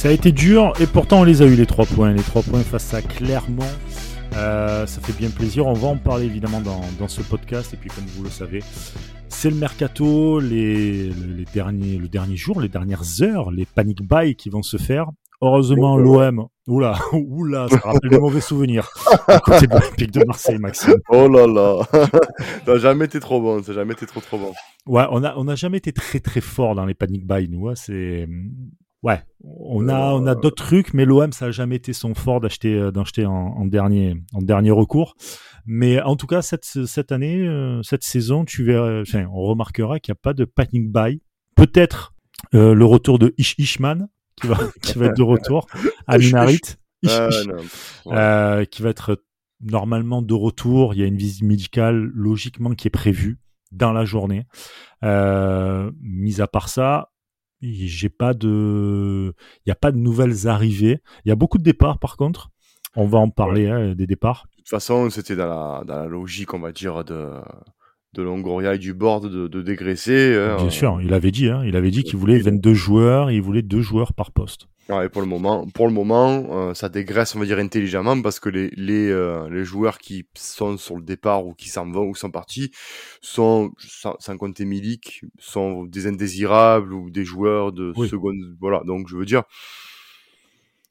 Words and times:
Ça 0.00 0.08
a 0.08 0.12
été 0.12 0.32
dur 0.32 0.72
et 0.80 0.86
pourtant 0.86 1.20
on 1.20 1.24
les 1.24 1.42
a 1.42 1.44
eu 1.44 1.56
les 1.56 1.66
trois 1.66 1.84
points. 1.84 2.14
Les 2.14 2.22
trois 2.22 2.40
points 2.40 2.62
face 2.62 2.94
à 2.94 3.02
Clermont. 3.02 3.62
Euh, 4.34 4.86
ça 4.86 4.98
fait 5.02 5.12
bien 5.12 5.28
plaisir. 5.28 5.66
On 5.66 5.74
va 5.74 5.88
en 5.88 5.98
parler 5.98 6.24
évidemment 6.24 6.62
dans, 6.62 6.80
dans, 6.98 7.06
ce 7.06 7.20
podcast. 7.20 7.74
Et 7.74 7.76
puis, 7.76 7.90
comme 7.90 8.06
vous 8.16 8.24
le 8.24 8.30
savez, 8.30 8.60
c'est 9.28 9.50
le 9.50 9.56
mercato, 9.56 10.40
les, 10.40 11.10
les, 11.10 11.44
derniers, 11.52 11.98
le 11.98 12.08
dernier 12.08 12.36
jour, 12.36 12.62
les 12.62 12.70
dernières 12.70 13.02
heures, 13.20 13.50
les 13.50 13.66
panic 13.66 14.00
buy 14.00 14.36
qui 14.36 14.48
vont 14.48 14.62
se 14.62 14.78
faire. 14.78 15.04
Heureusement, 15.42 15.98
l'OM. 15.98 16.46
Oula, 16.66 16.98
oula, 17.12 17.68
ça 17.68 17.80
rappelle 17.80 18.08
des 18.08 18.18
mauvais 18.18 18.40
souvenirs. 18.40 18.88
Côté 19.44 19.66
de 19.66 19.72
l'Olympique 19.74 20.12
de 20.12 20.24
Marseille, 20.24 20.58
Maxime. 20.58 20.94
Oh 21.10 21.28
là 21.28 21.46
là. 21.46 21.82
ça 22.64 22.72
n'a 22.72 22.78
jamais 22.78 23.04
été 23.04 23.20
trop 23.20 23.38
bon. 23.38 23.60
N'a 23.60 23.74
jamais 23.74 23.92
été 23.92 24.06
trop 24.06 24.20
trop 24.20 24.38
bon. 24.38 24.54
Ouais, 24.86 25.04
on 25.10 25.22
a, 25.24 25.34
on 25.36 25.46
a 25.46 25.56
jamais 25.56 25.76
été 25.76 25.92
très 25.92 26.20
très 26.20 26.40
fort 26.40 26.74
dans 26.74 26.86
les 26.86 26.94
panic 26.94 27.26
buy, 27.26 27.50
nous. 27.50 27.68
Hein. 27.68 27.74
C'est, 27.74 28.26
Ouais, 29.02 29.22
on 29.42 29.88
a, 29.88 30.12
on 30.12 30.26
a 30.26 30.34
d'autres 30.34 30.62
trucs, 30.62 30.92
mais 30.92 31.06
l'OM, 31.06 31.32
ça 31.32 31.46
a 31.46 31.50
jamais 31.50 31.76
été 31.76 31.94
son 31.94 32.14
fort 32.14 32.40
d'acheter, 32.40 32.74
euh, 32.74 32.90
d'acheter 32.90 33.24
en, 33.24 33.32
en, 33.32 33.64
dernier, 33.64 34.14
en 34.34 34.42
dernier 34.42 34.70
recours. 34.70 35.14
Mais 35.64 36.00
en 36.02 36.16
tout 36.16 36.26
cas, 36.26 36.42
cette, 36.42 36.64
cette 36.64 37.10
année, 37.10 37.46
euh, 37.46 37.82
cette 37.82 38.02
saison, 38.02 38.44
tu 38.44 38.62
verras, 38.64 39.00
enfin, 39.00 39.26
on 39.32 39.42
remarquera 39.42 40.00
qu'il 40.00 40.12
n'y 40.12 40.18
a 40.18 40.20
pas 40.22 40.34
de 40.34 40.44
panic 40.44 40.92
buy. 40.92 41.22
Peut-être 41.56 42.14
euh, 42.54 42.74
le 42.74 42.84
retour 42.84 43.18
de 43.18 43.34
Ish 43.38 43.54
Ishman, 43.58 44.08
qui 44.36 44.46
va, 44.46 44.58
qui 44.82 44.98
va 44.98 45.06
être 45.06 45.16
de 45.16 45.22
retour 45.22 45.66
à 46.06 46.18
Minarit, 46.18 46.60
euh, 47.06 48.64
qui 48.64 48.82
va 48.82 48.90
être 48.90 49.22
normalement 49.60 50.22
de 50.22 50.34
retour. 50.34 50.94
Il 50.94 51.00
y 51.00 51.02
a 51.02 51.06
une 51.06 51.16
visite 51.16 51.42
médicale 51.42 52.10
logiquement 52.14 52.74
qui 52.74 52.88
est 52.88 52.90
prévue 52.90 53.38
dans 53.72 53.92
la 53.92 54.04
journée. 54.04 54.46
Euh, 55.04 55.90
mis 56.00 56.40
à 56.40 56.46
part 56.46 56.68
ça, 56.68 57.09
j'ai 57.62 58.08
pas 58.08 58.34
de, 58.34 59.34
il 59.58 59.68
n'y 59.68 59.72
a 59.72 59.76
pas 59.76 59.92
de 59.92 59.98
nouvelles 59.98 60.48
arrivées. 60.48 60.98
Il 61.24 61.28
y 61.28 61.32
a 61.32 61.36
beaucoup 61.36 61.58
de 61.58 61.62
départs 61.62 61.98
par 61.98 62.16
contre. 62.16 62.50
On 62.96 63.06
va 63.06 63.18
en 63.18 63.30
parler 63.30 63.68
hein, 63.68 63.94
des 63.94 64.06
départs. 64.06 64.46
De 64.52 64.56
toute 64.62 64.68
façon, 64.68 65.10
c'était 65.10 65.36
dans 65.36 65.46
la, 65.46 65.84
dans 65.84 65.96
la 65.96 66.06
logique, 66.06 66.54
on 66.54 66.58
va 66.58 66.72
dire, 66.72 67.04
de, 67.04 67.30
de 68.14 68.22
Longoria 68.22 68.74
et 68.74 68.78
du 68.78 68.94
board 68.94 69.30
de, 69.30 69.46
de 69.46 69.62
dégraisser. 69.62 70.36
Hein. 70.36 70.56
Bien 70.56 70.70
sûr, 70.70 71.00
il 71.00 71.14
avait 71.14 71.30
dit, 71.30 71.48
hein, 71.48 71.62
il 71.64 71.76
avait 71.76 71.90
dit 71.90 72.02
qu'il 72.02 72.16
voulait 72.16 72.38
22 72.38 72.74
joueurs, 72.74 73.30
il 73.30 73.42
voulait 73.42 73.62
deux 73.62 73.80
joueurs 73.80 74.12
par 74.12 74.32
poste. 74.32 74.66
Ouais, 74.88 75.08
pour 75.08 75.22
le 75.22 75.28
moment, 75.28 75.66
pour 75.68 75.86
le 75.86 75.92
moment, 75.92 76.46
euh, 76.50 76.74
ça 76.74 76.88
dégraisse, 76.88 77.36
on 77.36 77.38
va 77.38 77.46
dire 77.46 77.58
intelligemment, 77.58 78.20
parce 78.22 78.40
que 78.40 78.48
les 78.48 78.70
les, 78.70 79.08
euh, 79.08 79.48
les 79.48 79.64
joueurs 79.64 79.98
qui 79.98 80.26
sont 80.34 80.76
sur 80.78 80.96
le 80.96 81.02
départ 81.02 81.46
ou 81.46 81.54
qui 81.54 81.68
s'en 81.68 81.88
vont 81.88 82.06
ou 82.06 82.14
sont 82.16 82.30
partis 82.30 82.72
sont, 83.20 83.70
sans, 83.78 84.16
sans, 84.18 84.36
compter 84.36 84.64
Milik, 84.64 85.22
sont 85.38 85.84
des 85.84 86.08
indésirables 86.08 86.92
ou 86.92 87.10
des 87.10 87.24
joueurs 87.24 87.72
de 87.72 87.92
seconde. 88.08 88.56
Voilà, 88.60 88.82
donc 88.84 89.08
je 89.08 89.16
veux 89.16 89.26
dire, 89.26 89.44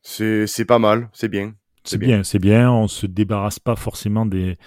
c'est 0.02 0.66
pas 0.66 0.80
mal, 0.80 1.10
c'est 1.12 1.30
bien. 1.30 1.54
C'est 1.84 1.98
bien, 1.98 2.24
c'est 2.24 2.40
bien. 2.40 2.72
On 2.72 2.88
se 2.88 3.06
débarrasse 3.06 3.60
pas 3.60 3.76
forcément 3.76 4.26
des 4.26 4.58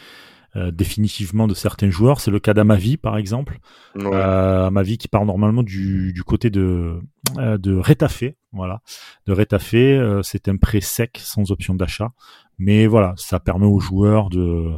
euh, 0.55 0.70
définitivement 0.70 1.47
de 1.47 1.55
certains 1.55 1.89
joueurs. 1.89 2.20
C'est 2.20 2.31
le 2.31 2.39
cas 2.39 2.53
d'Amavi, 2.53 2.98
par 2.98 3.17
exemple. 3.17 3.59
Ouais. 3.95 4.11
Euh, 4.12 4.67
Amavi 4.67 4.98
qui 4.98 5.09
part 5.09 5.25
normalement 5.25 5.62
du, 5.62 6.12
du 6.12 6.23
côté 6.25 6.51
de, 6.51 7.01
euh, 7.39 7.57
de 7.57 7.75
Rétafé. 7.75 8.36
Voilà. 8.53 8.83
De 9.27 9.33
Rétafé, 9.33 9.95
euh, 9.95 10.22
c'est 10.22 10.48
un 10.48 10.56
prêt 10.56 10.81
sec 10.81 11.19
sans 11.22 11.50
option 11.50 11.75
d'achat. 11.75 12.12
Mais 12.58 12.86
voilà, 12.86 13.14
ça 13.17 13.41
permet 13.41 13.67
aux 13.67 13.81
joueurs 13.81 14.29
de, 14.29 14.73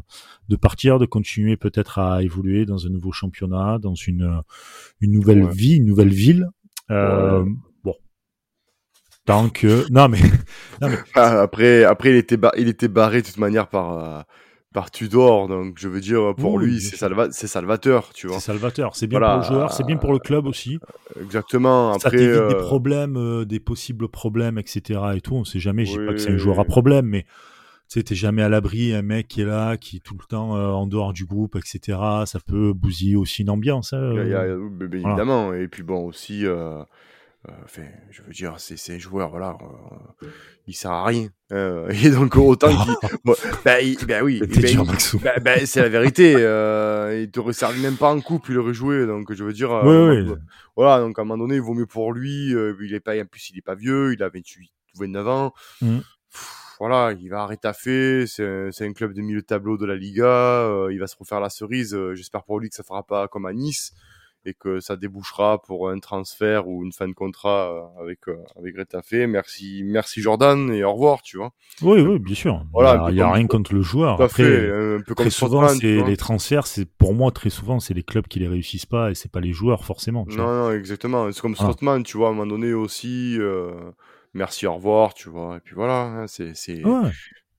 de 0.48 0.56
partir, 0.56 0.98
de 0.98 1.06
continuer 1.06 1.56
peut-être 1.56 1.98
à 1.98 2.22
évoluer 2.22 2.66
dans 2.66 2.86
un 2.86 2.88
nouveau 2.88 3.12
championnat, 3.12 3.78
dans 3.78 3.94
une, 3.94 4.40
une 5.00 5.12
nouvelle 5.12 5.44
ouais. 5.44 5.52
vie, 5.52 5.76
une 5.76 5.86
nouvelle 5.86 6.12
ville. 6.12 6.48
Euh, 6.90 7.44
bon, 7.82 7.94
tant 9.24 9.48
que 9.48 9.90
non 9.90 10.08
mais, 10.08 10.20
non 10.82 10.88
mais... 10.90 10.98
après 11.14 11.82
après 11.82 12.10
il 12.10 12.16
était 12.16 12.36
il 12.58 12.68
était 12.68 12.88
barré 12.88 13.22
de 13.22 13.26
toute 13.26 13.38
manière 13.38 13.68
par 13.68 14.26
par 14.74 14.90
Tudor, 14.90 15.46
donc 15.46 15.76
je 15.78 15.88
veux 15.88 16.00
dire 16.00 16.34
pour 16.36 16.54
oui, 16.54 16.66
lui 16.66 16.80
c'est 16.80 16.96
salva 16.96 17.30
salvateur, 17.30 18.10
tu 18.12 18.26
vois. 18.26 18.40
C'est 18.40 18.46
salvateur, 18.46 18.96
c'est 18.96 19.06
bien 19.06 19.20
voilà. 19.20 19.34
pour 19.34 19.42
le 19.42 19.54
joueur, 19.56 19.72
c'est 19.72 19.86
bien 19.86 19.96
pour 19.96 20.12
le 20.12 20.18
club 20.18 20.46
aussi. 20.46 20.80
Exactement. 21.18 21.92
Après, 21.92 22.00
ça 22.00 22.10
t'évite 22.10 22.28
euh... 22.28 22.48
des 22.48 22.56
problèmes, 22.56 23.16
euh, 23.16 23.44
des 23.44 23.60
possibles 23.60 24.08
problèmes, 24.08 24.58
etc. 24.58 25.00
Et 25.14 25.20
tout. 25.20 25.36
On 25.36 25.44
sait 25.44 25.60
jamais. 25.60 25.84
Je 25.84 25.92
oui. 25.92 26.00
dis 26.00 26.06
pas 26.06 26.12
que 26.14 26.18
c'est 26.18 26.32
un 26.32 26.36
joueur 26.36 26.58
à 26.58 26.64
problème, 26.64 27.06
mais 27.06 27.22
tu 27.22 28.00
sais, 28.00 28.02
t'es 28.02 28.16
jamais 28.16 28.42
à 28.42 28.48
l'abri. 28.48 28.92
Un 28.92 29.02
mec 29.02 29.28
qui 29.28 29.42
est 29.42 29.46
là, 29.46 29.76
qui 29.76 29.98
est 29.98 30.00
tout 30.00 30.16
le 30.18 30.26
temps 30.26 30.56
euh, 30.56 30.70
en 30.70 30.88
dehors 30.88 31.12
du 31.12 31.24
groupe, 31.24 31.54
etc. 31.54 31.96
Ça 32.26 32.40
peut 32.44 32.72
bousiller 32.72 33.14
aussi 33.14 33.42
une 33.42 33.50
ambiance. 33.50 33.92
Hein, 33.92 34.10
il 34.24 34.28
y 34.28 34.34
a, 34.34 34.44
bien 34.44 34.56
voilà. 34.88 35.08
évidemment. 35.08 35.54
Et 35.54 35.68
puis 35.68 35.84
bon 35.84 36.04
aussi. 36.04 36.44
Euh, 37.48 37.52
Enfin, 37.64 37.82
je 38.10 38.22
veux 38.22 38.32
dire, 38.32 38.54
c'est 38.58 38.76
ces 38.76 38.98
joueurs, 38.98 39.30
voilà, 39.30 39.56
euh, 40.22 40.28
il 40.66 40.74
sert 40.74 40.90
à 40.90 41.04
rien. 41.04 41.28
Euh, 41.52 41.88
et 42.04 42.10
donc 42.10 42.36
autant 42.36 42.68
qu'il, 42.68 42.94
bon, 43.24 43.34
bah, 43.64 43.76
bah 44.06 44.22
oui, 44.22 44.40
bah, 45.22 45.32
bah, 45.40 45.66
c'est 45.66 45.82
la 45.82 45.88
vérité. 45.88 46.34
Euh, 46.36 47.20
il 47.22 47.30
t'aurait 47.30 47.52
servi 47.52 47.80
même 47.82 47.96
pas 47.96 48.10
en 48.10 48.20
coupe, 48.20 48.46
il 48.48 48.58
aurait 48.58 48.74
joué. 48.74 49.06
Donc 49.06 49.32
je 49.32 49.44
veux 49.44 49.52
dire, 49.52 49.70
oui, 49.84 50.22
oui. 50.22 50.34
voilà, 50.76 51.00
donc 51.00 51.18
à 51.18 51.22
un 51.22 51.24
moment 51.24 51.42
donné, 51.44 51.56
il 51.56 51.62
vaut 51.62 51.74
mieux 51.74 51.86
pour 51.86 52.12
lui. 52.12 52.50
il 52.50 52.94
est 52.94 53.00
pas, 53.00 53.18
en 53.20 53.26
plus, 53.26 53.50
il 53.50 53.58
est 53.58 53.62
pas 53.62 53.74
vieux, 53.74 54.12
il 54.14 54.22
a 54.22 54.28
28 54.28 54.70
ou 54.94 55.00
29 55.00 55.28
ans. 55.28 55.54
Mmh. 55.82 55.98
Pff, 55.98 56.54
voilà, 56.80 57.12
il 57.12 57.28
va 57.28 57.42
arrêter 57.42 57.68
à 57.68 57.72
fait. 57.72 58.24
C'est 58.26 58.84
un 58.84 58.92
club 58.92 59.12
de 59.12 59.20
milieu 59.20 59.40
de 59.40 59.46
tableau 59.46 59.76
de 59.76 59.86
la 59.86 59.96
Liga. 59.96 60.88
il 60.90 60.98
va 60.98 61.06
se 61.06 61.16
refaire 61.16 61.40
la 61.40 61.50
cerise. 61.50 61.96
J'espère 62.14 62.44
pour 62.44 62.58
lui 62.58 62.68
que 62.70 62.74
ça 62.74 62.82
fera 62.82 63.02
pas 63.06 63.28
comme 63.28 63.46
à 63.46 63.52
Nice 63.52 63.92
et 64.46 64.54
que 64.54 64.80
ça 64.80 64.96
débouchera 64.96 65.62
pour 65.62 65.88
un 65.88 65.98
transfert 65.98 66.68
ou 66.68 66.84
une 66.84 66.92
fin 66.92 67.08
de 67.08 67.12
contrat 67.12 67.92
avec 68.00 68.28
euh, 68.28 68.36
avec 68.58 68.76
Retafe. 68.76 69.12
Merci 69.28 69.82
merci 69.84 70.20
Jordan 70.20 70.70
et 70.72 70.84
au 70.84 70.92
revoir, 70.92 71.22
tu 71.22 71.38
vois. 71.38 71.52
Oui 71.82 72.00
oui, 72.00 72.18
bien 72.18 72.34
sûr. 72.34 72.64
Voilà, 72.72 73.08
il 73.10 73.16
y 73.16 73.20
a, 73.20 73.32
rien 73.32 73.46
contre 73.46 73.74
le 73.74 73.82
joueur. 73.82 74.20
Après, 74.20 74.44
fait, 74.44 74.70
un 74.70 75.00
peu 75.00 75.14
comme 75.14 75.26
très 75.26 75.30
souvent 75.30 75.68
c'est 75.68 76.02
les 76.02 76.16
transferts, 76.16 76.66
c'est 76.66 76.84
pour 76.84 77.14
moi 77.14 77.30
très 77.30 77.50
souvent 77.50 77.80
c'est 77.80 77.94
les 77.94 78.02
clubs 78.02 78.26
qui 78.26 78.38
les 78.38 78.48
réussissent 78.48 78.86
pas 78.86 79.10
et 79.10 79.14
c'est 79.14 79.30
pas 79.30 79.40
les 79.40 79.52
joueurs 79.52 79.84
forcément. 79.84 80.26
non 80.28 80.46
non, 80.46 80.70
exactement, 80.72 81.30
c'est 81.32 81.40
comme 81.40 81.54
ah. 81.58 81.98
tu 82.04 82.16
vois, 82.16 82.28
à 82.28 82.30
un 82.30 82.34
moment 82.34 82.46
donné 82.46 82.72
aussi 82.72 83.36
euh, 83.38 83.72
merci 84.34 84.66
au 84.66 84.74
revoir, 84.74 85.14
tu 85.14 85.28
vois. 85.28 85.56
Et 85.56 85.60
puis 85.60 85.74
voilà, 85.74 86.02
hein, 86.02 86.26
c'est 86.26 86.54
c'est 86.54 86.84
ouais. 86.84 87.10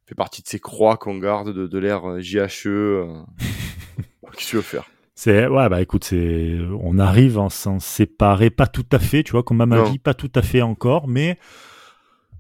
fait 0.06 0.16
partie 0.16 0.42
de 0.42 0.48
ces 0.48 0.60
croix 0.60 0.98
qu'on 0.98 1.18
garde 1.18 1.52
de, 1.54 1.68
de 1.68 1.78
l'ère 1.78 2.20
JHE. 2.20 2.68
Euh... 2.68 3.06
Qu'est-ce 4.34 4.46
que 4.46 4.50
tu 4.50 4.56
veux 4.58 4.62
faire? 4.62 4.86
C'est 5.16 5.48
ouais 5.48 5.70
bah 5.70 5.82
écoute 5.82 6.04
c'est 6.04 6.58
on 6.82 7.00
arrive 7.00 7.40
à 7.40 7.50
s'en 7.50 7.80
séparer. 7.80 8.50
Pas 8.50 8.68
tout 8.68 8.86
à 8.92 9.00
fait 9.00 9.24
tu 9.24 9.32
vois 9.32 9.44
comme 9.44 9.62
à 9.62 9.66
ma 9.66 9.84
vie 9.84 9.98
pas 10.00 10.14
tout 10.14 10.32
à 10.36 10.42
fait 10.42 10.62
encore 10.62 11.08
mais 11.08 11.38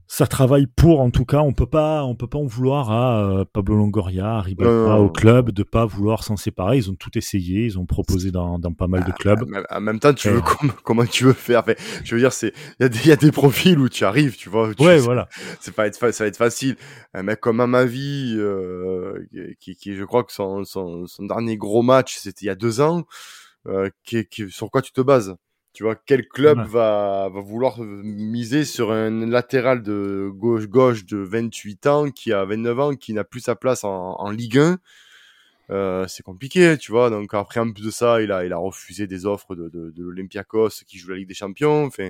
ça 0.08 0.28
travaille 0.28 0.68
pour 0.68 1.02
en 1.02 1.10
tout 1.10 1.26
cas 1.26 1.40
on 1.40 1.52
peut 1.52 1.66
pas 1.66 2.04
on 2.04 2.16
peut 2.16 2.28
pas 2.28 2.38
en 2.38 2.46
vouloir 2.46 2.92
à 2.92 3.24
euh, 3.24 3.46
Pablo 3.52 3.76
Longoria 3.76 4.36
à 4.36 4.42
Ribalta 4.42 5.00
au 5.00 5.10
club 5.10 5.52
de 5.52 5.64
pas 5.64 5.86
vouloir 5.86 6.24
s'en 6.24 6.38
séparer. 6.38 6.78
Ils 6.78 6.92
ont 6.92 6.96
tout 6.96 7.18
essayé 7.18 7.66
ils 7.66 7.80
ont 7.80 7.86
proposé 7.86 8.32
dans, 8.32 8.60
dans 8.60 8.74
pas 8.74 8.88
mal 8.88 9.04
de 9.04 9.12
clubs. 9.12 9.44
en 9.70 9.82
même 9.82 10.00
temps 10.00 10.14
tu 10.14 10.30
veux 10.30 10.42
comment, 10.42 10.74
comment 10.84 11.06
tu 11.06 11.24
veux 11.24 11.34
faire? 11.34 11.62
Enfin, 11.62 11.74
je 12.04 12.16
veux 12.16 12.22
dire 12.22 12.34
c'est 12.34 12.54
il 12.80 12.84
y 12.84 12.86
a 12.86 12.90
des 12.90 13.00
il 13.00 13.08
y 13.08 13.12
a 13.12 13.16
des 13.16 13.32
profils 13.32 13.80
où 13.80 13.90
tu 13.90 14.06
arrives 14.06 14.36
tu 14.38 14.50
vois 14.50 14.74
tu, 14.76 14.84
ouais 14.84 15.00
voilà. 15.00 15.28
c'est 15.60 15.74
pas 15.74 15.88
être 15.88 15.96
ça 16.14 16.24
va 16.24 16.28
être 16.28 16.38
facile. 16.38 16.76
Un 17.14 17.24
mec 17.24 17.40
comme 17.40 17.60
à 17.60 17.68
ma 17.68 17.86
vie 17.86 18.36
euh, 18.38 19.26
qui, 19.60 19.76
qui 19.76 19.96
je 19.96 20.04
crois 20.04 20.24
que 20.24 20.32
son, 20.34 20.66
son, 20.66 21.08
son 21.08 21.26
dernier 21.26 21.58
gros 21.58 21.82
match 21.82 22.18
c'était 22.18 22.46
il 22.46 22.48
y 22.48 22.52
a 22.52 22.56
deux 22.56 22.80
ans 22.80 23.06
euh, 23.68 23.90
qui, 24.04 24.26
qui, 24.26 24.50
sur 24.52 24.70
quoi 24.70 24.82
tu 24.82 24.92
te 24.92 25.02
bases? 25.02 25.36
Tu 25.75 25.84
vois, 25.84 25.96
quel 25.96 26.28
club 26.28 26.58
ouais. 26.58 26.66
va, 26.68 27.30
va 27.31 27.42
vouloir 27.42 27.80
miser 27.80 28.63
sur 28.63 28.92
un 28.92 29.27
latéral 29.27 29.83
de 29.83 30.31
gauche-gauche 30.33 31.06
de 31.06 31.18
28 31.18 31.88
ans 31.88 32.10
qui 32.10 32.33
a 32.33 32.45
29 32.45 32.80
ans, 32.80 32.95
qui 32.95 33.13
n'a 33.13 33.25
plus 33.25 33.42
sa 33.42 33.56
place 33.56 33.83
en, 33.83 34.16
en 34.18 34.31
Ligue 34.31 34.57
1 34.57 34.77
euh, 35.72 36.06
c'est 36.07 36.24
compliqué, 36.24 36.77
tu 36.77 36.92
vois. 36.92 37.10
Donc 37.10 37.33
après, 37.33 37.60
en 37.60 37.72
plus 37.72 37.83
de 37.83 37.92
ça, 37.92 38.22
il 38.22 38.31
a, 38.31 38.45
il 38.45 38.54
a 38.54 38.57
refusé 38.57 39.07
des 39.07 39.25
offres 39.25 39.56
de, 39.56 39.69
de, 39.69 39.92
de 39.92 40.04
l'Olympiakos 40.04 40.83
qui 40.86 40.98
joue 40.98 41.10
la 41.10 41.18
Ligue 41.18 41.27
des 41.27 41.33
Champions. 41.33 41.86
Enfin, 41.86 42.10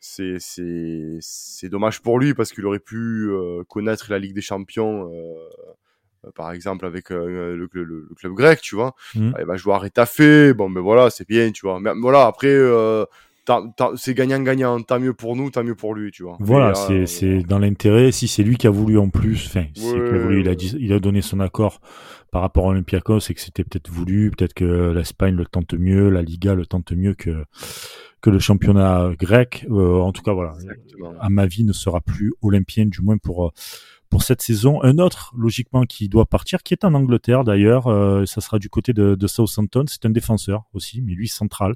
c'est, 0.00 0.38
c'est, 0.38 1.18
c'est 1.20 1.68
dommage 1.68 2.00
pour 2.00 2.18
lui 2.18 2.34
parce 2.34 2.52
qu'il 2.52 2.66
aurait 2.66 2.78
pu 2.78 3.28
euh, 3.30 3.64
connaître 3.64 4.10
la 4.10 4.18
Ligue 4.18 4.34
des 4.34 4.40
Champions 4.40 5.10
euh, 5.12 5.34
par 6.34 6.52
exemple 6.52 6.86
avec 6.86 7.10
euh, 7.10 7.56
le, 7.56 7.68
le, 7.72 7.84
le, 7.84 8.08
club 8.16 8.32
grec, 8.32 8.60
tu 8.60 8.74
vois. 8.74 8.94
Mmh. 9.14 9.32
Il 9.38 9.44
va 9.44 9.56
jouer 9.56 9.74
à 9.74 9.78
Rétafé, 9.78 10.54
bon, 10.54 10.68
mais 10.68 10.80
voilà, 10.80 11.10
c'est 11.10 11.28
bien, 11.28 11.50
tu 11.52 11.66
vois. 11.66 11.80
Mais 11.80 11.90
voilà, 12.00 12.26
après, 12.26 12.48
euh, 12.48 13.04
c'est 13.96 14.14
gagnant-gagnant, 14.14 14.80
tant 14.82 14.98
mieux 14.98 15.12
pour 15.12 15.36
nous, 15.36 15.50
tant 15.50 15.64
mieux 15.64 15.74
pour 15.74 15.94
lui, 15.94 16.10
tu 16.10 16.22
vois. 16.22 16.36
Voilà, 16.40 16.72
euh, 16.90 17.06
c'est 17.06 17.40
dans 17.42 17.58
l'intérêt. 17.58 18.12
Si 18.12 18.28
c'est 18.28 18.42
lui 18.42 18.56
qui 18.56 18.66
a 18.66 18.70
voulu 18.70 18.98
en 18.98 19.10
plus, 19.10 19.46
enfin, 19.46 19.66
ouais, 19.76 20.18
voulu, 20.18 20.40
il 20.40 20.48
a 20.48 20.54
dit, 20.54 20.74
il 20.78 20.92
a 20.92 20.98
donné 20.98 21.22
son 21.22 21.40
accord 21.40 21.80
par 22.30 22.42
rapport 22.42 22.66
à 22.66 22.68
Olympiakos, 22.70 23.30
et 23.30 23.34
que 23.34 23.40
c'était 23.40 23.64
peut-être 23.64 23.90
voulu, 23.90 24.30
peut-être 24.30 24.54
que 24.54 24.92
l'Espagne 24.92 25.36
le 25.36 25.46
tente 25.46 25.74
mieux, 25.74 26.08
la 26.10 26.22
Liga 26.22 26.54
le 26.54 26.66
tente 26.66 26.92
mieux 26.92 27.14
que 27.14 27.44
que 28.20 28.30
le 28.30 28.38
championnat 28.38 29.10
grec. 29.18 29.66
Euh, 29.70 30.00
en 30.00 30.10
tout 30.10 30.22
cas, 30.22 30.32
voilà. 30.32 30.54
Exactement. 30.54 31.12
À 31.20 31.28
ma 31.28 31.44
vie, 31.44 31.62
ne 31.64 31.74
sera 31.74 32.00
plus 32.00 32.32
olympien, 32.40 32.86
du 32.86 33.02
moins 33.02 33.18
pour 33.18 33.52
pour 34.14 34.22
cette 34.22 34.42
saison. 34.42 34.80
Un 34.84 34.98
autre, 34.98 35.34
logiquement, 35.36 35.82
qui 35.82 36.08
doit 36.08 36.26
partir, 36.26 36.62
qui 36.62 36.72
est 36.72 36.84
en 36.84 36.94
Angleterre 36.94 37.42
d'ailleurs, 37.42 37.88
euh, 37.88 38.24
ça 38.26 38.40
sera 38.40 38.60
du 38.60 38.68
côté 38.68 38.92
de, 38.92 39.16
de 39.16 39.26
Southampton. 39.26 39.86
C'est 39.88 40.06
un 40.06 40.10
défenseur 40.10 40.66
aussi, 40.72 41.02
mais 41.02 41.14
lui 41.14 41.26
central. 41.26 41.74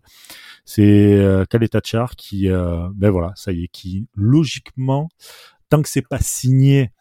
C'est 0.65 1.15
euh, 1.15 1.45
Kaletachar 1.47 2.15
qui, 2.15 2.49
euh, 2.49 2.89
ben 2.95 3.11
voilà, 3.11 3.33
ça 3.35 3.51
y 3.51 3.65
est, 3.65 3.67
qui 3.67 4.07
logiquement, 4.15 5.09
tant 5.69 5.83
que 5.83 5.89
c'est 5.89 6.07
pas 6.07 6.21
signé 6.21 6.93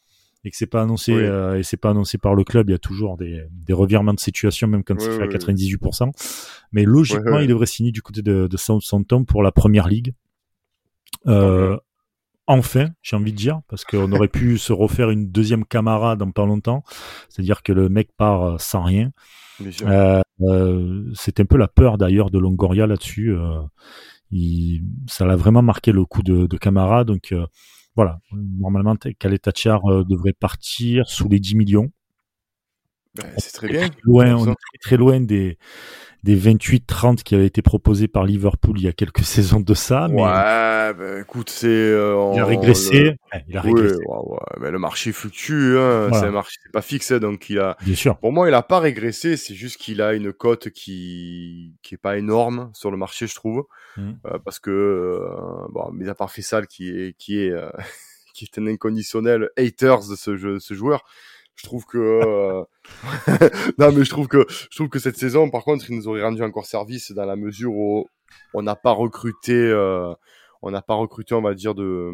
et 0.44 0.50
que 0.50 0.58
c'est 0.58 0.66
pas 0.66 0.82
annoncé 0.82 1.14
euh, 1.14 1.60
et 1.60 1.62
c'est 1.62 1.78
pas 1.78 1.92
annoncé 1.92 2.18
par 2.18 2.34
le 2.34 2.44
club, 2.44 2.70
il 2.70 2.72
y 2.72 2.76
a 2.76 2.80
toujours 2.80 3.16
des, 3.16 3.44
des 3.52 3.74
revirements 3.74 4.16
de 4.16 4.20
situation, 4.20 4.68
même 4.68 4.84
quand 4.84 5.00
c'est 5.00 5.18
fait 5.18 5.22
à 5.22 5.28
98%. 5.28 6.10
Mais 6.72 6.84
logiquement, 6.84 7.38
il 7.38 7.48
devrait 7.48 7.68
signer 7.68 7.92
du 7.92 8.02
côté 8.02 8.24
de, 8.24 8.48
de 8.48 8.58
Southampton 8.58 9.24
pour 9.24 9.44
la 9.44 9.52
première 9.52 9.88
ligue. 9.88 10.16
Euh, 11.28 11.78
enfin, 12.48 12.90
j'ai 13.02 13.16
envie 13.16 13.32
de 13.32 13.38
dire, 13.38 13.62
parce 13.68 13.84
qu'on 13.84 14.12
aurait 14.12 14.28
pu 14.28 14.58
se 14.58 14.74
refaire 14.74 15.10
une 15.10 15.30
deuxième 15.30 15.66
Camara 15.66 16.16
dans 16.16 16.32
pas 16.32 16.46
longtemps. 16.46 16.84
C'est-à-dire 17.30 17.62
que 17.62 17.72
le 17.72 17.90
mec 17.90 18.10
part 18.18 18.44
euh, 18.44 18.58
sans 18.58 18.84
rien. 18.84 19.12
Euh, 19.84 20.22
euh, 20.42 21.12
c'est 21.16 21.40
un 21.40 21.46
peu 21.46 21.58
la 21.58 21.68
peur 21.68 21.98
d'ailleurs 21.98 22.30
de 22.30 22.40
Longoria 22.40 22.88
là-dessus. 22.88 23.32
Euh, 23.32 23.62
il, 24.32 24.84
ça 25.08 25.26
l'a 25.26 25.36
vraiment 25.36 25.62
marqué 25.62 25.92
le 25.92 26.06
coup 26.06 26.24
de, 26.24 26.48
de 26.48 26.58
Camara. 26.58 27.04
Donc 27.04 27.34
voilà, 27.96 28.20
normalement, 28.32 28.96
Kaletachar 29.20 29.82
devrait 30.06 30.34
partir 30.34 31.08
sous 31.10 31.28
les 31.28 31.40
10 31.40 31.56
millions. 31.56 31.92
Ben, 33.16 33.26
c'est 33.38 33.54
très 33.54 33.68
bien. 33.68 33.90
Loin, 34.04 34.36
on 34.36 34.44
est 34.44 34.56
très, 34.56 34.78
très 34.82 34.98
loin 34.98 35.20
des, 35.20 35.58
des 36.24 36.36
28-30 36.38 37.24
qui 37.24 37.36
avaient 37.36 37.46
été 37.46 37.62
proposés 37.62 38.08
par 38.08 38.26
Liverpool 38.26 38.80
il 38.80 38.84
y 38.84 38.88
a 38.88 38.92
quelques 38.92 39.22
saisons 39.24 39.60
de 39.60 39.74
ça. 39.74 40.08
Mais 40.10 40.22
ouais, 40.22 40.94
bah, 40.94 41.20
écoute, 41.20 41.50
c'est. 41.50 41.68
Euh, 41.68 42.32
il 42.34 42.40
a 42.40 42.46
régressé. 42.46 43.04
Le... 43.04 43.10
Ouais, 43.10 43.46
il 43.48 43.58
a 43.58 43.62
régressé. 43.62 43.96
Ouais, 43.96 44.18
ouais, 44.26 44.40
mais 44.60 44.72
le 44.72 44.80
marché 44.80 45.12
fluctue. 45.12 45.78
Hein. 45.78 46.08
Voilà. 46.08 46.20
C'est 46.20 46.26
un 46.28 46.32
marché, 46.32 46.58
pas 46.74 46.82
fixe, 46.82 47.12
hein, 47.12 47.20
donc 47.20 47.50
il 47.50 47.60
a. 47.60 47.78
Bien 47.82 47.96
sûr. 47.96 48.18
Pour 48.18 48.32
moi, 48.32 48.48
il 48.48 48.54
a 48.54 48.64
pas 48.64 48.80
régressé. 48.80 49.38
C'est 49.38 49.56
juste 49.56 49.78
qu'il 49.78 50.02
a 50.02 50.14
une 50.14 50.34
cote 50.34 50.70
qui 50.70 51.74
qui 51.82 51.96
est 51.96 52.00
pas 52.00 52.18
énorme 52.18 52.72
sur 52.74 52.92
le 52.92 52.98
marché, 52.98 53.28
je 53.28 53.36
trouve, 53.36 53.66
mmh. 53.98 54.12
euh, 54.26 54.40
parce 54.44 54.60
que 54.60 54.72
euh, 54.72 55.68
bon, 55.70 55.92
mis 55.92 56.10
à 56.10 56.16
part 56.16 56.32
Fessal 56.32 56.68
qui 56.68 56.90
est 56.90 57.16
qui 57.18 57.40
est 57.40 57.54
qui 58.34 58.46
est 58.46 58.60
un 58.60 58.68
inconditionnel 58.68 59.50
haters 59.58 60.08
de 60.10 60.16
ce 60.16 60.36
jeu, 60.36 60.60
ce 60.60 60.74
joueur 60.74 61.04
je 61.58 61.64
trouve 61.64 61.86
que 61.86 61.98
euh... 61.98 62.64
non 63.78 63.92
mais 63.92 64.06
je 64.06 64.10
trouve 64.10 64.28
que 64.28 64.46
je 64.50 64.76
trouve 64.76 64.90
que 64.90 65.00
cette 65.00 65.18
saison 65.18 65.50
par 65.50 65.64
contre 65.64 65.90
il 65.90 65.98
nous 65.98 66.08
aurait 66.08 66.24
rendu 66.24 66.42
encore 66.44 66.66
service 66.66 67.12
dans 67.12 67.26
la 67.26 67.36
mesure 67.36 67.74
où 67.74 68.08
on 68.54 68.62
n'a 68.62 68.76
pas 68.76 68.92
recruté 68.92 69.54
euh, 69.54 70.14
on 70.62 70.72
n'a 70.72 70.82
pas 70.82 70.96
recruté, 70.96 71.34
on 71.36 71.42
va 71.42 71.54
dire, 71.54 71.76
de 71.76 72.12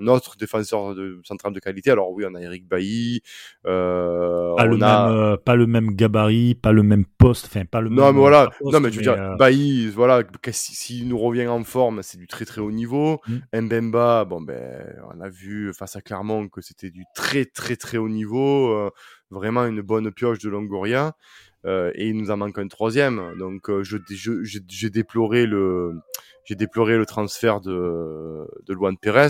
un 0.00 0.06
autre 0.06 0.36
défenseur 0.36 0.94
de 0.94 1.20
central 1.24 1.52
de 1.52 1.60
qualité. 1.60 1.90
Alors 1.90 2.10
oui, 2.12 2.24
on 2.28 2.34
a 2.34 2.40
Eric 2.40 2.66
Bailly. 2.66 3.22
Euh, 3.66 4.54
pas, 4.56 4.64
on 4.64 4.68
le 4.68 4.82
a... 4.82 5.08
même, 5.08 5.16
euh, 5.16 5.36
pas 5.36 5.56
le 5.56 5.66
même 5.66 5.94
gabarit, 5.94 6.54
pas 6.54 6.72
le 6.72 6.82
même 6.82 7.04
poste, 7.04 7.46
enfin 7.46 7.64
pas 7.64 7.80
le 7.80 7.90
non, 7.90 8.06
même. 8.06 8.14
mais 8.14 8.20
voilà. 8.20 8.50
Poste, 8.58 8.72
non 8.72 8.80
mais 8.80 8.90
je 8.90 8.96
veux 8.96 9.02
dire, 9.02 9.12
euh... 9.12 9.36
Bailly, 9.36 9.88
voilà, 9.88 10.22
s'il 10.50 10.76
si 10.76 11.04
nous 11.04 11.18
revient 11.18 11.46
en 11.48 11.64
forme, 11.64 12.02
c'est 12.02 12.18
du 12.18 12.26
très 12.26 12.44
très 12.44 12.60
haut 12.60 12.72
niveau. 12.72 13.20
Mm. 13.52 13.60
Mbemba, 13.60 14.24
bon 14.24 14.40
ben, 14.40 14.84
on 15.14 15.20
a 15.20 15.28
vu 15.28 15.72
face 15.74 15.96
à 15.96 16.00
Clermont 16.00 16.48
que 16.48 16.60
c'était 16.60 16.90
du 16.90 17.04
très 17.14 17.44
très 17.44 17.76
très 17.76 17.98
haut 17.98 18.08
niveau. 18.08 18.72
Euh, 18.72 18.90
vraiment 19.30 19.64
une 19.64 19.80
bonne 19.80 20.12
pioche 20.12 20.38
de 20.38 20.48
Longoria. 20.48 21.14
Euh, 21.64 21.92
et 21.94 22.08
il 22.08 22.16
nous 22.16 22.30
en 22.30 22.36
manque 22.36 22.58
un 22.58 22.68
troisième. 22.68 23.36
Donc 23.38 23.70
euh, 23.70 23.82
je 23.82 23.96
j'ai 24.42 24.90
déploré 24.90 25.46
le 25.46 25.92
j'ai 26.44 26.54
déploré 26.54 26.96
le 26.96 27.06
transfert 27.06 27.60
de 27.60 28.46
de 28.66 28.74
Luan 28.74 28.96
Pérez. 28.96 29.28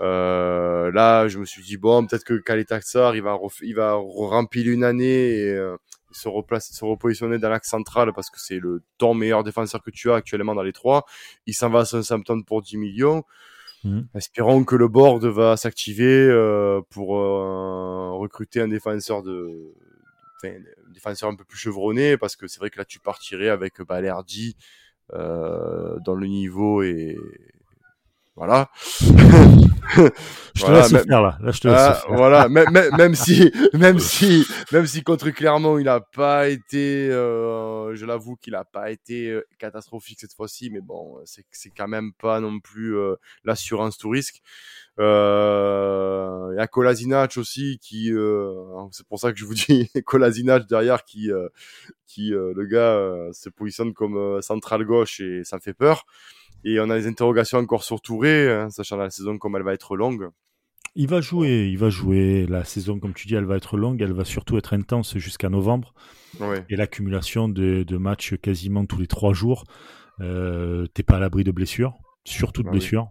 Euh, 0.00 0.90
là, 0.92 1.28
je 1.28 1.38
me 1.38 1.44
suis 1.44 1.62
dit 1.62 1.76
bon, 1.76 2.06
peut-être 2.06 2.24
que 2.24 2.34
Kaletaxar 2.34 3.14
il 3.14 3.22
va 3.22 3.38
il 3.62 3.74
va 3.74 3.94
remplir 3.94 4.70
une 4.70 4.84
année 4.84 5.38
et 5.38 5.52
euh, 5.52 5.76
se 6.10 6.28
replacer, 6.28 6.74
se 6.74 6.84
repositionner 6.84 7.38
dans 7.38 7.48
l'axe 7.48 7.68
central 7.68 8.12
parce 8.14 8.30
que 8.30 8.40
c'est 8.40 8.58
le 8.58 8.82
ton 8.98 9.14
meilleur 9.14 9.44
défenseur 9.44 9.82
que 9.82 9.90
tu 9.90 10.10
as 10.10 10.16
actuellement 10.16 10.54
dans 10.54 10.62
les 10.62 10.72
trois. 10.72 11.04
Il 11.46 11.54
s'en 11.54 11.70
va 11.70 11.80
à 11.80 11.84
Southampton 11.84 12.42
pour 12.42 12.62
10 12.62 12.76
millions. 12.76 13.24
Mmh. 13.84 14.02
Espérons 14.14 14.64
que 14.64 14.76
le 14.76 14.88
board 14.88 15.24
va 15.24 15.56
s'activer 15.56 16.28
euh, 16.28 16.80
pour 16.90 17.18
euh, 17.18 18.12
recruter 18.12 18.60
un 18.60 18.68
défenseur 18.68 19.22
de, 19.22 19.74
enfin, 20.36 20.54
un 20.54 20.92
défenseur 20.92 21.28
un 21.28 21.34
peu 21.34 21.44
plus 21.44 21.58
chevronné 21.58 22.16
parce 22.16 22.36
que 22.36 22.46
c'est 22.46 22.60
vrai 22.60 22.70
que 22.70 22.78
là 22.78 22.84
tu 22.84 23.00
partirais 23.00 23.48
avec 23.48 23.82
Balerdi 23.82 24.56
dans 25.10 26.14
le 26.14 26.26
niveau 26.26 26.82
et 26.82 27.16
voilà. 28.36 28.70
je 30.54 30.64
te 30.64 30.70
laisse 30.70 30.90
faire 30.90 31.22
là. 31.22 31.38
là 31.40 31.50
je 31.50 31.60
te 31.60 31.68
laisse 31.68 31.76
ah, 31.78 31.94
faire. 31.94 32.14
Voilà, 32.14 32.48
même, 32.50 32.70
même 32.96 33.14
si, 33.14 33.52
même 33.74 33.98
si, 33.98 34.46
même 34.72 34.86
si 34.86 35.02
contre 35.02 35.30
Clermont 35.30 35.78
il 35.78 35.84
n'a 35.84 36.00
pas 36.00 36.48
été, 36.48 37.10
euh, 37.10 37.94
je 37.94 38.06
l'avoue 38.06 38.36
qu'il 38.36 38.52
n'a 38.52 38.64
pas 38.64 38.90
été 38.90 39.38
catastrophique 39.58 40.20
cette 40.20 40.34
fois-ci, 40.34 40.70
mais 40.70 40.80
bon, 40.80 41.18
c'est 41.24 41.44
c'est 41.50 41.70
quand 41.70 41.88
même 41.88 42.12
pas 42.14 42.40
non 42.40 42.58
plus 42.60 42.96
euh, 42.96 43.16
l'assurance 43.44 43.98
tout 43.98 44.10
risque. 44.10 44.42
Euh, 44.98 46.50
il 46.52 46.58
y 46.58 46.60
a 46.60 46.66
Kolasinac 46.66 47.36
aussi 47.38 47.78
qui, 47.80 48.12
euh, 48.12 48.52
c'est 48.90 49.06
pour 49.06 49.18
ça 49.18 49.32
que 49.32 49.38
je 49.38 49.44
vous 49.44 49.54
dis 49.54 49.90
Kolasinac 50.04 50.66
derrière 50.68 51.04
qui, 51.04 51.30
euh, 51.32 51.48
qui 52.06 52.30
le 52.30 52.64
gars 52.66 53.32
se 53.32 53.48
positionne 53.48 53.94
comme 53.94 54.40
central 54.42 54.84
gauche 54.84 55.20
et 55.20 55.44
ça 55.44 55.56
me 55.56 55.62
fait 55.62 55.74
peur. 55.74 56.04
Et 56.64 56.80
on 56.80 56.90
a 56.90 56.98
des 56.98 57.06
interrogations 57.06 57.58
encore 57.58 57.82
sur 57.82 58.00
Touré, 58.00 58.50
hein, 58.50 58.70
sachant 58.70 58.96
la 58.96 59.10
saison 59.10 59.38
comme 59.38 59.56
elle 59.56 59.62
va 59.62 59.74
être 59.74 59.96
longue. 59.96 60.28
Il 60.94 61.08
va 61.08 61.20
jouer, 61.20 61.68
il 61.70 61.78
va 61.78 61.88
jouer. 61.88 62.46
La 62.46 62.64
saison, 62.64 63.00
comme 63.00 63.14
tu 63.14 63.26
dis, 63.26 63.34
elle 63.34 63.46
va 63.46 63.56
être 63.56 63.76
longue, 63.76 64.02
elle 64.02 64.12
va 64.12 64.24
surtout 64.24 64.58
être 64.58 64.74
intense 64.74 65.16
jusqu'à 65.16 65.48
novembre. 65.48 65.94
Ouais. 66.38 66.64
Et 66.68 66.76
l'accumulation 66.76 67.48
de, 67.48 67.82
de, 67.82 67.96
matchs 67.96 68.34
quasiment 68.36 68.84
tous 68.84 68.98
les 68.98 69.06
trois 69.06 69.32
jours, 69.32 69.64
euh, 70.20 70.86
t'es 70.94 71.02
pas 71.02 71.16
à 71.16 71.20
l'abri 71.20 71.44
de 71.44 71.50
blessures, 71.50 71.94
surtout 72.24 72.62
de 72.62 72.68
Ah 72.68 72.72
blessures. 72.72 73.08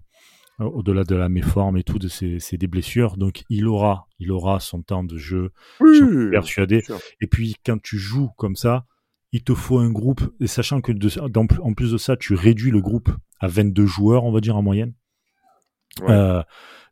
Au-delà 0.59 1.04
de 1.04 1.15
la 1.15 1.27
méforme 1.27 1.77
et 1.77 1.83
tout, 1.83 1.97
de 1.97 2.07
c'est 2.07 2.57
des 2.57 2.68
blessures. 2.68 3.18
Donc 3.18 3.44
il 3.50 3.68
aura, 3.68 4.07
il 4.19 4.31
aura 4.31 4.59
son 4.59 4.83
temps 4.83 5.04
de 5.04 5.18
jeu, 5.18 5.51
oui, 5.80 5.97
j'en 5.97 6.07
suis 6.07 6.30
persuadé. 6.30 6.83
Et 7.19 7.25
puis 7.25 7.56
quand 7.65 7.81
tu 7.81 7.97
joues 7.97 8.30
comme 8.38 8.56
ça, 8.56 8.86
il 9.31 9.44
te 9.44 9.56
faut 9.56 9.80
un 9.80 9.89
groupe, 9.89 10.21
et 10.39 10.45
sachant 10.45 10.81
que 10.81 10.92
de, 10.92 11.09
en 11.62 11.74
plus 11.74 11.94
de 11.94 11.97
ça, 11.97 12.15
tu 12.15 12.36
réduis 12.36 12.69
le 12.69 12.81
groupe 12.81 13.09
à 13.42 13.48
22 13.48 13.86
joueurs, 13.86 14.24
on 14.24 14.32
va 14.32 14.40
dire 14.40 14.56
en 14.56 14.62
moyenne. 14.62 14.94
Ouais. 16.02 16.12
Euh, 16.12 16.42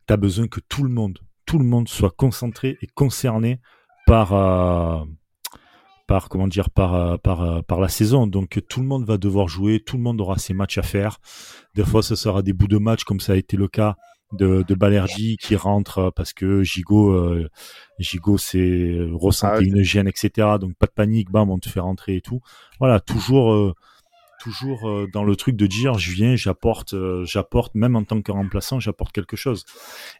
tu 0.06 0.12
as 0.12 0.16
besoin 0.16 0.48
que 0.48 0.60
tout 0.60 0.82
le 0.82 0.90
monde, 0.90 1.18
tout 1.46 1.58
le 1.58 1.64
monde 1.64 1.88
soit 1.88 2.10
concentré 2.10 2.76
et 2.82 2.86
concerné 2.86 3.60
par, 4.06 4.32
euh, 4.32 5.04
par 6.06 6.28
comment 6.28 6.48
dire, 6.48 6.70
par, 6.70 6.94
euh, 6.94 7.16
par, 7.16 7.64
par 7.64 7.80
la 7.80 7.88
saison. 7.88 8.26
Donc 8.26 8.60
tout 8.68 8.80
le 8.80 8.86
monde 8.86 9.04
va 9.04 9.16
devoir 9.16 9.48
jouer, 9.48 9.80
tout 9.80 9.96
le 9.96 10.02
monde 10.02 10.20
aura 10.20 10.38
ses 10.38 10.52
matchs 10.52 10.78
à 10.78 10.82
faire. 10.82 11.18
Des 11.74 11.84
fois, 11.84 12.02
ce 12.02 12.14
sera 12.14 12.42
des 12.42 12.52
bouts 12.52 12.68
de 12.68 12.78
match, 12.78 13.04
comme 13.04 13.20
ça 13.20 13.32
a 13.32 13.36
été 13.36 13.56
le 13.56 13.68
cas 13.68 13.96
de, 14.32 14.64
de 14.66 15.36
qui 15.36 15.56
rentre 15.56 16.12
parce 16.14 16.32
que 16.32 16.62
Gigot, 16.62 17.10
euh, 17.12 17.48
Gigot 17.98 18.38
c'est 18.38 18.98
ressentait 19.12 19.58
Ah, 19.58 19.60
une 19.62 19.82
gêne, 19.82 20.08
etc. 20.08 20.56
Donc 20.60 20.74
pas 20.76 20.86
de 20.86 20.92
panique, 20.92 21.30
bam, 21.30 21.50
on 21.50 21.58
te 21.58 21.68
fait 21.68 21.80
rentrer 21.80 22.16
et 22.16 22.20
tout. 22.20 22.40
Voilà, 22.78 23.00
toujours, 23.00 23.52
euh, 23.52 23.74
toujours 24.40 24.88
euh, 24.88 25.06
dans 25.12 25.22
le 25.22 25.36
truc 25.36 25.54
de 25.54 25.66
dire, 25.66 25.98
je 25.98 26.10
viens, 26.12 26.34
j'apporte, 26.34 26.94
euh, 26.94 27.24
j'apporte, 27.24 27.74
même 27.74 27.94
en 27.94 28.02
tant 28.02 28.20
que 28.22 28.32
remplaçant, 28.32 28.80
j'apporte 28.80 29.12
quelque 29.12 29.36
chose. 29.36 29.64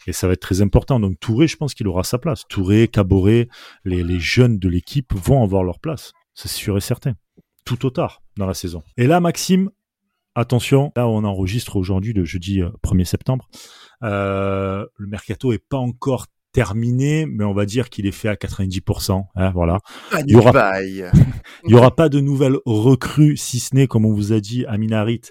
Et 0.07 0.13
ça 0.13 0.27
va 0.27 0.35
être 0.35 0.41
très 0.41 0.61
important. 0.61 1.01
Donc 1.01 1.19
Touré, 1.19 1.49
je 1.49 1.57
pense 1.57 1.75
qu'il 1.75 1.89
aura 1.89 2.05
sa 2.05 2.19
place. 2.19 2.45
Touré, 2.49 2.87
Caboret, 2.87 3.49
les, 3.85 4.21
jeunes 4.21 4.59
de 4.59 4.69
l'équipe 4.69 5.13
vont 5.15 5.43
avoir 5.43 5.65
leur 5.65 5.81
place. 5.81 6.13
C'est 6.35 6.49
sûr 6.49 6.77
et 6.77 6.81
certain. 6.81 7.15
Tout 7.65 7.87
au 7.87 7.91
tard 7.91 8.23
dans 8.37 8.47
la 8.47 8.55
saison. 8.55 8.83
Et 8.97 9.07
là, 9.07 9.21
Maxime, 9.21 9.71
attention, 10.35 10.93
là 10.95 11.09
on 11.09 11.25
enregistre 11.25 11.77
aujourd'hui 11.77 12.13
le 12.13 12.25
jeudi 12.25 12.61
1er 12.85 13.05
septembre. 13.05 13.49
Euh, 14.03 14.87
le 14.97 15.07
mercato 15.07 15.53
est 15.53 15.59
pas 15.59 15.79
encore 15.79 16.27
terminé, 16.53 17.27
mais 17.27 17.45
on 17.45 17.55
va 17.55 17.67
dire 17.67 17.91
qu'il 17.91 18.07
est 18.07 18.13
fait 18.13 18.29
à 18.29 18.35
90%. 18.35 19.25
Hein, 19.35 19.51
voilà. 19.51 19.79
Il 20.27 20.33
y 20.33 20.37
aura, 20.37 20.83
il 20.83 21.11
y 21.67 21.75
aura 21.75 21.95
pas 21.95 22.09
de 22.09 22.21
nouvelles 22.21 22.57
recrues, 22.65 23.37
si 23.37 23.61
ce 23.61 23.75
n'est, 23.75 23.87
comme 23.87 24.05
on 24.05 24.13
vous 24.13 24.33
a 24.33 24.41
dit, 24.41 24.65
Aminarit, 24.67 25.23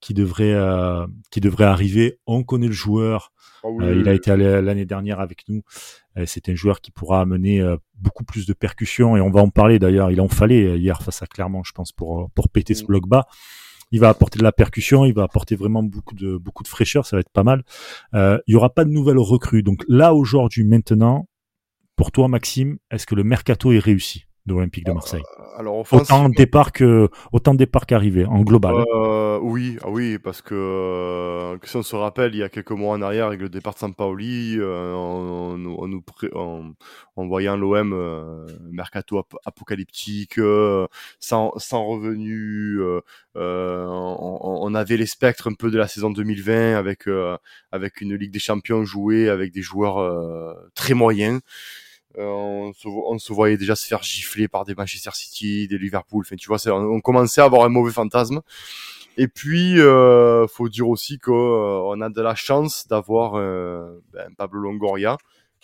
qui 0.00 0.14
devrait, 0.14 0.54
euh, 0.54 1.06
qui 1.30 1.40
devrait 1.40 1.64
arriver. 1.64 2.18
On 2.26 2.42
connaît 2.42 2.66
le 2.66 2.72
joueur. 2.72 3.32
Oh 3.64 3.76
oui, 3.78 3.84
euh, 3.84 3.94
il 3.94 4.08
a 4.08 4.12
été 4.12 4.36
l'année 4.36 4.84
dernière 4.84 5.20
avec 5.20 5.44
nous. 5.48 5.62
Euh, 6.18 6.24
C'est 6.26 6.48
un 6.48 6.54
joueur 6.54 6.80
qui 6.80 6.90
pourra 6.90 7.20
amener 7.20 7.60
euh, 7.60 7.76
beaucoup 7.94 8.24
plus 8.24 8.46
de 8.46 8.52
percussions 8.52 9.16
et 9.16 9.20
on 9.20 9.30
va 9.30 9.40
en 9.40 9.50
parler 9.50 9.78
d'ailleurs. 9.78 10.10
Il 10.10 10.20
en 10.20 10.28
fallait 10.28 10.78
hier 10.78 11.00
face 11.02 11.22
à 11.22 11.26
Clermont, 11.26 11.62
je 11.64 11.72
pense, 11.72 11.92
pour 11.92 12.28
pour 12.34 12.48
péter 12.48 12.74
ce 12.74 12.84
bloc 12.84 13.06
bas 13.06 13.26
il 13.92 14.00
va 14.00 14.08
apporter 14.08 14.38
de 14.38 14.44
la 14.44 14.52
percussion, 14.52 15.04
il 15.04 15.14
va 15.14 15.22
apporter 15.22 15.54
vraiment 15.54 15.82
beaucoup 15.82 16.14
de 16.14 16.36
beaucoup 16.36 16.62
de 16.62 16.68
fraîcheur, 16.68 17.06
ça 17.06 17.16
va 17.16 17.20
être 17.20 17.30
pas 17.30 17.44
mal. 17.44 17.62
Euh, 18.14 18.38
il 18.46 18.52
y 18.52 18.56
aura 18.56 18.70
pas 18.70 18.84
de 18.84 18.90
nouvelles 18.90 19.18
recrues. 19.18 19.62
Donc 19.62 19.84
là 19.86 20.14
aujourd'hui, 20.14 20.64
maintenant, 20.64 21.28
pour 21.94 22.10
toi 22.10 22.26
Maxime, 22.26 22.78
est-ce 22.90 23.06
que 23.06 23.14
le 23.14 23.22
mercato 23.22 23.70
est 23.70 23.78
réussi? 23.78 24.24
De 24.46 24.54
l'Olympique 24.54 24.86
de 24.86 24.92
Marseille. 24.92 25.22
Euh, 25.38 25.58
alors, 25.58 25.86
autant 25.92 26.28
de 26.28 26.34
départ 26.34 26.72
que 26.72 27.08
autant 27.32 27.52
de 27.52 27.58
départ 27.58 27.86
qu'arrivée 27.86 28.24
en 28.26 28.40
global. 28.40 28.74
Euh, 28.94 29.38
oui, 29.42 29.78
ah 29.82 29.90
oui, 29.90 30.18
parce 30.18 30.42
que, 30.42 30.54
euh, 30.54 31.58
si 31.64 31.76
on 31.76 31.82
se 31.82 31.96
rappelle, 31.96 32.34
il 32.34 32.38
y 32.38 32.42
a 32.42 32.48
quelques 32.48 32.70
mois 32.72 32.94
en 32.94 33.02
arrière 33.02 33.26
avec 33.26 33.40
le 33.40 33.48
départ 33.48 33.74
de 33.74 33.78
Sampaoli, 33.78 34.56
euh, 34.58 34.94
en, 34.94 35.58
en, 35.64 36.74
en, 37.16 37.26
voyant 37.26 37.56
l'OM 37.56 37.92
euh, 37.92 38.46
mercato 38.70 39.24
apocalyptique, 39.44 40.40
sans, 41.18 41.52
sans 41.56 41.84
revenu, 41.86 42.80
on, 43.34 44.38
on, 44.42 44.74
avait 44.74 44.96
les 44.96 45.06
spectres 45.06 45.48
un 45.48 45.54
peu 45.54 45.70
de 45.70 45.78
la 45.78 45.88
saison 45.88 46.10
2020 46.10 46.76
avec 46.76 47.08
avec 47.70 48.00
une 48.00 48.14
Ligue 48.14 48.32
des 48.32 48.38
Champions 48.38 48.84
jouée 48.84 49.28
avec 49.28 49.52
des 49.52 49.62
joueurs 49.62 50.56
très 50.74 50.94
moyens. 50.94 51.40
Euh, 52.18 52.24
on, 52.24 52.72
se, 52.72 52.88
on, 52.88 53.18
se, 53.18 53.32
voyait 53.32 53.56
déjà 53.56 53.74
se 53.74 53.86
faire 53.86 54.02
gifler 54.02 54.48
par 54.48 54.64
des 54.64 54.74
Manchester 54.74 55.10
City, 55.14 55.66
des 55.68 55.78
Liverpool. 55.78 56.24
Enfin, 56.26 56.36
tu 56.36 56.48
vois, 56.48 56.58
on, 56.68 57.00
commençait 57.00 57.40
à 57.40 57.44
avoir 57.44 57.64
un 57.64 57.68
mauvais 57.68 57.92
fantasme. 57.92 58.42
Et 59.16 59.28
puis, 59.28 59.78
euh, 59.78 60.46
faut 60.46 60.68
dire 60.68 60.88
aussi 60.88 61.18
qu'on 61.18 61.32
euh, 61.32 62.04
a 62.04 62.08
de 62.08 62.22
la 62.22 62.34
chance 62.34 62.86
d'avoir 62.88 63.34
euh, 63.34 64.00
ben, 64.12 64.32
Pablo 64.36 64.60
Longoria 64.60 65.18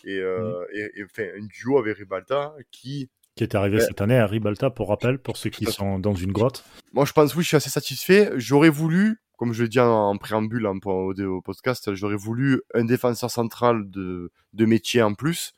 et, 0.04 0.18
euh, 0.18 0.64
et, 0.72 1.00
et 1.00 1.04
enfin, 1.04 1.24
un 1.36 1.46
duo 1.46 1.78
avec 1.78 1.98
Ribalta 1.98 2.54
qui 2.70 3.08
qui 3.36 3.44
est 3.44 3.54
arrivé 3.54 3.78
ben 3.78 3.86
cette 3.86 4.00
année 4.00 4.18
à 4.18 4.26
Ribalta, 4.26 4.68
pour 4.68 4.88
rappel, 4.88 5.20
pour 5.20 5.36
ceux 5.36 5.48
qui 5.48 5.64
sont 5.66 6.00
dans 6.00 6.14
une 6.14 6.32
grotte. 6.32 6.64
Moi, 6.92 7.04
je 7.04 7.12
pense, 7.12 7.36
oui, 7.36 7.44
je 7.44 7.48
suis 7.48 7.56
assez 7.56 7.70
satisfait. 7.70 8.32
J'aurais 8.34 8.68
voulu, 8.68 9.20
comme 9.36 9.52
je 9.52 9.62
l'ai 9.62 9.68
dit 9.68 9.78
en, 9.78 10.16
préambule 10.16 10.66
au, 10.66 11.12
au, 11.14 11.40
podcast, 11.40 11.94
j'aurais 11.94 12.16
voulu 12.16 12.62
un 12.74 12.84
défenseur 12.84 13.30
central 13.30 13.88
de, 13.90 14.32
de 14.54 14.66
métier 14.66 15.02
en 15.02 15.14
plus. 15.14 15.52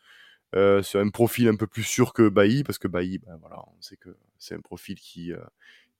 Euh, 0.57 0.83
c'est 0.83 0.99
un 0.99 1.09
profil 1.09 1.49
un 1.49 1.57
peu 1.57 1.67
plus 1.67 1.83
sûr 1.83 2.13
que 2.13 2.29
Bailly, 2.29 2.65
parce 2.65 2.79
que 2.79 2.89
Bailly, 2.89 3.19
ben 3.19 3.37
voilà, 3.41 3.57
on 3.59 3.81
sait 3.81 3.97
que 3.97 4.11
c'est 4.39 4.55
un 4.55 4.61
profil 4.61 4.97
qui, 4.99 5.33
euh, 5.33 5.39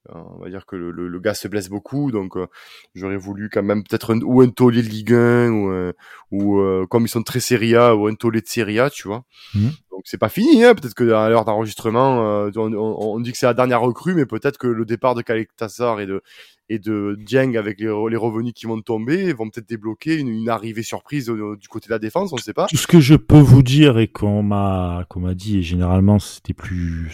on 0.09 0.39
va 0.39 0.49
dire 0.49 0.67
que 0.67 0.77
le, 0.77 0.91
le, 0.91 1.21
gars 1.21 1.35
se 1.35 1.47
blesse 1.47 1.69
beaucoup, 1.69 2.11
donc 2.11 2.37
euh, 2.37 2.47
j'aurais 2.95 3.17
voulu 3.17 3.49
quand 3.49 3.63
même 3.63 3.85
peut-être 3.85 4.15
un, 4.15 4.21
ou 4.23 4.41
un 4.41 4.49
taulier 4.49 4.83
de 4.83 4.89
Ligue 4.89 5.13
1 5.13 5.51
ou, 5.51 5.93
ou 6.33 6.87
comme 6.89 7.05
ils 7.05 7.09
sont 7.09 7.23
très 7.23 7.41
Serie 7.41 7.77
A 7.77 7.95
ou 7.95 8.07
un 8.07 8.15
taulier 8.15 8.41
de 8.41 8.49
Serie 8.49 8.81
A, 8.81 8.91
tu 8.91 9.07
vois. 9.07 9.25
Mmh. 9.55 9.69
Donc 9.91 10.03
c'est 10.05 10.19
pas 10.19 10.29
fini, 10.29 10.65
hein. 10.65 10.75
peut-être 10.75 10.95
que 10.95 11.13
à 11.13 11.29
l'heure 11.29 11.45
d'enregistrement, 11.45 12.49
on, 12.57 12.75
on, 12.75 13.21
dit 13.21 13.33
que 13.33 13.39
c'est 13.39 13.47
la 13.47 13.55
dernière 13.55 13.83
recrue, 13.83 14.15
mais 14.15 14.27
peut-être 14.27 14.59
que 14.59 14.67
le 14.67 14.85
départ 14.85 15.15
de 15.15 15.23
Khaled 15.23 15.47
Tassar 15.57 16.01
et 16.01 16.07
de 16.07 16.23
et 16.71 16.79
de 16.79 17.17
Dieng 17.19 17.57
avec 17.57 17.81
les, 17.81 17.87
les, 17.87 18.17
revenus 18.17 18.55
qui 18.55 18.67
vont 18.67 18.81
tomber 18.81 19.33
vont 19.33 19.51
peut-être 19.51 19.69
débloquer 19.69 20.17
une, 20.17 20.29
une, 20.29 20.49
arrivée 20.49 20.85
surprise 20.85 21.27
du 21.27 21.69
côté 21.69 21.89
de 21.89 21.93
la 21.93 21.99
défense, 21.99 22.33
on 22.33 22.37
ne 22.37 22.41
sait 22.41 22.55
pas. 22.55 22.67
Tout 22.69 22.77
ce 22.77 22.87
que 22.87 23.01
je 23.01 23.17
peux 23.17 23.41
vous 23.41 23.63
dire 23.63 23.99
et 23.99 24.07
qu'on 24.07 24.45
m'a 24.45 25.05
qu'on 25.09 25.21
m'a 25.21 25.35
dit 25.35 25.59
et 25.59 25.63
généralement 25.63 26.21
c'était 26.21 26.55
plus 26.55 27.11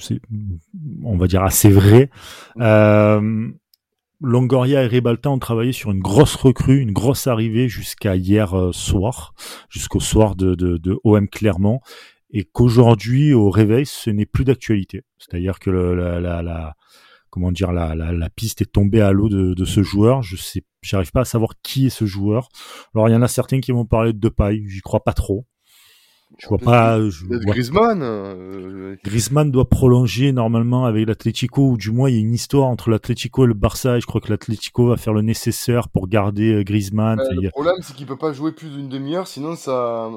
on 1.02 1.16
va 1.16 1.26
dire 1.26 1.42
assez 1.42 1.70
vrai. 1.70 2.10
Euh, 2.60 3.48
Longoria 4.20 4.82
et 4.82 4.86
Ribalta 4.86 5.30
ont 5.30 5.38
travaillé 5.38 5.72
sur 5.72 5.90
une 5.90 6.00
grosse 6.00 6.36
recrue, 6.36 6.80
une 6.80 6.92
grosse 6.92 7.26
arrivée 7.26 7.68
jusqu'à 7.68 8.14
hier 8.14 8.54
euh, 8.54 8.72
soir, 8.72 9.34
jusqu'au 9.70 10.00
soir 10.00 10.36
de, 10.36 10.54
de, 10.54 10.76
de 10.76 10.98
OM 11.04 11.28
Clermont, 11.28 11.80
et 12.30 12.44
qu'aujourd'hui 12.44 13.32
au 13.32 13.50
réveil 13.50 13.86
ce 13.86 14.10
n'est 14.10 14.26
plus 14.26 14.44
d'actualité. 14.44 15.02
C'est-à-dire 15.16 15.58
que 15.58 15.70
le, 15.70 15.94
la, 15.94 16.20
la, 16.20 16.42
la 16.42 16.74
comment 17.30 17.52
dire, 17.52 17.72
la, 17.72 17.94
la, 17.94 18.12
la, 18.12 18.30
piste 18.30 18.62
est 18.62 18.72
tombée 18.72 19.00
à 19.00 19.12
l'eau 19.12 19.28
de, 19.28 19.54
de, 19.54 19.64
ce 19.64 19.82
joueur. 19.82 20.22
Je 20.22 20.36
sais, 20.36 20.62
j'arrive 20.82 21.12
pas 21.12 21.22
à 21.22 21.24
savoir 21.24 21.52
qui 21.62 21.86
est 21.86 21.90
ce 21.90 22.06
joueur. 22.06 22.48
Alors 22.94 23.08
il 23.08 23.12
y 23.12 23.16
en 23.16 23.22
a 23.22 23.28
certains 23.28 23.60
qui 23.60 23.72
vont 23.72 23.84
parler 23.84 24.12
de 24.12 24.18
Depay, 24.18 24.62
j'y 24.66 24.80
crois 24.80 25.04
pas 25.04 25.12
trop. 25.12 25.46
Je 26.38 26.48
vois 26.48 26.58
pas. 26.58 27.00
Je 27.00 27.24
Griezmann. 27.24 28.02
Euh, 28.02 28.96
Griezmann 29.04 29.50
doit 29.50 29.68
prolonger 29.68 30.32
normalement 30.32 30.84
avec 30.84 31.06
l'Atlético, 31.06 31.70
ou 31.70 31.76
du 31.76 31.90
moins 31.92 32.10
il 32.10 32.16
y 32.16 32.18
a 32.18 32.20
une 32.20 32.34
histoire 32.34 32.66
entre 32.66 32.90
l'Atlético 32.90 33.44
et 33.44 33.46
le 33.46 33.54
Barça. 33.54 33.96
Et 33.96 34.00
je 34.00 34.06
crois 34.06 34.20
que 34.20 34.30
l'Atlético 34.30 34.88
va 34.88 34.96
faire 34.96 35.14
le 35.14 35.22
nécessaire 35.22 35.88
pour 35.88 36.08
garder 36.08 36.52
euh, 36.52 36.62
Griezmann. 36.64 37.18
le 37.18 37.50
problème, 37.50 37.76
c'est 37.80 37.94
qu'il 37.94 38.06
peut 38.06 38.18
pas 38.18 38.32
jouer 38.32 38.52
plus 38.52 38.70
d'une 38.70 38.88
demi-heure, 38.88 39.28
sinon 39.28 39.56
ça, 39.56 40.10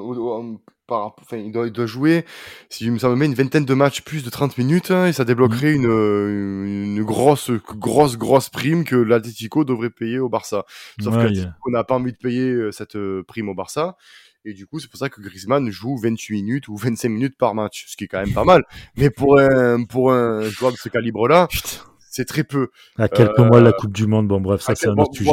enfin, 0.90 1.36
il 1.36 1.52
doit, 1.52 1.66
il 1.66 1.72
doit 1.72 1.86
jouer, 1.86 2.24
si 2.68 2.98
ça 2.98 3.08
me 3.08 3.16
met 3.16 3.26
une 3.26 3.34
vingtaine 3.34 3.64
de 3.64 3.74
matchs 3.74 4.02
plus 4.02 4.24
de 4.24 4.30
30 4.30 4.58
minutes, 4.58 4.90
hein, 4.90 5.06
et 5.06 5.12
ça 5.12 5.24
débloquerait 5.24 5.72
mmh. 5.72 5.84
une, 5.84 6.96
une, 6.96 7.02
grosse, 7.04 7.50
grosse, 7.50 8.16
grosse 8.16 8.48
prime 8.48 8.84
que 8.84 8.96
l'Atletico 8.96 9.64
devrait 9.64 9.90
payer 9.90 10.18
au 10.18 10.28
Barça. 10.28 10.64
Sauf 11.00 11.14
que 11.14 11.20
l'Atletico 11.20 11.70
n'a 11.70 11.84
pas 11.84 11.94
envie 11.94 12.12
de 12.12 12.18
payer 12.18 12.50
euh, 12.50 12.72
cette 12.72 12.96
euh, 12.96 13.22
prime 13.26 13.48
au 13.48 13.54
Barça. 13.54 13.96
Et 14.44 14.54
du 14.54 14.66
coup, 14.66 14.78
c'est 14.80 14.88
pour 14.88 14.98
ça 14.98 15.10
que 15.10 15.20
Griezmann 15.20 15.70
joue 15.70 15.98
28 15.98 16.42
minutes 16.42 16.68
ou 16.68 16.76
25 16.76 17.08
minutes 17.10 17.36
par 17.36 17.54
match, 17.54 17.84
ce 17.88 17.96
qui 17.96 18.04
est 18.04 18.08
quand 18.08 18.20
même 18.20 18.32
pas 18.32 18.44
mal. 18.44 18.64
Mais 18.96 19.10
pour 19.10 19.38
un, 19.38 19.84
pour 19.84 20.12
un 20.12 20.44
joueur 20.44 20.72
de 20.72 20.78
ce 20.78 20.88
calibre-là, 20.88 21.48
c'est 22.10 22.24
très 22.24 22.44
peu. 22.44 22.68
À 22.96 23.08
quelques 23.08 23.38
mois 23.38 23.60
de 23.60 23.66
la 23.66 23.72
Coupe 23.72 23.92
du 23.92 24.06
Monde, 24.06 24.28
bon 24.28 24.40
bref, 24.40 24.62
ça 24.62 24.74
c'est 24.74 24.88
un 24.88 24.96
autre 24.96 25.14
sujet. 25.14 25.30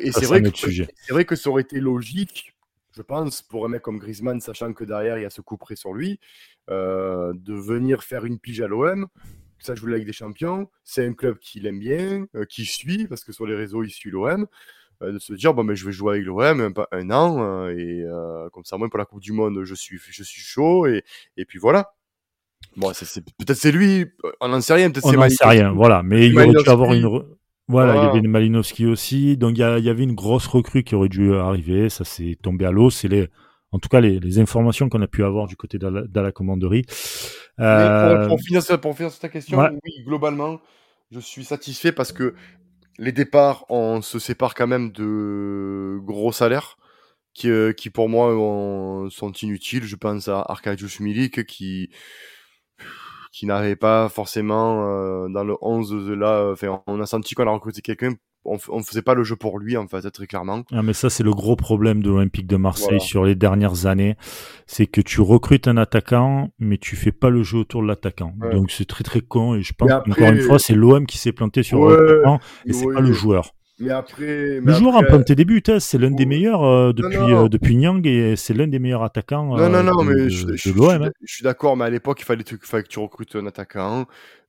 Et 0.00 0.12
c'est 0.12 0.26
vrai, 0.26 0.40
vrai, 1.10 1.24
que 1.24 1.34
ça 1.34 1.50
aurait 1.50 1.62
été 1.62 1.80
logique 1.80 2.55
je 2.96 3.02
pense, 3.02 3.42
pour 3.42 3.66
un 3.66 3.68
mec 3.68 3.82
comme 3.82 3.98
Griezmann, 3.98 4.40
sachant 4.40 4.72
que 4.72 4.84
derrière, 4.84 5.18
il 5.18 5.22
y 5.22 5.26
a 5.26 5.30
ce 5.30 5.42
coup 5.42 5.58
près 5.58 5.76
sur 5.76 5.92
lui, 5.92 6.18
euh, 6.70 7.32
de 7.34 7.52
venir 7.52 8.02
faire 8.02 8.24
une 8.24 8.38
pige 8.38 8.62
à 8.62 8.68
l'OM. 8.68 9.06
Ça 9.58 9.74
joue 9.74 9.86
la 9.86 9.98
Ligue 9.98 10.06
des 10.06 10.12
Champions. 10.12 10.70
C'est 10.82 11.06
un 11.06 11.12
club 11.12 11.38
qu'il 11.38 11.66
aime 11.66 11.78
bien, 11.78 12.26
euh, 12.34 12.44
qui 12.46 12.64
suit, 12.64 13.06
parce 13.06 13.22
que 13.22 13.32
sur 13.32 13.46
les 13.46 13.54
réseaux, 13.54 13.84
il 13.84 13.90
suit 13.90 14.10
l'OM. 14.10 14.46
Euh, 15.02 15.12
de 15.12 15.18
se 15.18 15.34
dire, 15.34 15.52
bon, 15.52 15.64
ben, 15.64 15.74
je 15.74 15.84
vais 15.84 15.92
jouer 15.92 16.14
avec 16.14 16.24
l'OM 16.24 16.40
un, 16.40 16.72
un, 16.90 17.10
an, 17.10 17.68
et 17.68 18.04
comme 18.52 18.64
ça, 18.64 18.78
moi, 18.78 18.88
pour 18.88 18.98
la 18.98 19.04
Coupe 19.04 19.20
du 19.20 19.32
Monde, 19.32 19.62
je 19.64 19.74
suis, 19.74 19.98
je 19.98 20.22
suis 20.22 20.42
chaud, 20.42 20.86
et, 20.86 21.04
et 21.36 21.44
puis 21.44 21.58
voilà. 21.58 21.92
Bon, 22.76 22.92
peut-être 22.92 23.58
c'est 23.58 23.72
lui, 23.72 24.06
on 24.40 24.48
n'en 24.48 24.62
sait 24.62 24.74
rien, 24.74 24.90
peut-être 24.90 25.08
c'est 25.08 25.16
On 25.16 25.20
n'en 25.20 25.28
sait 25.28 25.46
rien, 25.46 25.72
voilà, 25.72 26.02
mais 26.02 26.26
il 26.26 26.34
aurait 26.36 26.48
dû 26.48 26.68
avoir 26.68 26.94
une 26.94 27.36
voilà, 27.68 27.96
il 27.96 28.04
y 28.04 28.06
avait 28.06 28.18
une 28.18 28.28
Malinowski 28.28 28.86
aussi. 28.86 29.36
Donc 29.36 29.52
il 29.56 29.60
y, 29.60 29.62
avait 29.62 30.02
une 30.02 30.14
grosse 30.14 30.46
recrue 30.46 30.84
qui 30.84 30.94
aurait 30.94 31.08
dû 31.08 31.34
arriver. 31.34 31.88
Ça 31.88 32.04
s'est 32.04 32.38
tombé 32.40 32.64
à 32.64 32.70
l'eau. 32.70 32.90
C'est 32.90 33.08
les, 33.08 33.28
en 33.72 33.78
tout 33.78 33.88
cas 33.88 34.00
les, 34.00 34.20
les 34.20 34.38
informations 34.38 34.88
qu'on 34.88 35.02
a 35.02 35.08
pu 35.08 35.24
avoir 35.24 35.46
du 35.46 35.56
côté 35.56 35.78
de 35.78 35.88
la, 35.88 36.02
de 36.02 36.20
la 36.20 36.32
commanderie. 36.32 36.84
Euh... 37.58 38.28
Pour, 38.28 38.40
finir, 38.40 38.62
pour 38.80 38.96
finir 38.96 39.10
sur 39.10 39.20
ta 39.20 39.28
question, 39.28 39.58
oui, 39.84 40.04
globalement, 40.04 40.60
je 41.10 41.18
suis 41.18 41.44
satisfait 41.44 41.92
parce 41.92 42.12
que 42.12 42.34
les 42.98 43.12
départs, 43.12 43.64
on 43.68 44.00
se 44.00 44.18
sépare 44.18 44.54
quand 44.54 44.66
même 44.66 44.90
de 44.92 45.98
gros 46.02 46.32
salaires 46.32 46.78
qui, 47.34 47.50
euh, 47.50 47.72
qui 47.72 47.90
pour 47.90 48.08
moi 48.08 49.08
sont 49.10 49.32
inutiles. 49.32 49.84
Je 49.84 49.96
pense 49.96 50.28
à 50.28 50.40
Arkadiusz 50.40 51.00
Milik 51.00 51.44
qui 51.46 51.90
qui 53.36 53.44
n'avait 53.44 53.76
pas 53.76 54.08
forcément 54.08 54.86
euh, 54.88 55.28
dans 55.28 55.44
le 55.44 55.56
11 55.60 56.06
de 56.06 56.14
là. 56.14 56.52
Enfin, 56.52 56.80
on 56.86 56.98
a 57.02 57.06
senti 57.06 57.34
qu'on 57.34 57.46
a 57.46 57.50
recruté 57.50 57.82
quelqu'un. 57.82 58.14
On, 58.46 58.56
on 58.70 58.82
faisait 58.82 59.02
pas 59.02 59.12
le 59.12 59.24
jeu 59.24 59.36
pour 59.36 59.58
lui 59.58 59.76
en 59.76 59.86
fait 59.88 60.08
très 60.10 60.26
clairement. 60.26 60.62
Ah, 60.72 60.80
mais 60.82 60.94
ça 60.94 61.10
c'est 61.10 61.24
le 61.24 61.32
gros 61.32 61.56
problème 61.56 62.02
de 62.02 62.08
l'Olympique 62.08 62.46
de 62.46 62.56
Marseille 62.56 63.00
sur 63.00 63.24
les 63.24 63.34
dernières 63.34 63.84
années, 63.86 64.16
c'est 64.66 64.86
que 64.86 65.02
tu 65.02 65.20
recrutes 65.20 65.68
un 65.68 65.76
attaquant 65.76 66.48
mais 66.58 66.78
tu 66.78 66.96
fais 66.96 67.12
pas 67.12 67.28
le 67.28 67.42
jeu 67.42 67.58
autour 67.58 67.82
de 67.82 67.88
l'attaquant. 67.88 68.32
Donc 68.52 68.70
c'est 68.70 68.86
très 68.86 69.04
très 69.04 69.20
con 69.20 69.56
et 69.56 69.62
je 69.62 69.74
pense 69.74 69.90
encore 69.90 70.28
une 70.28 70.40
fois 70.40 70.58
c'est 70.58 70.74
l'OM 70.74 71.06
qui 71.06 71.18
s'est 71.18 71.32
planté 71.32 71.62
sur 71.62 71.86
l'attaquant 71.86 72.38
et 72.64 72.72
c'est 72.72 72.86
pas 72.86 73.00
le 73.00 73.12
joueur. 73.12 73.55
Mais 73.78 73.90
après, 73.90 74.58
le 74.58 74.72
joueur 74.72 74.96
en 74.96 75.02
planté 75.02 75.34
des 75.34 75.44
buts, 75.44 75.62
hein, 75.68 75.80
c'est 75.80 75.98
l'un 75.98 76.10
des 76.10 76.24
meilleurs 76.24 76.64
euh, 76.64 76.92
depuis 76.94 77.16
euh, 77.16 77.48
depuis 77.48 77.76
Nyang 77.76 78.06
et 78.06 78.34
c'est 78.34 78.54
l'un 78.54 78.66
des 78.66 78.78
meilleurs 78.78 79.02
attaquants. 79.02 79.54
Non, 79.56 79.68
non, 79.68 79.82
non, 79.82 80.02
mais 80.02 80.30
je, 80.30 80.46
je, 80.56 80.70
hein. 80.70 81.10
je, 81.22 81.34
suis 81.34 81.44
d'accord, 81.44 81.76
mais 81.76 81.84
à 81.84 81.90
l'époque, 81.90 82.20
il 82.20 82.24
fallait, 82.24 82.42
il 82.50 82.58
fallait, 82.62 82.84
que 82.84 82.88
tu 82.88 82.98
recrutes 82.98 83.36
un 83.36 83.46
attaquant. 83.46 84.06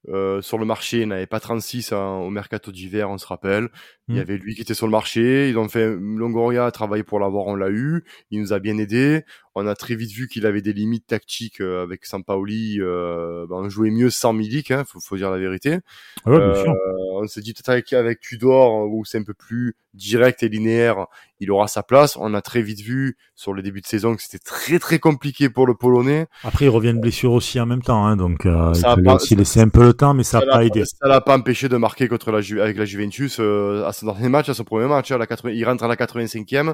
Euh, 0.10 0.42
sur 0.42 0.58
le 0.58 0.66
marché, 0.66 1.02
il 1.02 1.08
n'avait 1.08 1.28
pas 1.28 1.40
36 1.40 1.92
hein, 1.92 2.20
au 2.20 2.30
mercato 2.30 2.72
d'hiver, 2.72 3.10
on 3.10 3.18
se 3.18 3.28
rappelle. 3.28 3.70
Il 4.08 4.16
y 4.16 4.20
hmm. 4.20 4.22
avait 4.22 4.38
lui 4.38 4.56
qui 4.56 4.62
était 4.62 4.74
sur 4.74 4.88
le 4.88 4.92
marché. 4.92 5.50
Ils 5.50 5.58
ont 5.58 5.68
fait 5.68 5.94
Longoria 6.00 6.66
a 6.66 6.72
travaillé 6.72 7.04
pour 7.04 7.20
l'avoir, 7.20 7.46
on 7.48 7.56
l'a 7.56 7.70
eu. 7.70 8.06
Il 8.32 8.40
nous 8.40 8.54
a 8.54 8.60
bien 8.60 8.78
aidé. 8.78 9.24
On 9.56 9.68
a 9.68 9.76
très 9.76 9.96
vite 9.96 10.12
vu 10.12 10.28
qu'il 10.28 10.46
avait 10.46 10.62
des 10.62 10.72
limites 10.72 11.08
tactiques 11.08 11.62
euh, 11.62 11.84
avec 11.84 12.06
Sampaoli. 12.06 12.78
Euh, 12.80 13.46
ben, 13.50 13.56
on 13.58 13.70
jouait 13.70 13.90
mieux 13.90 14.10
sans 14.10 14.32
Milik, 14.32 14.72
hein, 14.72 14.84
faut, 14.86 15.00
faut 15.00 15.18
dire 15.18 15.30
la 15.30 15.40
vérité. 15.40 15.80
Ah 16.26 16.32
ouais, 16.32 16.38
bien 16.38 16.56
sûr. 16.56 16.72
Euh, 16.72 17.22
on 17.22 17.28
s'est 17.28 17.42
dit 17.42 17.54
peut-être 17.54 17.70
avec, 17.70 17.92
avec 17.92 18.20
Tudor 18.22 18.88
où 18.90 19.04
c'est 19.04 19.18
un 19.18 19.24
peu 19.24 19.34
plus 19.34 19.76
direct 19.98 20.44
et 20.44 20.50
linéaire, 20.50 21.08
il 21.40 21.52
aura 21.52 21.68
sa 21.68 21.84
place. 21.84 22.18
On 22.18 22.34
a 22.34 22.42
très 22.42 22.62
vite 22.62 22.80
vu 22.80 23.18
sur 23.36 23.54
le 23.54 23.62
début 23.62 23.82
de 23.82 23.86
saison 23.86 24.16
que 24.16 24.22
c'était 24.22 24.40
très 24.40 24.80
très 24.80 25.00
compliqué 25.00 25.50
pour 25.50 25.68
le 25.68 25.76
Polonais. 25.76 26.28
Après, 26.44 26.66
il 26.66 26.70
revient 26.70 26.94
de 26.94 27.00
blessure 27.00 27.34
aussi 27.34 27.60
en 27.60 27.66
même 27.66 27.82
temps, 27.82 28.06
hein, 28.06 28.16
donc 28.16 28.46
euh, 28.46 28.74
ça 28.74 28.96
il 28.98 29.10
aussi 29.10 29.36
laisser 29.36 29.60
un 29.60 29.70
peu 29.70 29.84
le 29.84 29.94
temps, 29.94 30.14
mais 30.14 30.24
ça 30.24 30.40
n'a 30.40 30.46
pas 30.46 30.66
aidé. 30.66 30.84
Ça 30.86 31.08
l'a 31.08 31.22
pas 31.22 31.38
empêché 31.38 31.68
de 31.70 31.78
marquer 31.78 32.08
contre 32.08 32.32
la 32.32 32.42
Ju 32.42 32.62
avec 32.62 32.78
la 32.78 32.86
Juventus 32.86 33.38
euh, 33.40 33.86
à 33.86 33.94
son 33.94 34.06
dernier 34.08 34.30
match, 34.30 34.50
à 34.50 34.54
son 34.54 34.64
premier 34.64 34.88
match. 34.88 35.12
À 35.12 35.18
la 35.18 35.28
80, 35.28 35.52
il 35.52 35.66
rentre 35.66 35.84
à 35.84 35.88
la 35.88 35.96
85e 35.96 36.74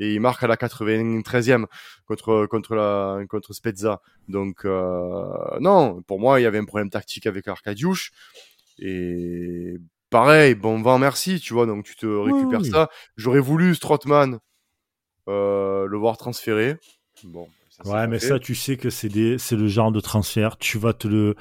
et 0.00 0.14
il 0.14 0.20
marque 0.20 0.42
à 0.42 0.46
la 0.46 0.56
93e 0.56 1.64
contre 2.06 2.46
contre 2.46 2.74
la 2.74 3.18
contre 3.28 3.52
Spezza. 3.52 4.00
Donc 4.28 4.64
euh, 4.64 5.24
non, 5.60 6.02
pour 6.02 6.20
moi, 6.20 6.40
il 6.40 6.44
y 6.44 6.46
avait 6.46 6.58
un 6.58 6.64
problème 6.64 6.90
tactique 6.90 7.26
avec 7.26 7.48
Arkadiusz 7.48 8.10
et 8.78 9.76
pareil, 10.10 10.54
bon 10.54 10.80
vent, 10.80 10.98
merci, 10.98 11.40
tu 11.40 11.54
vois, 11.54 11.66
donc 11.66 11.84
tu 11.84 11.96
te 11.96 12.06
récupères 12.06 12.64
ça. 12.64 12.88
J'aurais 13.16 13.40
voulu 13.40 13.74
Strottmann 13.74 14.38
euh, 15.28 15.86
le 15.86 15.96
voir 15.98 16.16
transférer. 16.16 16.76
Bon. 17.24 17.46
ouais, 17.84 18.06
mais 18.06 18.18
ça, 18.18 18.38
tu 18.38 18.54
sais 18.54 18.76
que 18.76 18.90
c'est 18.90 19.08
des, 19.08 19.38
c'est 19.38 19.56
le 19.56 19.68
genre 19.68 19.92
de 19.92 20.00
transfert. 20.00 20.56
Tu 20.56 20.78
vas 20.78 20.92
te 20.92 21.08
le, 21.08 21.34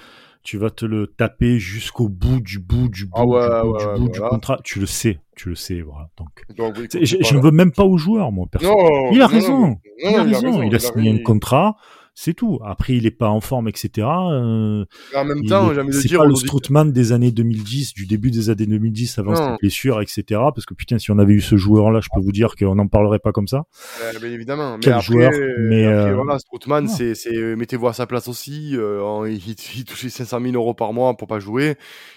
tu 0.44 0.58
vas 0.58 0.70
te 0.70 0.86
le 0.86 1.08
taper 1.08 1.60
jusqu'au 1.60 2.10
bout 2.10 2.40
du 2.42 2.60
bout 2.60 2.90
du 2.90 3.06
bout 3.06 3.14
Ah 3.16 3.26
ouais, 3.26 3.42
du 3.42 3.62
bout, 3.62 3.74
ouais, 3.74 3.80
du, 3.80 3.86
ouais, 3.86 3.98
bout 3.98 4.10
du 4.10 4.18
voilà. 4.20 4.30
contrat. 4.30 4.60
Tu 4.64 4.80
le 4.80 4.86
sais, 4.86 5.20
tu 5.36 5.50
le 5.50 5.56
sais, 5.56 5.82
voilà. 5.82 6.10
Donc, 6.18 6.30
je, 6.50 6.54
écoute, 7.16 7.26
je 7.26 7.36
ne 7.36 7.42
veux 7.42 7.52
même 7.52 7.72
pas 7.72 7.84
aux 7.84 7.98
joueurs, 7.98 8.32
moi, 8.32 8.48
perso. 8.52 8.68
Non, 8.68 9.12
il 9.12 9.22
a 9.22 9.28
non, 9.28 9.34
raison. 9.34 9.68
non, 9.68 9.78
il, 10.00 10.16
a 10.16 10.24
raison. 10.24 10.62
Il 10.64 10.76
a 10.76 10.80
signé 10.80 11.12
un 11.12 11.24
contrat. 11.24 11.78
C'est 12.20 12.34
tout. 12.34 12.58
Après, 12.66 12.96
il 12.96 13.06
est 13.06 13.12
pas 13.12 13.30
en 13.30 13.42
forme, 13.42 13.68
etc. 13.68 14.08
Euh, 14.08 14.86
En 15.16 15.24
même 15.24 15.46
temps, 15.46 15.72
j'ai 15.72 15.82
envie 15.82 15.92
de 15.96 16.02
dire, 16.02 16.22
pas 16.22 16.26
le 16.26 16.34
Strootman 16.34 16.92
des 16.92 17.12
années 17.12 17.30
2010, 17.32 17.94
du 17.94 18.08
début 18.08 18.32
des 18.32 18.50
années 18.50 18.66
2010 18.66 19.20
avant 19.20 19.34
Non. 19.34 19.38
ses 19.52 19.58
blessures, 19.62 20.02
etc. 20.02 20.24
Parce 20.30 20.66
que 20.66 20.74
putain, 20.74 20.98
si 20.98 21.12
on 21.12 21.20
avait 21.20 21.34
eu 21.36 21.42
ce 21.42 21.58
joueur-là, 21.58 22.00
je 22.02 22.08
peux 22.12 22.20
vous 22.20 22.32
dire 22.32 22.56
qu'on 22.56 22.74
n'en 22.74 22.88
parlerait 22.88 23.20
pas 23.20 23.32
comme 23.32 23.48
ça. 23.48 23.66
Euh, 24.02 24.18
bien 24.20 24.32
évidemment. 24.32 24.78
Mais 24.78 24.80
Quel 24.82 24.94
après, 24.94 25.04
joueur, 25.06 25.32
mais, 25.60 25.86
après, 25.86 26.10
euh, 26.10 26.16
voilà, 26.16 26.40
Strootman, 26.40 26.86
non. 26.86 26.92
c'est, 26.92 27.14
euh, 27.36 27.56
mettez-vous 27.56 27.88
à 27.88 27.94
sa 27.94 28.08
place 28.08 28.28
aussi. 28.28 28.72
euh, 28.76 29.30
il, 29.30 29.56
il 29.76 29.86
touchait 29.86 30.10
500 30.10 30.40
000 30.42 30.56
euros 30.56 30.74
par 30.74 30.94
mois 30.94 31.16
pour 31.16 31.28
pas 31.28 31.40
jouer. 31.40 31.76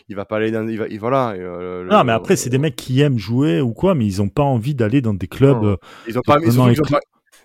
Il 0.09 0.17
va 0.17 0.25
pas 0.25 0.37
aller 0.37 0.51
dans, 0.51 0.67
il 0.67 0.79
va, 0.79 0.87
voilà. 0.99 1.33
euh, 1.33 1.83
le- 1.85 1.91
Non, 1.91 2.05
mais 2.05 2.13
après, 2.13 2.37
c'est 2.37 2.49
des 2.49 2.57
mecs 2.57 2.75
qui 2.77 3.03
aiment 3.03 3.19
jouer 3.19 3.61
ou 3.61 3.75
quoi, 3.75 3.95
mais 3.95 4.07
ils 4.07 4.23
ont 4.23 4.31
pas 4.31 4.45
envie 4.45 4.75
d'aller 4.75 5.03
dans 5.03 5.13
des 5.13 5.27
clubs. 5.29 5.63
Euh, 5.63 5.77
Ils 6.09 6.19
ont 6.19 6.23
pas, 6.23 6.37
Totalement 6.37 6.65
surtout 6.73 6.85
qu'ils 6.85 6.95
ont 6.95 6.99
pas- 6.99 7.01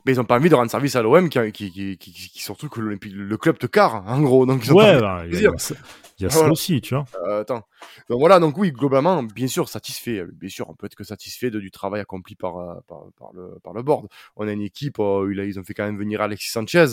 mais 0.06 0.14
ils 0.14 0.20
ont 0.22 0.26
pas 0.26 0.38
envie 0.38 0.50
de 0.50 0.56
rendre 0.56 0.70
service 0.72 0.96
à 0.96 1.02
l'OM 1.02 1.30
qui, 1.30 1.40
qui, 1.52 1.72
qui, 1.72 1.98
qui, 1.98 2.12
qui- 2.14 2.42
surtout 2.42 2.70
que 2.70 2.80
l'Olympique- 2.80 3.14
le 3.16 3.38
club 3.38 3.58
te 3.58 3.68
carre, 3.68 4.04
en 4.08 4.22
gros. 4.22 4.46
Donc 4.46 4.66
ils 4.66 4.72
ont 4.74 4.78
Ouais, 4.78 5.00
bah, 5.00 5.24
il 5.28 5.40
y 5.42 5.48
a, 5.48 5.52
ça- 6.30 6.50
aussi, 6.50 6.80
tu 6.82 6.94
vois. 6.96 7.06
Euh, 7.28 7.42
attends. 7.42 7.64
Donc 8.10 8.20
voilà, 8.20 8.40
donc 8.40 8.58
oui, 8.58 8.72
globalement, 8.72 9.22
bien 9.24 9.48
sûr, 9.48 9.68
satisfait. 9.68 10.24
Bien 10.34 10.48
sûr, 10.50 10.70
on 10.70 10.74
peut 10.74 10.86
être 10.86 10.96
que 10.96 11.04
satisfait 11.04 11.50
de, 11.52 11.60
du 11.60 11.72
travail 11.72 12.00
accompli 12.02 12.36
par, 12.36 12.58
euh, 12.58 12.76
par, 12.88 13.04
par, 13.20 13.34
le, 13.34 13.60
par 13.64 13.74
le 13.74 13.84
board. 13.84 14.08
On 14.38 14.48
a 14.48 14.52
une 14.54 14.62
équipe, 14.62 15.00
euh, 15.00 15.30
ils 15.46 15.60
ont 15.60 15.64
fait 15.64 15.74
quand 15.74 15.84
même 15.86 15.98
venir 15.98 16.22
Alexis 16.22 16.50
Sanchez. 16.50 16.86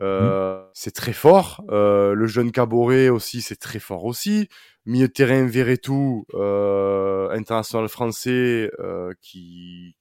Euh, 0.00 0.62
C'est 0.72 0.94
très 0.94 1.12
fort. 1.12 1.64
Euh, 1.70 2.14
le 2.14 2.26
jeune 2.26 2.52
Caboret 2.52 3.08
aussi, 3.08 3.42
c'est 3.42 3.56
très 3.56 3.80
fort 3.80 4.04
aussi. 4.04 4.48
Milieu 4.86 5.08
de 5.08 5.12
terrain, 5.12 5.44
Verretou, 5.46 6.24
euh, 6.34 7.28
international 7.30 7.88
français, 7.88 8.70
euh, 8.78 9.12
qui, 9.20 9.94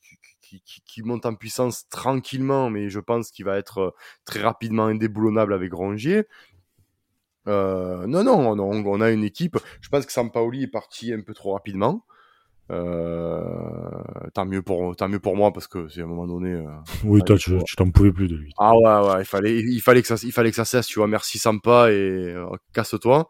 qui, 0.50 0.62
qui, 0.62 0.82
qui- 0.82 0.82
qui 0.86 1.04
monte 1.04 1.26
en 1.26 1.36
puissance 1.36 1.88
tranquillement, 1.90 2.70
mais 2.70 2.90
je 2.90 3.00
pense 3.00 3.32
qu'il 3.32 3.46
va 3.46 3.58
être 3.58 3.78
euh, 3.80 3.92
très 4.26 4.42
rapidement 4.42 4.86
indéboulonnable 4.86 5.54
avec 5.54 5.74
Rongier. 5.74 6.26
Euh, 7.48 8.06
non, 8.08 8.24
non, 8.24 8.60
on, 8.60 9.02
a 9.02 9.12
une 9.12 9.24
équipe. 9.24 9.58
Je 9.82 9.90
pense 9.90 10.06
que 10.06 10.12
Sampaoli 10.12 10.64
est 10.64 10.68
parti 10.68 11.14
un 11.14 11.22
peu 11.22 11.34
trop 11.34 11.54
rapidement. 11.54 12.06
Euh, 12.72 13.90
tant 14.36 14.46
mieux 14.46 14.62
pour 14.62 14.96
tant 14.96 15.10
mieux 15.10 15.20
pour 15.20 15.36
moi 15.36 15.52
parce 15.52 15.68
que 15.68 15.88
c'est 15.90 16.02
à 16.02 16.04
un 16.04 16.08
moment 16.08 16.28
donné. 16.28 16.54
euh, 16.54 16.66
Oui, 17.04 17.24
toi, 17.24 17.36
tu 17.38 17.58
t'en 17.76 17.90
pouvais 17.90 18.12
plus 18.12 18.28
de 18.28 18.36
lui. 18.36 18.54
Ah 18.60 18.76
ouais, 18.78 19.10
ouais, 19.10 19.22
il 19.22 19.26
fallait, 19.26 19.60
il 19.60 19.82
fallait 19.82 20.02
que 20.04 20.08
ça, 20.08 20.16
il 20.24 20.32
fallait 20.32 20.52
que 20.52 20.56
ça 20.56 20.66
cesse. 20.66 20.86
Tu 20.86 21.00
vois, 21.00 21.08
merci 21.08 21.40
Sampa 21.40 21.92
et 21.92 21.96
euh, 21.96 22.46
casse-toi. 22.74 23.28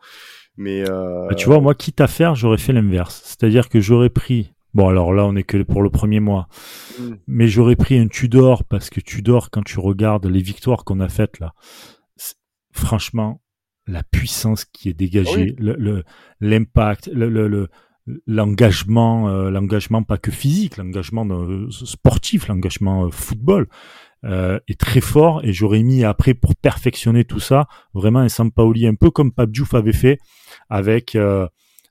Mais 0.57 0.83
Bah, 0.83 1.35
tu 1.35 1.45
vois, 1.45 1.61
moi, 1.61 1.73
quitte 1.73 2.01
à 2.01 2.07
faire, 2.07 2.35
j'aurais 2.35 2.57
fait 2.57 2.73
l'inverse. 2.73 3.21
C'est-à-dire 3.23 3.69
que 3.69 3.79
j'aurais 3.79 4.09
pris. 4.09 4.51
Bon, 4.73 4.87
alors 4.89 5.13
là, 5.13 5.25
on 5.25 5.35
est 5.35 5.43
que 5.43 5.61
pour 5.63 5.81
le 5.81 5.89
premier 5.89 6.19
mois. 6.19 6.47
Mm. 6.99 7.03
Mais 7.27 7.47
j'aurais 7.47 7.75
pris 7.75 7.97
un 7.97 8.07
Tudor 8.07 8.63
parce 8.63 8.89
que 8.89 8.99
Tudor, 9.01 9.49
quand 9.49 9.63
tu 9.63 9.79
regardes 9.79 10.25
les 10.27 10.41
victoires 10.41 10.83
qu'on 10.83 10.99
a 10.99 11.09
faites 11.09 11.39
là, 11.39 11.53
franchement, 12.71 13.41
la 13.87 14.03
puissance 14.03 14.65
qui 14.65 14.89
est 14.89 14.93
dégagée, 14.93 15.55
l'impact, 16.39 17.09
le, 17.11 17.29
le, 17.29 17.47
le- 17.47 17.69
l'engagement, 18.27 19.29
euh, 19.29 19.49
l'engagement 19.51 20.03
pas 20.03 20.17
que 20.17 20.31
physique, 20.31 20.77
l'engagement 20.77 21.27
euh, 21.29 21.69
sportif, 21.71 22.47
l'engagement 22.47 23.05
euh, 23.05 23.09
football 23.11 23.67
est 24.23 24.77
très 24.79 24.99
fort. 24.99 25.41
Et 25.45 25.53
j'aurais 25.53 25.81
mis 25.81 26.03
après 26.03 26.33
pour 26.33 26.55
perfectionner 26.55 27.23
tout 27.23 27.39
ça 27.39 27.67
vraiment 27.93 28.19
un 28.19 28.27
Sampaoli 28.29 28.85
un 28.85 28.95
peu 28.95 29.11
comme 29.11 29.31
Pape 29.31 29.49
Diouf 29.51 29.73
avait 29.73 29.93
fait 29.93 30.19
avec 30.69 31.17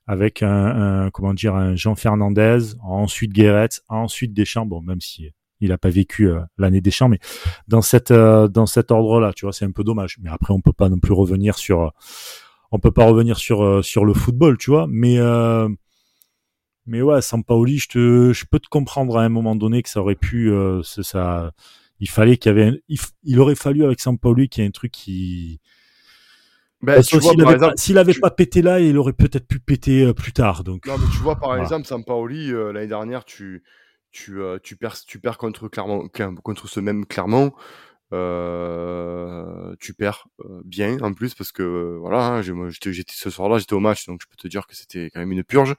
avec 0.09 0.41
un, 0.43 1.05
un- 1.05 1.09
comment 1.11 1.33
dire 1.35 1.55
un 1.55 1.75
Jean 1.75 1.95
Fernandez, 1.95 2.59
ensuite 2.81 3.31
Guéret, 3.31 3.69
ensuite 3.89 4.33
Deschamps. 4.33 4.65
Bon, 4.65 4.81
même 4.81 5.01
si 5.01 5.29
il 5.61 5.71
a 5.71 5.77
pas 5.77 5.89
vécu 5.89 6.29
euh, 6.29 6.39
l'année 6.57 6.81
Deschamps, 6.81 7.09
mais 7.09 7.19
dans 7.67 7.81
cette 7.81 8.11
euh, 8.11 8.47
dans 8.47 8.65
cet 8.65 8.91
ordre-là, 8.91 9.33
tu 9.33 9.45
vois, 9.45 9.53
c'est 9.53 9.65
un 9.65 9.71
peu 9.71 9.83
dommage. 9.83 10.17
Mais 10.21 10.29
après, 10.31 10.53
on 10.53 10.61
peut 10.61 10.73
pas 10.73 10.89
non 10.89 10.99
plus 10.99 11.13
revenir 11.13 11.57
sur 11.57 11.81
euh, 11.81 11.89
on 12.71 12.79
peut 12.79 12.91
pas 12.91 13.05
revenir 13.05 13.37
sur 13.37 13.63
euh, 13.63 13.81
sur 13.83 14.03
le 14.05 14.13
football, 14.13 14.57
tu 14.57 14.71
vois. 14.71 14.87
Mais 14.89 15.17
mais 16.85 17.01
ouais, 17.01 17.21
Sampaoli, 17.21 17.77
je 17.77 17.87
te 17.89 18.33
je 18.33 18.45
peux 18.49 18.59
te 18.59 18.67
comprendre 18.69 19.17
à 19.17 19.23
un 19.23 19.29
moment 19.29 19.55
donné 19.55 19.83
que 19.83 19.89
ça 19.89 20.01
aurait 20.01 20.15
pu 20.15 20.51
ça. 20.83 21.51
Il 21.99 22.09
fallait 22.09 22.37
qu'il 22.37 22.49
y 22.49 22.53
avait 22.53 22.67
un- 22.69 22.95
il 23.23 23.39
aurait 23.39 23.55
fallu 23.55 23.83
avec 23.83 23.99
Sampaoli 23.99 24.47
qu'il 24.49 24.63
y 24.63 24.65
ait 24.65 24.69
un 24.69 24.71
truc 24.71 24.91
qui 24.91 25.59
ben, 26.81 27.01
s'il 27.03 27.19
par 27.19 27.29
avait, 27.31 27.53
exemple, 27.53 27.71
pas, 27.71 27.77
s'il 27.77 27.97
avait 27.97 28.13
tu- 28.13 28.19
pas 28.19 28.31
pété 28.31 28.61
là, 28.61 28.79
il 28.79 28.97
aurait 28.97 29.13
peut-être 29.13 29.47
pu 29.47 29.59
péter 29.59 30.03
euh, 30.05 30.13
plus 30.13 30.31
tard. 30.33 30.63
Donc, 30.63 30.85
Non, 30.87 30.93
mais 30.97 31.07
tu 31.11 31.17
vois, 31.19 31.35
par 31.35 31.49
Voilà. 31.49 31.63
exemple, 31.63 31.87
Sampaoli, 31.87 32.51
euh, 32.51 32.71
l'année 32.71 32.87
dernière, 32.87 33.25
tu, 33.25 33.63
tu, 34.11 34.39
euh, 34.41 34.57
tu, 34.63 34.75
perds, 34.75 34.95
tu 35.05 35.19
perds 35.19 35.37
contre, 35.37 35.67
Clermont, 35.67 36.07
contre 36.43 36.67
ce 36.67 36.79
même 36.79 37.05
Clermont. 37.05 37.53
Euh, 38.11 39.75
tu 39.79 39.93
perds 39.93 40.27
euh, 40.43 40.61
bien 40.65 40.97
en 41.01 41.13
plus 41.13 41.35
parce 41.35 41.51
que 41.51 41.61
euh, 41.61 41.97
voilà 41.99 42.25
hein, 42.25 42.41
j'étais 42.41 42.91
j'étais 42.91 43.13
ce 43.15 43.29
soir-là 43.29 43.59
j'étais 43.59 43.73
au 43.75 43.79
match 43.79 44.07
donc 44.07 44.19
je 44.23 44.27
peux 44.27 44.35
te 44.35 44.47
dire 44.47 44.65
que 44.65 44.75
c'était 44.75 45.11
quand 45.13 45.19
même 45.19 45.31
une 45.31 45.43
purge 45.43 45.75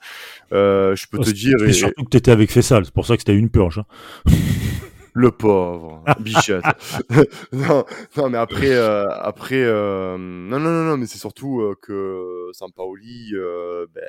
euh, 0.52 0.94
je 0.94 1.08
peux 1.08 1.18
te 1.18 1.28
dire 1.30 1.56
et 1.64 1.70
et- 1.70 1.72
surtout 1.72 2.04
que 2.04 2.10
t'étais 2.10 2.30
avec 2.30 2.52
Fessal, 2.52 2.84
c'est 2.84 2.94
pour 2.94 3.04
ça 3.04 3.16
que 3.16 3.22
c'était 3.22 3.34
une 3.36 3.50
purge. 3.50 3.78
hein. 3.80 3.84
le 5.14 5.30
pauvre 5.30 6.04
bichette 6.20 6.64
non 7.52 7.84
non 8.16 8.30
mais 8.30 8.38
après 8.38 8.70
euh, 8.70 9.08
après 9.10 9.62
euh, 9.62 10.16
non 10.18 10.58
non 10.58 10.70
non 10.70 10.84
non 10.84 10.96
mais 10.96 11.06
c'est 11.06 11.18
surtout 11.18 11.60
euh, 11.60 11.76
que 11.80 12.48
Sampaoli 12.52 13.32
ben, 13.94 14.02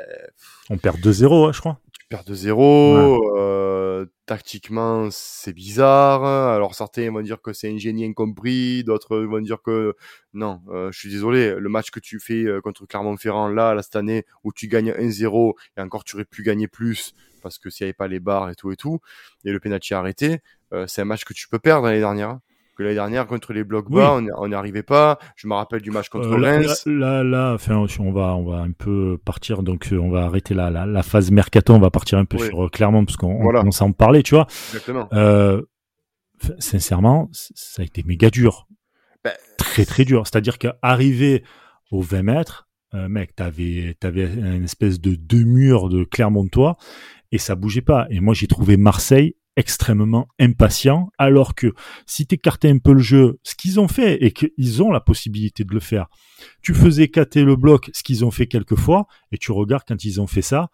On 0.70 0.78
perd 0.78 0.98
2-0, 1.00 1.48
hein, 1.48 1.52
je 1.52 1.60
crois. 1.60 1.80
tu 1.92 2.06
perds 2.10 2.24
de 2.24 2.34
zéro. 2.34 3.38
euh, 3.38 4.06
tactiquement, 4.26 5.10
c'est 5.12 5.54
bizarre. 5.54 6.24
Alors 6.24 6.74
certains 6.76 7.12
vont 7.12 7.22
dire 7.22 7.42
que 7.42 7.54
c'est 7.54 7.72
un 7.72 7.78
génie 7.78 8.06
incompris, 8.06 8.84
d'autres 8.84 9.18
vont 9.20 9.42
dire 9.42 9.62
que 9.62 9.96
non. 10.34 10.62
je 10.92 10.98
suis 10.98 11.10
désolé. 11.10 11.56
Le 11.58 11.70
match 11.70 11.92
que 11.92 12.00
tu 12.00 12.20
fais 12.20 12.46
contre 12.64 12.86
Clermont-Ferrand 12.86 13.48
là, 13.50 13.74
là 13.74 13.84
cette 13.84 13.96
année, 13.96 14.26
où 14.44 14.52
tu 14.52 14.68
gagnes 14.68 14.92
1-0 14.92 15.54
et 15.78 15.82
encore 15.82 16.04
tu 16.04 16.16
aurais 16.16 16.26
pu 16.26 16.44
gagner 16.44 16.68
plus 16.68 17.14
parce 17.42 17.58
que 17.58 17.70
s'il 17.70 17.86
n'y 17.86 17.90
avait 17.90 17.94
pas 17.94 18.08
les 18.08 18.20
barres 18.20 18.50
et 18.50 18.56
tout 18.56 18.72
et 18.72 18.76
tout, 18.76 19.00
et 19.46 19.52
le 19.52 19.60
penalty 19.60 19.94
arrêté, 19.94 20.40
c'est 20.88 21.02
un 21.02 21.06
match 21.06 21.24
que 21.26 21.34
tu 21.34 21.48
peux 21.50 21.60
perdre 21.60 21.88
l'année 21.88 22.00
dernière. 22.00 22.40
Que 22.78 22.84
l'année 22.84 22.96
dernière 22.96 23.28
contre 23.28 23.52
les 23.52 23.66
blocs 23.66 23.92
bas, 23.92 24.14
on 24.14 24.26
on 24.38 24.48
n'y 24.48 24.54
arrivait 24.56 24.82
pas. 24.84 25.20
Je 25.36 25.46
me 25.48 25.54
rappelle 25.54 25.82
du 25.82 25.92
match 25.92 26.08
contre 26.08 26.30
Euh, 26.30 26.38
là, 26.38 26.52
Reims. 26.52 26.84
là, 26.86 27.22
là, 27.22 27.24
là, 27.24 27.54
enfin, 27.54 27.76
on 28.00 28.12
va, 28.14 28.36
on 28.36 28.50
va 28.50 28.60
un 28.60 28.72
peu 28.72 29.18
partir. 29.26 29.62
Donc, 29.62 29.90
euh, 29.92 29.98
on 29.98 30.10
va 30.10 30.24
arrêter 30.24 30.54
la, 30.54 30.70
la, 30.70 30.86
la 30.86 31.04
phase 31.04 31.32
mercato. 31.32 31.74
On 31.74 31.80
va 31.80 31.90
partir 31.92 32.18
un 32.18 32.24
peu 32.26 32.38
Oui. 32.38 32.48
sur 32.48 32.64
euh, 32.66 32.70
Clermont 32.70 33.04
parce 33.04 33.18
qu'on 33.18 33.28
on 33.36 33.44
Voilà. 33.44 33.60
commence 33.60 33.82
à 33.82 33.86
en 33.86 33.92
parler, 33.92 34.24
tu 34.24 34.36
vois. 34.36 34.48
Exactement. 34.70 35.10
Euh, 35.12 35.62
sincèrement, 36.60 37.30
ça 37.34 37.82
a 37.82 37.86
été 37.86 38.04
méga 38.04 38.30
dur. 38.30 38.68
Ben, 39.24 39.34
Très, 39.58 39.86
très 39.86 40.06
dur. 40.06 40.26
C'est-à-dire 40.26 40.58
qu'arriver 40.58 41.44
aux 41.92 42.02
20 42.02 42.24
mètres, 42.24 42.70
euh, 42.94 43.08
mec, 43.10 43.36
t'avais, 43.36 43.96
t'avais 44.00 44.26
une 44.34 44.64
espèce 44.64 45.00
de 45.00 45.16
deux 45.16 45.44
murs 45.44 45.90
de 45.90 46.04
Clermontois 46.04 46.78
et 47.32 47.38
ça 47.38 47.56
bougeait 47.56 47.82
pas. 47.82 48.08
Et 48.10 48.20
moi, 48.20 48.34
j'ai 48.34 48.48
trouvé 48.48 48.78
Marseille 48.78 49.36
extrêmement 49.58 50.28
impatient, 50.40 51.12
alors 51.18 51.56
que 51.56 51.74
si 52.06 52.26
t'écartais 52.26 52.70
un 52.70 52.78
peu 52.78 52.94
le 52.94 53.00
jeu, 53.00 53.40
ce 53.44 53.56
qu'ils 53.56 53.80
ont 53.80 53.88
fait 53.88 54.24
et 54.24 54.32
qu'ils 54.32 54.82
ont 54.82 54.92
la 54.92 55.02
possibilité 55.02 55.64
de 55.64 55.74
le 55.74 55.80
faire, 55.80 56.08
tu 56.62 56.74
faisais 56.74 57.08
cater 57.10 57.44
le 57.44 57.56
bloc, 57.56 57.90
ce 57.94 58.04
qu'ils 58.04 58.24
ont 58.26 58.32
fait 58.32 58.48
quelques 58.48 58.78
fois, 58.78 59.08
et 59.32 59.38
tu 59.38 59.52
regardes 59.52 59.84
quand 59.88 60.04
ils 60.06 60.22
ont 60.22 60.28
fait 60.28 60.42
ça, 60.42 60.70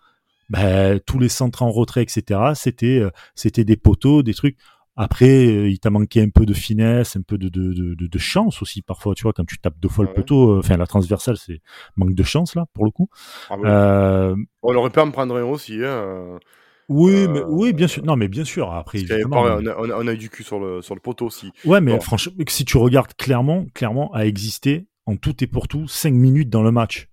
ben, 0.50 1.00
tous 1.06 1.20
les 1.20 1.28
centres 1.30 1.64
en 1.64 1.72
retrait, 1.72 2.04
etc., 2.04 2.40
c'était, 2.56 3.00
euh, 3.00 3.10
c'était 3.36 3.66
des 3.66 3.76
poteaux, 3.78 4.24
des 4.24 4.34
trucs. 4.34 4.58
Après, 4.96 5.46
euh, 5.46 5.70
il 5.70 5.80
t'a 5.80 5.90
manqué 5.92 6.22
un 6.22 6.30
peu 6.30 6.46
de 6.46 6.54
finesse, 6.54 7.16
un 7.18 7.22
peu 7.22 7.38
de, 7.38 7.50
de, 7.50 7.74
de, 7.74 8.08
de- 8.08 8.18
chance 8.20 8.62
aussi 8.64 8.82
parfois, 8.82 9.14
tu 9.14 9.24
vois, 9.24 9.34
quand 9.34 9.46
tu 9.46 9.60
tapes 9.60 9.78
deux 9.80 9.90
fois 9.90 10.06
Ouais. 10.06 10.10
le 10.12 10.16
poteau, 10.16 10.54
euh, 10.56 10.60
enfin 10.60 10.78
la 10.78 10.88
transversale, 10.88 11.38
c'est 11.38 11.62
manque 11.98 12.16
de 12.16 12.24
chance 12.24 12.56
là 12.56 12.66
pour 12.74 12.84
le 12.86 12.90
coup. 12.92 13.08
ah 13.50 13.58
ouais. 13.58 13.70
Euh, 13.70 14.36
On 14.64 14.74
aurait 14.76 14.90
pu 14.90 15.00
en 15.00 15.12
prendre 15.12 15.36
un 15.36 15.44
aussi. 15.44 15.84
Hein. 15.84 16.40
Oui, 16.90 17.14
Euh, 17.26 17.28
mais, 17.28 17.42
oui, 17.48 17.74
bien 17.74 17.88
sûr. 17.88 18.04
Non, 18.06 18.16
mais 18.16 18.28
bien 18.28 18.46
sûr. 18.46 18.72
Après, 18.72 19.00
pas- 19.04 19.16
mais- 19.18 19.26
on, 19.26 19.36
a, 19.68 19.76
on 19.78 19.90
a- 19.90 19.96
on 20.04 20.08
a 20.08 20.14
eu 20.14 20.18
du 20.18 20.30
cul 20.30 20.44
sur 20.44 20.60
le, 20.60 20.82
sur 20.82 20.96
le 20.96 21.02
poteau 21.02 21.26
aussi. 21.26 21.52
Ouais, 21.66 21.82
mais 21.82 21.94
Bon. 21.94 22.00
franchement, 22.02 22.34
si 22.48 22.66
tu 22.66 22.78
regardes 22.78 23.14
clairement, 23.16 23.66
clairement 23.74 24.14
a 24.14 24.26
existé 24.26 24.88
en 25.06 25.16
tout 25.18 25.44
et 25.44 25.48
pour 25.48 25.68
tout 25.68 25.88
5 25.88 26.14
minutes 26.14 26.50
dans 26.50 26.64
le 26.64 26.72
match. 26.72 27.08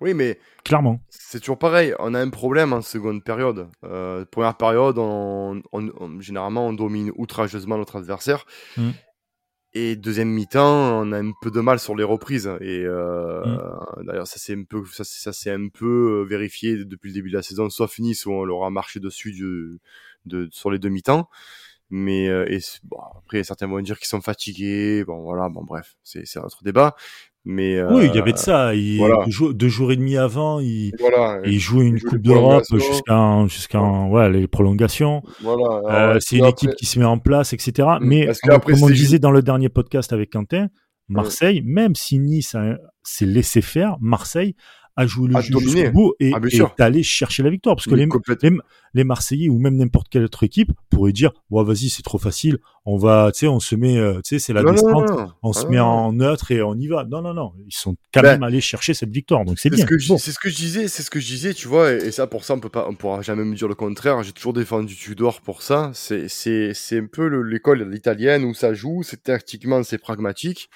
Oui, 0.00 0.14
mais 0.14 0.38
Clairement. 0.64 1.00
c'est 1.08 1.40
toujours 1.40 1.58
pareil. 1.58 1.92
On 1.98 2.14
a 2.14 2.20
un 2.20 2.30
problème 2.30 2.72
en 2.72 2.82
seconde 2.82 3.24
période. 3.24 3.66
Euh, 3.82 4.24
première 4.30 4.56
période, 4.56 4.96
on, 4.98 5.60
on- 5.72 5.90
on- 5.98 6.20
généralement, 6.20 6.68
on 6.68 6.72
domine 6.72 7.10
outrageusement 7.16 7.76
notre 7.78 7.96
adversaire. 7.96 8.46
Mm. 8.76 8.90
Et 9.80 9.94
deuxième 9.96 10.28
mi-temps, 10.30 11.02
on 11.02 11.12
a 11.12 11.18
un 11.22 11.30
peu 11.40 11.52
de 11.52 11.60
mal 11.60 11.78
sur 11.78 11.94
les 11.94 12.02
reprises. 12.02 12.50
Et 12.60 12.82
euh, 12.84 13.44
Mm. 13.98 14.06
d'ailleurs, 14.06 14.26
ça 14.26 14.38
c'est 14.38 14.54
un 14.54 14.64
peu, 14.64 14.84
ça, 14.92 15.04
c'est- 15.04 15.20
ça 15.22 15.32
c'est 15.32 15.50
un 15.52 15.68
peu 15.68 16.22
euh, 16.22 16.26
vérifié 16.28 16.84
depuis 16.84 17.08
le 17.10 17.14
début 17.14 17.30
de 17.30 17.36
la 17.36 17.42
saison, 17.42 17.70
sauf 17.70 17.98
Nice 18.00 18.26
où 18.26 18.32
on 18.32 18.44
leur 18.44 18.64
a 18.64 18.70
marché 18.70 18.98
dessus 18.98 19.30
du- 19.32 19.78
de, 20.26 20.48
sur 20.50 20.70
les 20.72 20.78
deux 20.80 20.88
mi-temps. 20.88 21.28
Mais 21.90 22.28
euh, 22.28 22.44
et, 22.50 22.60
c'est- 22.60 22.80
bon, 22.84 22.98
après, 23.18 23.44
certains 23.44 23.66
vont 23.68 23.80
dire 23.80 23.98
qu'ils 23.98 24.08
sont 24.08 24.20
fatigués. 24.20 25.04
Bon, 25.04 25.22
voilà, 25.22 25.48
bon, 25.48 25.64
bref, 25.64 25.96
c'est 26.04 26.26
c'est 26.26 26.38
un 26.40 26.42
autre 26.44 26.62
débat. 26.64 26.96
Mais 27.50 27.82
oui, 27.82 28.10
il 28.10 28.14
y 28.14 28.18
avait 28.18 28.34
de 28.34 28.38
ça. 28.38 28.74
Il, 28.74 29.00
deux, 29.54 29.68
jours, 29.68 29.90
et 29.90 29.96
demi 29.96 30.18
avant, 30.18 30.60
il, 30.60 30.92
il 31.46 31.58
jouait 31.58 31.86
une 31.86 31.98
Coupe 31.98 32.18
d'Europe 32.18 32.64
jusqu'à 32.74 33.46
jusqu'à 33.46 33.80
ouais, 33.80 34.28
les 34.28 34.46
prolongations. 34.46 35.22
Voilà. 35.40 36.18
c'est 36.20 36.36
une 36.36 36.44
équipe 36.44 36.74
qui 36.74 36.84
se 36.84 36.98
met 36.98 37.06
en 37.06 37.18
place, 37.18 37.54
etc. 37.54 37.88
Mm. 38.00 38.06
Mais 38.06 38.28
comme 38.44 38.82
on 38.82 38.90
disait 38.90 39.18
dans 39.18 39.30
le 39.30 39.40
dernier 39.40 39.70
podcast 39.70 40.12
avec 40.12 40.30
Quentin, 40.30 40.68
Marseille, 41.08 41.62
même 41.64 41.94
si 41.94 42.18
Nice 42.18 42.54
s'est 43.02 43.26
laissé 43.26 43.62
faire, 43.62 43.96
Marseille 43.98 44.54
à 44.98 45.06
jouer 45.06 45.28
le 45.28 45.40
jeu 45.40 45.54
jusqu'au 45.60 45.92
bout 45.92 46.14
et, 46.18 46.32
ah, 46.34 46.40
d'aller 46.76 47.04
chercher 47.04 47.44
la 47.44 47.50
victoire. 47.50 47.76
Parce 47.76 47.86
que 47.86 47.94
les, 47.94 48.08
les, 48.94 49.04
Marseillais 49.04 49.48
ou 49.48 49.56
même 49.56 49.76
n'importe 49.76 50.08
quelle 50.08 50.24
autre 50.24 50.42
équipe 50.42 50.72
pourraient 50.90 51.12
dire, 51.12 51.30
bon, 51.50 51.62
vas-y, 51.62 51.88
c'est 51.88 52.02
trop 52.02 52.18
facile. 52.18 52.58
On 52.84 52.96
va, 52.96 53.30
tu 53.32 53.40
sais, 53.40 53.46
on 53.46 53.60
se 53.60 53.76
met, 53.76 53.96
euh, 53.96 54.14
tu 54.24 54.30
sais, 54.30 54.38
c'est 54.40 54.52
la 54.52 54.64
descente. 54.64 55.08
on 55.44 55.52
se 55.52 55.66
ah, 55.66 55.70
met 55.70 55.78
en 55.78 56.12
neutre 56.12 56.50
et 56.50 56.62
on 56.62 56.74
y 56.74 56.88
va. 56.88 57.04
Non, 57.04 57.22
non, 57.22 57.32
non. 57.32 57.52
Ils 57.64 57.72
sont 57.72 57.94
quand 58.12 58.22
ben, 58.22 58.32
même 58.32 58.42
allés 58.42 58.60
chercher 58.60 58.92
cette 58.92 59.10
victoire. 59.10 59.44
Donc 59.44 59.60
c'est 59.60 59.70
bien. 59.70 59.86
C'est 59.86 60.32
ce 60.32 60.38
que 60.40 60.48
je 60.48 60.56
disais, 60.56 60.88
c'est 60.88 61.04
ce 61.04 61.10
que 61.10 61.20
je 61.20 61.26
disais, 61.26 61.54
tu 61.54 61.68
vois. 61.68 61.92
Et, 61.92 62.10
ça, 62.10 62.26
pour 62.26 62.44
ça, 62.44 62.54
on 62.54 62.60
peut 62.60 62.68
pas, 62.68 62.88
on 62.88 62.96
pourra 62.96 63.22
jamais 63.22 63.44
me 63.44 63.54
dire 63.54 63.68
le 63.68 63.76
contraire. 63.76 64.20
J'ai 64.24 64.32
toujours 64.32 64.52
défendu 64.52 64.96
Tudor 64.96 65.42
pour 65.42 65.62
ça. 65.62 65.92
C'est, 65.94 66.26
c'est, 66.26 66.72
c'est 66.74 66.98
un 66.98 67.06
peu 67.06 67.28
l'école 67.42 67.94
italienne 67.94 68.42
où 68.42 68.52
ça 68.52 68.74
joue. 68.74 69.04
C'est 69.04 69.22
tactiquement, 69.22 69.84
c'est 69.84 69.98
pragmatique. 69.98 70.70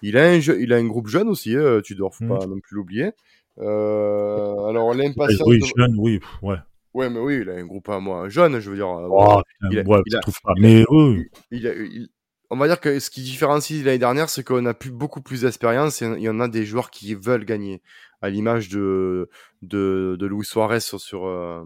Il 0.00 0.16
a 0.16 0.30
un 0.30 0.38
il 0.38 0.72
a 0.72 0.76
un 0.76 0.86
groupe 0.86 1.08
jeune 1.08 1.28
aussi, 1.28 1.56
euh, 1.56 1.82
Tudor, 1.82 2.14
faut 2.14 2.24
mmh. 2.24 2.38
pas 2.38 2.46
non 2.46 2.58
plus 2.60 2.76
l'oublier. 2.76 3.10
Euh, 3.58 4.68
alors 4.68 4.94
l'impatience. 4.94 5.46
Oui, 5.46 5.60
jeune, 5.76 5.94
oui, 5.98 6.20
ouais. 6.42 6.56
Ouais, 6.94 7.10
mais 7.10 7.18
oui, 7.18 7.40
il 7.42 7.50
a 7.50 7.54
un 7.54 7.66
groupe 7.66 7.88
à 7.90 8.00
moi 8.00 8.28
jeune, 8.28 8.58
je 8.58 8.70
veux 8.70 8.76
dire. 8.76 8.88
Oh, 8.88 9.42
il, 9.70 9.78
a, 9.78 9.82
ouais, 9.82 10.00
il, 10.06 10.16
a, 10.16 10.20
trouve 10.20 10.40
pas. 10.42 10.54
Mais 10.58 10.84
oui. 10.88 11.26
il, 11.50 12.08
on 12.50 12.56
va 12.56 12.68
dire 12.68 12.80
que 12.80 12.98
ce 13.00 13.10
qui 13.10 13.22
différencie 13.22 13.84
l'année 13.84 13.98
dernière, 13.98 14.28
c'est 14.28 14.44
qu'on 14.44 14.66
a 14.66 14.74
plus, 14.74 14.90
beaucoup 14.90 15.20
plus 15.20 15.42
d'expérience 15.42 16.02
et 16.02 16.06
il 16.06 16.22
y 16.22 16.28
en 16.28 16.40
a 16.40 16.48
des 16.48 16.64
joueurs 16.64 16.90
qui 16.90 17.14
veulent 17.14 17.44
gagner 17.44 17.82
à 18.22 18.30
l'image 18.30 18.68
de, 18.68 19.28
de, 19.62 20.16
de 20.18 20.42
Suarez 20.42 20.80
sur, 20.80 21.26
euh, 21.26 21.64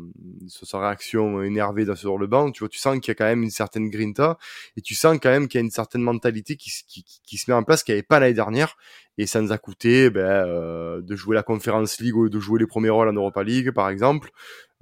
sur, 0.49 0.67
sa 0.67 0.81
réaction 0.81 1.43
énervée 1.43 1.87
sur 1.95 2.19
le 2.19 2.27
banc. 2.27 2.51
Tu 2.51 2.61
vois, 2.61 2.69
tu 2.69 2.79
sens 2.79 2.99
qu'il 2.99 3.09
y 3.09 3.13
a 3.13 3.15
quand 3.15 3.25
même 3.25 3.43
une 3.43 3.51
certaine 3.51 3.89
grinta 3.89 4.37
et 4.77 4.81
tu 4.81 4.95
sens 4.95 5.19
quand 5.23 5.31
même 5.31 5.49
qu'il 5.49 5.61
y 5.61 5.63
a 5.63 5.65
une 5.65 5.71
certaine 5.71 6.03
mentalité 6.03 6.57
qui, 6.57 6.71
qui, 6.89 7.05
qui 7.05 7.37
se 7.39 7.51
met 7.51 7.55
en 7.55 7.63
place 7.63 7.83
qu'il 7.83 7.95
n'y 7.95 7.99
avait 7.99 8.07
pas 8.07 8.19
l'année 8.19 8.35
dernière. 8.35 8.77
Et 9.19 9.27
ça 9.27 9.41
nous 9.43 9.53
a 9.53 9.59
coûté 9.59 10.11
ben, 10.11 10.21
euh, 10.23 11.03
de 11.03 11.15
jouer 11.15 11.35
la 11.35 11.43
Conférence 11.43 12.01
League 12.01 12.17
ou 12.17 12.29
de 12.29 12.41
jouer 12.41 12.59
les 12.59 12.67
premiers 12.67 12.91
rôles 12.91 13.09
en 13.09 13.13
Europa 13.13 13.43
League, 13.43 13.71
par 13.71 13.89
exemple. 13.91 14.31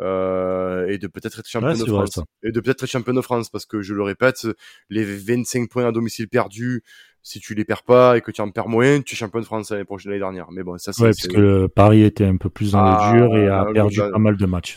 Euh, 0.01 0.87
et 0.87 0.99
de 0.99 1.09
peut-être 1.09 1.41
être 1.41 1.49
champion 1.49 1.73
de 1.73 1.85
France. 1.85 2.21
et 2.45 2.53
de 2.53 2.61
peut-être 2.61 2.85
être 2.85 2.91
champion 2.91 3.15
de 3.15 3.21
France 3.21 3.51
parce 3.51 3.67
que 3.67 3.83
je 3.83 3.95
le 3.95 4.03
répète, 4.05 4.47
les 4.91 5.05
25 5.05 5.69
points 5.69 5.89
à 5.89 5.93
domicile 5.93 6.29
perdus, 6.29 6.85
si 7.29 7.41
tu 7.41 7.55
les 7.55 7.65
perds 7.65 7.83
pas 7.83 8.17
et 8.17 8.21
que 8.21 8.31
tu 8.31 8.41
en 8.41 8.51
perds 8.51 8.69
moins, 8.69 9.03
tu 9.03 9.15
es 9.15 9.17
champion 9.17 9.41
de 9.41 9.45
France 9.45 9.71
l'année 9.71 9.85
prochaine, 9.85 10.11
l'année 10.11 10.21
dernière. 10.21 10.51
Mais 10.53 10.63
bon, 10.63 10.79
ça 10.79 10.93
c'est. 10.93 11.03
Ouais, 11.03 11.11
parce 11.11 11.27
que 11.27 11.67
Paris 11.67 12.05
était 12.05 12.25
un 12.25 12.37
peu 12.37 12.49
plus 12.49 12.73
dans 12.73 12.79
ah, 12.79 13.13
le 13.13 13.19
dur 13.19 13.37
et 13.37 13.49
a 13.49 13.67
perdu 13.73 13.99
pas 13.99 14.19
mal 14.19 14.37
de 14.37 14.47
matchs. 14.47 14.77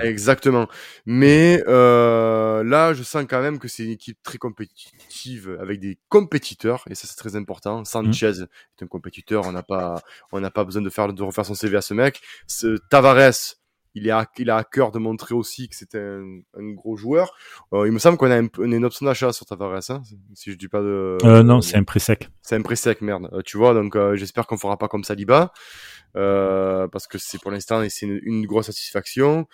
exactement. 0.00 0.66
Mais 1.06 1.62
euh, 1.68 2.64
là, 2.64 2.92
je 2.92 3.02
sens 3.02 3.24
quand 3.28 3.40
même 3.40 3.58
que 3.58 3.68
c'est 3.68 3.84
une 3.84 3.92
équipe 3.92 4.18
très 4.22 4.38
compétitive 4.38 5.56
avec 5.60 5.80
des 5.80 5.98
compétiteurs 6.08 6.84
et 6.90 6.94
ça 6.94 7.06
c'est 7.06 7.16
très 7.16 7.36
important. 7.36 7.84
Sanchez 7.84 8.32
mmh. 8.40 8.42
est 8.42 8.82
un 8.82 8.86
compétiteur, 8.88 9.46
on 9.46 9.52
n'a 9.52 9.62
pas, 9.62 10.02
on 10.32 10.40
n'a 10.40 10.50
pas 10.50 10.64
besoin 10.64 10.82
de 10.82 10.90
faire 10.90 11.12
de 11.12 11.22
refaire 11.22 11.46
son 11.46 11.54
CV 11.54 11.76
à 11.76 11.82
ce 11.82 11.94
mec. 11.94 12.20
Tavares 12.90 13.56
il, 13.96 14.06
est 14.06 14.10
à, 14.10 14.26
il 14.36 14.50
a 14.50 14.58
à 14.58 14.64
cœur 14.64 14.92
de 14.92 14.98
montrer 14.98 15.34
aussi 15.34 15.68
que 15.68 15.74
c'était 15.74 15.98
un, 15.98 16.40
un, 16.54 16.72
gros 16.74 16.96
joueur. 16.96 17.34
Euh, 17.72 17.86
il 17.86 17.92
me 17.92 17.98
semble 17.98 18.18
qu'on 18.18 18.30
a, 18.30 18.38
un, 18.38 18.48
une 18.58 18.84
option 18.84 19.06
d'achat 19.06 19.32
sur 19.32 19.46
Tavares, 19.46 19.90
hein, 19.90 20.02
si 20.34 20.52
je 20.52 20.56
dis 20.56 20.68
pas 20.68 20.80
de. 20.80 21.16
Euh, 21.24 21.42
non, 21.42 21.62
c'est 21.62 21.76
un 21.76 21.82
prix 21.82 22.00
sec. 22.00 22.28
C'est 22.42 22.56
un 22.56 22.62
prix 22.62 22.76
sec, 22.76 23.00
merde. 23.00 23.28
Euh, 23.32 23.40
tu 23.42 23.56
vois, 23.56 23.72
donc 23.72 23.96
euh, 23.96 24.14
j'espère 24.14 24.46
qu'on 24.46 24.58
fera 24.58 24.76
pas 24.76 24.88
comme 24.88 25.02
Saliba, 25.02 25.52
euh, 26.16 26.86
parce 26.88 27.06
que 27.06 27.16
c'est 27.16 27.40
pour 27.40 27.50
l'instant 27.50 27.82
c'est 27.88 28.06
une, 28.06 28.20
une, 28.22 28.46
grosse 28.46 28.66
satisfaction. 28.66 29.46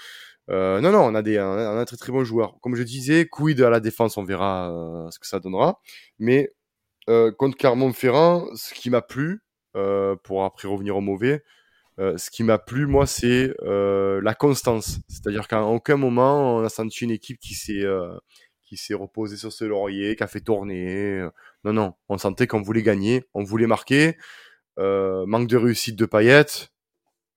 non, 0.48 0.81
non, 0.81 1.02
on 1.02 1.14
a 1.14 1.22
des, 1.22 1.40
on 1.40 1.52
a 1.52 1.81
un 1.81 1.85
très 1.85 1.96
très 1.96 2.11
bons 2.11 2.24
joueurs. 2.24 2.59
Comme 2.61 2.74
je 2.74 2.83
disais, 2.83 3.28
quid 3.28 3.61
à 3.61 3.70
la 3.70 3.78
défense, 3.78 4.16
on 4.16 4.24
verra 4.24 5.09
ce 5.11 5.20
que 5.20 5.26
ça 5.26 5.38
donnera. 5.38 5.81
Mais 6.18 6.52
contre 7.07 7.57
Clermont-Ferrand, 7.57 8.46
ce 8.57 8.74
qui 8.74 8.90
m'a 8.90 9.02
plu, 9.02 9.44
pour 10.24 10.44
après 10.44 10.66
revenir 10.66 10.96
au 10.96 11.00
mauvais, 11.00 11.44
euh, 11.98 12.16
ce 12.16 12.31
qui 12.31 12.42
m'a 12.42 12.59
plu, 12.59 12.87
moi, 12.87 13.07
c'est 13.07 13.55
euh, 13.62 14.20
la 14.22 14.35
constance. 14.35 15.00
C'est-à-dire 15.09 15.46
qu'à 15.46 15.62
aucun 15.62 15.96
moment, 15.96 16.57
on 16.57 16.64
a 16.64 16.68
senti 16.68 17.05
une 17.05 17.11
équipe 17.11 17.38
qui 17.38 17.55
s'est 17.55 17.83
euh, 17.83 18.16
qui 18.62 18.76
s'est 18.76 18.94
reposée 18.94 19.37
sur 19.37 19.52
ce 19.52 19.64
laurier, 19.64 20.16
qui 20.16 20.22
a 20.22 20.26
fait 20.26 20.40
tourner. 20.40 21.26
Non, 21.64 21.74
non, 21.74 21.94
on 22.09 22.16
sentait 22.16 22.46
qu'on 22.46 22.62
voulait 22.62 22.83
gagner, 22.83 23.24
on 23.35 23.44
voulait 23.44 23.66
marquer. 23.66 24.16
manque 24.78 25.48
de 25.48 25.57
réussite 25.59 25.96
de 25.96 26.07
paillettes, 26.07 26.72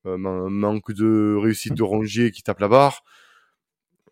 manque 0.05 0.93
de 0.93 1.35
réussite 1.35 1.73
de 1.73 1.83
Rongier 1.83 2.31
qui 2.31 2.41
tape 2.41 2.61
la 2.61 2.69
barre. 2.69 3.03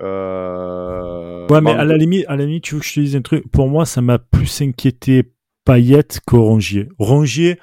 ouais, 0.01 1.61
mais 1.61 1.71
à 1.71 1.85
la 1.85 1.95
limite, 1.95 2.25
à 2.27 2.35
la 2.35 2.45
limite, 2.45 2.65
tu 2.65 2.75
veux 2.75 2.81
que 2.81 2.87
je 2.87 2.95
te 2.95 2.99
dise 2.99 3.15
un 3.15 3.21
truc? 3.21 3.49
Pour 3.49 3.69
moi, 3.69 3.85
ça 3.85 4.01
m'a 4.01 4.19
plus 4.19 4.61
inquiété 4.61 5.31
Payet 5.63 6.03
que 6.27 6.35
Rongier. 6.35 6.89
Rongier, 6.99 7.57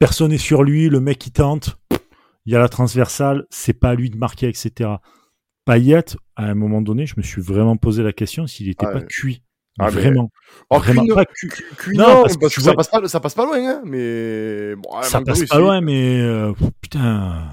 personne 0.00 0.32
n'est 0.32 0.38
sur 0.38 0.64
lui, 0.64 0.88
le 0.88 0.98
mec 0.98 1.18
qui 1.18 1.30
tente, 1.30 1.76
il 2.46 2.52
y 2.52 2.56
a 2.56 2.58
la 2.58 2.68
transversale, 2.68 3.46
c'est 3.50 3.72
pas 3.72 3.90
à 3.90 3.94
lui 3.94 4.10
de 4.10 4.16
marquer, 4.16 4.48
etc. 4.48 4.90
Payet, 5.64 6.04
à 6.36 6.46
un 6.46 6.54
moment 6.54 6.82
donné, 6.82 7.06
je 7.06 7.14
me 7.16 7.22
suis 7.22 7.40
vraiment 7.40 7.76
posé 7.76 8.02
la 8.02 8.12
question 8.12 8.46
s'il 8.46 8.68
n'était 8.68 8.86
pas 8.86 9.00
cuit. 9.00 9.42
Ah, 9.78 9.88
vraiment. 9.88 10.30
Oh, 10.68 10.78
vraiment 10.78 11.06
pas 11.14 11.24
cuit. 11.24 11.48
non, 11.96 12.22
parce, 12.22 12.36
que 12.36 12.60
ça, 12.60 12.74
passe 12.74 12.88
pas, 12.88 13.08
ça 13.08 13.20
passe 13.20 13.34
pas 13.34 13.46
loin, 13.46 13.58
hein, 13.58 13.82
mais. 13.84 14.74
ça 15.02 15.22
passe 15.22 15.44
pas 15.46 15.58
loin, 15.58 15.80
mais. 15.80 16.20
Euh, 16.20 16.52
putain. 16.80 17.48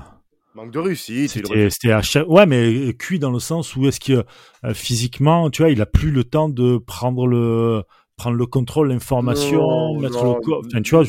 Manque 0.56 0.72
de 0.72 0.80
réussite. 0.80 1.30
C'était 1.30 1.92
à 1.92 2.02
chaque... 2.02 2.28
Ouais, 2.28 2.46
mais 2.46 2.94
cuit 2.96 3.20
dans 3.20 3.32
le 3.32 3.40
sens 3.40 3.76
où 3.76 3.88
est-ce 3.88 4.00
que 4.00 4.26
euh, 4.66 4.74
physiquement, 4.74 5.50
tu 5.50 5.62
vois, 5.62 5.72
il 5.72 5.80
a 5.82 5.86
plus 5.86 6.12
le 6.12 6.24
temps 6.24 6.50
de 6.50 6.78
prendre 6.80 7.28
le 7.28 7.84
prendre 8.20 8.36
le 8.36 8.46
contrôle, 8.46 8.90
l'information, 8.90 9.98
mettre 9.98 10.26
le 10.26 10.42
corps. 10.42 10.62
Enfin, 10.66 10.82
tu 10.82 10.94
vois, 10.94 11.06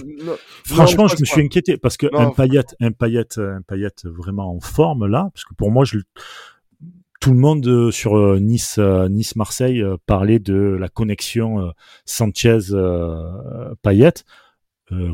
franchement, 0.65 1.09
je 1.09 1.17
me 1.19 1.25
suis 1.25 1.43
inquiété 1.43 1.77
parce 1.77 1.97
que 1.97 2.07
un 2.15 2.31
paillette, 2.31 2.77
un 2.81 2.93
paillette, 2.93 3.39
un 3.39 3.63
paillette 3.63 4.07
vraiment 4.07 4.55
en 4.55 4.61
forme 4.61 5.07
là, 5.07 5.29
parce 5.35 5.45
que 5.45 5.55
pour 5.55 5.73
moi, 5.73 5.85
je, 5.85 5.99
tout 7.21 7.33
le 7.33 7.39
monde 7.39 7.67
euh, 7.67 7.91
sur 7.91 8.17
euh, 8.17 8.39
Nice, 8.39 8.77
euh, 8.79 9.09
Nice 9.09 9.35
Marseille 9.35 9.85
parlait 10.07 10.39
de 10.39 10.55
la 10.55 10.89
connexion 10.89 11.73
Sanchez. 12.05 12.59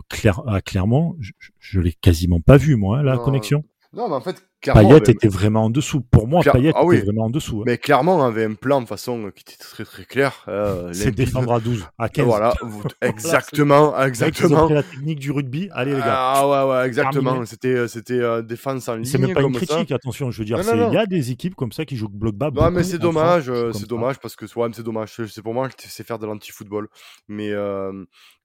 Claire, 0.09 0.41
à 0.47 0.63
Clermont, 0.63 1.17
je, 1.21 1.33
je 1.59 1.81
l'ai 1.81 1.93
quasiment 1.93 2.41
pas 2.41 2.57
vu 2.57 2.77
moi 2.77 2.99
hein, 2.99 3.03
la 3.03 3.19
connexion. 3.19 3.63
Non, 3.93 4.09
mais 4.09 4.15
en 4.15 4.21
fait, 4.23 4.43
Payet 4.74 5.11
était 5.11 5.29
vraiment 5.29 5.64
en 5.64 5.70
dessous. 5.70 6.00
Pour 6.00 6.26
moi, 6.29 6.42
Payet 6.42 6.72
ah 6.74 6.83
était 6.85 7.05
vraiment 7.05 7.24
en 7.24 7.31
dessous. 7.31 7.61
Hein. 7.61 7.64
Mais 7.66 7.79
clairement, 7.79 8.16
on 8.16 8.22
avait 8.22 8.44
un 8.44 8.55
plan 8.55 8.81
de 8.81 8.87
façon 8.87 9.31
qui 9.35 9.42
était 9.42 9.57
très 9.59 9.85
très 9.85 10.05
clair. 10.05 10.44
Euh, 10.48 10.92
c'est 10.92 11.11
défendre 11.11 11.52
à 11.52 11.61
12, 11.61 11.87
à 11.98 12.09
15. 12.09 12.26
Voilà, 12.26 12.55
exactement, 13.02 13.98
exactement. 14.00 14.68
Ils 14.68 14.72
ont 14.72 14.74
la 14.74 14.83
technique 14.83 15.18
du 15.18 15.31
rugby. 15.31 15.68
Allez 15.72 15.92
les 15.92 15.98
gars. 15.98 16.16
Ah 16.16 16.48
ouais, 16.48 16.72
ouais, 16.72 16.87
exactement. 16.87 17.44
C'était 17.44 17.68
euh, 17.68 17.88
c'était 17.88 18.20
euh, 18.20 18.42
défense 18.42 18.88
en 18.88 18.96
ligne. 18.96 19.05
C'est 19.05 19.18
même 19.18 19.35
pas 19.35 19.42
une 19.42 19.52
critique, 19.52 19.92
attention. 19.92 20.31
Je 20.31 20.38
veux 20.38 20.44
dire, 20.44 20.59
il 20.61 20.94
y 20.94 20.96
a 20.96 21.07
des 21.07 21.31
équipes 21.31 21.55
comme 21.55 21.72
ça 21.72 21.85
qui 21.85 21.96
jouent 21.96 22.09
bloc 22.09 22.35
bas. 22.35 22.50
Non, 22.55 22.70
mais 22.70 22.83
c'est 22.83 22.98
dommage, 22.98 23.48
euh, 23.48 23.72
c'est 23.72 23.88
dommage 23.88 24.18
parce 24.18 24.37
que 24.37 24.44
ouais, 24.44 24.68
c'est 24.72 24.83
dommage. 24.83 25.14
C'est 25.29 25.42
pour 25.42 25.55
moi 25.55 25.68
que 25.68 25.74
c'est 25.79 26.07
faire 26.07 26.18
de 26.18 26.26
l'anti-football. 26.26 26.88
Mais 27.29 27.52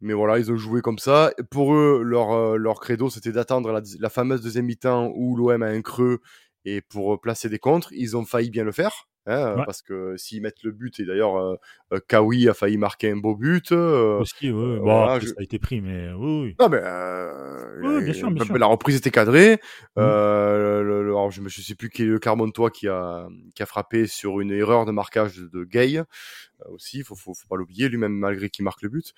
mais 0.02 0.14
voilà, 0.14 0.40
ils 0.40 0.52
ont 0.52 0.58
joué 0.58 0.82
comme 0.82 1.00
ça. 1.00 1.32
Pour 1.50 1.74
eux, 1.74 2.02
leur 2.04 2.58
leur 2.58 2.80
credo, 2.80 3.10
c'était 3.10 3.32
d'attendre 3.32 3.72
la, 3.72 3.82
la 4.00 4.10
fameuse 4.10 4.42
deuxième 4.42 4.66
mi-temps 4.66 5.12
où 5.16 5.36
l'OM 5.36 5.62
a 5.62 5.68
un 5.68 5.82
creux 5.82 6.20
et 6.66 6.82
pour 6.82 7.20
placer 7.20 7.50
des 7.50 7.60
contres, 7.60 7.92
ils 7.94 8.16
ont 8.16 8.26
failli 8.26 8.50
bien 8.50 8.64
le 8.64 8.72
faire. 8.72 9.08
Hein, 9.28 9.62
Parce 9.68 9.84
que 9.84 10.18
s'ils 10.18 10.42
mettent 10.42 10.64
le 10.64 10.72
but, 10.72 11.00
et 11.00 11.06
d'ailleurs, 11.06 11.38
euh, 11.38 11.56
euh 11.94 12.00
Kawi 12.08 12.50
a 12.50 12.56
failli 12.56 12.78
marquer 12.78 13.12
un 13.12 13.18
beau 13.18 13.36
but. 13.36 13.72
Euh, 13.72 14.20
Aussi, 14.20 14.52
ouais. 14.52 14.80
bon, 14.80 15.20
ça 15.20 15.34
a 15.38 15.44
été 15.44 15.60
pris, 15.60 15.80
mais 15.80 16.12
oui. 16.14 16.56
Non, 16.60 16.70
mais 16.70 16.80
euh, 16.82 18.02
bien 18.02 18.14
sûr, 18.14 18.32
bien 18.32 18.44
sûr. 18.44 18.58
la 18.58 18.66
reprise 18.66 18.96
était 18.96 19.12
cadrée. 19.12 19.60
Mmh. 19.96 20.00
Euh, 20.00 20.82
le, 20.82 21.00
alors, 21.02 21.30
je 21.30 21.42
ne 21.42 21.50
sais 21.50 21.76
plus 21.76 21.92
qui 21.92 22.02
est 22.02 22.06
le 22.06 22.18
Carmontois 22.18 22.72
qui 22.72 22.88
a, 22.88 23.28
qui 23.54 23.62
a 23.62 23.68
frappé 23.68 24.08
sur 24.08 24.40
une 24.40 24.52
erreur 24.52 24.86
de 24.86 24.92
marquage 24.92 25.38
de 25.38 25.64
Gay. 25.66 26.02
aussi, 26.70 27.04
faut, 27.04 27.16
faut, 27.16 27.36
faut 27.36 27.48
pas 27.48 27.58
l'oublier, 27.58 27.90
lui-même, 27.90 28.14
malgré 28.14 28.50
qu'il 28.50 28.66
marque 28.66 28.82
le 28.82 28.90
but. 28.90 29.14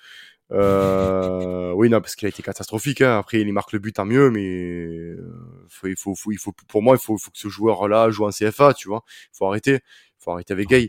Euh, 0.53 1.71
oui, 1.73 1.89
non, 1.89 1.99
parce 1.99 2.15
qu'il 2.15 2.25
a 2.27 2.29
été 2.29 2.43
catastrophique. 2.43 3.01
Hein. 3.01 3.17
Après, 3.17 3.41
il 3.41 3.51
marque 3.53 3.71
le 3.73 3.79
but, 3.79 3.93
tant 3.93 4.05
mieux, 4.05 4.29
mais 4.29 4.45
euh, 4.45 5.65
faut, 5.69 5.87
il, 5.87 5.95
faut, 5.97 6.15
faut, 6.15 6.31
il 6.31 6.37
faut, 6.37 6.53
pour 6.67 6.83
moi, 6.83 6.95
il 6.95 7.03
faut, 7.03 7.17
faut 7.17 7.31
que 7.31 7.39
ce 7.39 7.47
joueur-là 7.47 8.09
joue 8.09 8.25
en 8.25 8.29
CFA, 8.29 8.73
tu 8.73 8.87
vois. 8.87 9.03
Il 9.07 9.37
faut 9.37 9.47
arrêter. 9.47 9.75
Il 9.75 10.23
faut 10.23 10.31
arrêter 10.31 10.53
avec 10.53 10.69
Gay. 10.69 10.87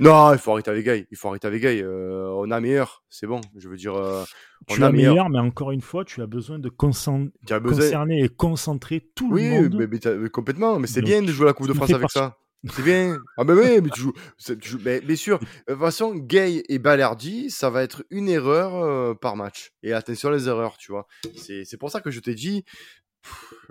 Non, 0.00 0.32
il 0.32 0.38
faut 0.38 0.52
arrêter 0.52 0.70
avec 0.70 0.84
Gay. 0.84 1.06
Il 1.12 1.16
faut 1.16 1.28
arrêter 1.28 1.46
avec 1.46 1.62
Gay. 1.62 1.80
Euh, 1.80 2.34
on 2.36 2.50
a 2.50 2.60
meilleur, 2.60 3.04
c'est 3.08 3.28
bon. 3.28 3.40
Je 3.56 3.68
veux 3.68 3.76
dire, 3.76 3.94
euh, 3.94 4.24
on 4.68 4.74
tu 4.74 4.82
as 4.82 4.90
meilleur, 4.90 5.28
mais 5.28 5.38
encore 5.38 5.70
une 5.70 5.80
fois, 5.80 6.04
tu 6.04 6.22
as 6.22 6.26
besoin 6.26 6.58
de 6.58 6.68
concent... 6.68 7.28
as 7.50 7.60
besoin... 7.60 7.84
concerner 7.84 8.24
et 8.24 8.28
concentrer 8.28 9.08
tout 9.14 9.32
le 9.32 9.42
monde. 9.42 9.74
Oui, 9.76 9.86
mais, 9.88 10.16
mais, 10.16 10.28
complètement. 10.28 10.80
Mais 10.80 10.88
c'est 10.88 11.02
bien 11.02 11.22
de 11.22 11.30
jouer 11.30 11.46
la 11.46 11.52
Coupe 11.52 11.68
de 11.68 11.74
France 11.74 11.90
avec 11.90 12.10
ça 12.10 12.36
C'est 12.70 12.82
bien. 12.82 13.18
Ah 13.36 13.44
ben 13.44 13.56
oui, 13.58 13.80
mais 13.82 13.90
tu 13.90 14.00
joues, 14.00 14.78
mais 14.84 15.00
bien 15.00 15.16
sûr. 15.16 15.40
De 15.40 15.44
toute 15.72 15.80
façon, 15.80 16.14
Gay 16.14 16.62
et 16.68 16.78
Balerdi, 16.78 17.50
ça 17.50 17.70
va 17.70 17.82
être 17.82 18.04
une 18.10 18.28
erreur 18.28 18.76
euh, 18.76 19.14
par 19.14 19.36
match. 19.36 19.72
Et 19.82 19.92
attention 19.92 20.30
les 20.30 20.48
erreurs, 20.48 20.76
tu 20.76 20.92
vois. 20.92 21.08
C'est 21.34 21.76
pour 21.76 21.90
ça 21.90 22.00
que 22.00 22.10
je 22.10 22.20
t'ai 22.20 22.34
dit, 22.34 22.64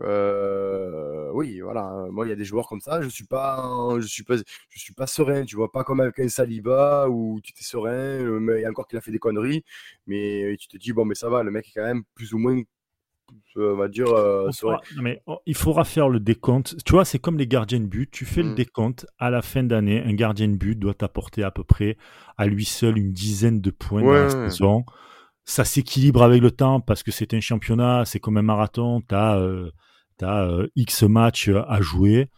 euh, 0.01 1.29
oui, 1.33 1.61
voilà. 1.61 2.05
Moi, 2.11 2.25
il 2.25 2.29
y 2.29 2.33
a 2.33 2.35
des 2.35 2.45
joueurs 2.45 2.67
comme 2.67 2.81
ça. 2.81 3.01
Je 3.01 3.09
suis 3.09 3.25
pas, 3.25 3.95
je 3.99 4.07
suis 4.07 4.23
pas, 4.23 4.35
je 4.35 4.79
suis 4.79 4.93
pas 4.93 5.07
serein. 5.07 5.45
Tu 5.45 5.55
vois, 5.55 5.71
pas 5.71 5.83
comme 5.83 6.01
avec 6.01 6.19
un 6.19 6.29
Saliba 6.29 7.07
où 7.09 7.39
tu 7.41 7.53
t'es 7.53 7.63
serein, 7.63 8.39
mais 8.39 8.67
encore 8.67 8.87
qu'il 8.87 8.97
a 8.97 9.01
fait 9.01 9.11
des 9.11 9.19
conneries, 9.19 9.63
mais 10.07 10.55
tu 10.59 10.67
te 10.67 10.77
dis 10.77 10.91
bon, 10.93 11.05
mais 11.05 11.15
ça 11.15 11.29
va. 11.29 11.43
Le 11.43 11.51
mec 11.51 11.67
est 11.67 11.79
quand 11.79 11.85
même 11.85 12.03
plus 12.15 12.33
ou 12.33 12.37
moins 12.37 12.61
on 13.55 13.75
va 13.75 13.87
dire. 13.87 14.07
Euh, 14.07 14.49
mais 15.01 15.21
oh, 15.27 15.39
il 15.45 15.55
faudra 15.55 15.83
faire 15.83 16.09
le 16.09 16.19
décompte. 16.19 16.75
Tu 16.85 16.93
vois, 16.93 17.05
c'est 17.05 17.19
comme 17.19 17.37
les 17.37 17.47
gardiens 17.47 17.79
de 17.79 17.85
but. 17.85 18.09
Tu 18.11 18.25
fais 18.25 18.43
le 18.43 18.51
mmh. 18.51 18.55
décompte 18.55 19.05
à 19.19 19.29
la 19.29 19.41
fin 19.41 19.63
d'année. 19.63 20.01
Un 20.03 20.13
gardien 20.13 20.47
de 20.47 20.55
but 20.55 20.77
doit 20.77 20.93
t'apporter 20.93 21.43
à 21.43 21.51
peu 21.51 21.63
près 21.63 21.97
à 22.37 22.45
lui 22.45 22.65
seul 22.65 22.97
une 22.97 23.11
dizaine 23.11 23.61
de 23.61 23.71
points 23.71 24.01
dans 24.01 24.11
la 24.11 24.29
saison. 24.29 24.85
Ça 25.43 25.65
s'équilibre 25.65 26.23
avec 26.23 26.41
le 26.41 26.51
temps 26.51 26.79
parce 26.79 27.03
que 27.03 27.11
c'est 27.11 27.33
un 27.33 27.39
championnat, 27.39 28.05
c'est 28.05 28.19
comme 28.19 28.37
un 28.37 28.43
marathon. 28.43 29.01
Tu 29.07 29.15
as, 29.15 29.37
euh, 29.37 29.71
euh, 30.23 30.67
X 30.75 31.03
matchs 31.03 31.49
à 31.49 31.81
jouer. 31.81 32.29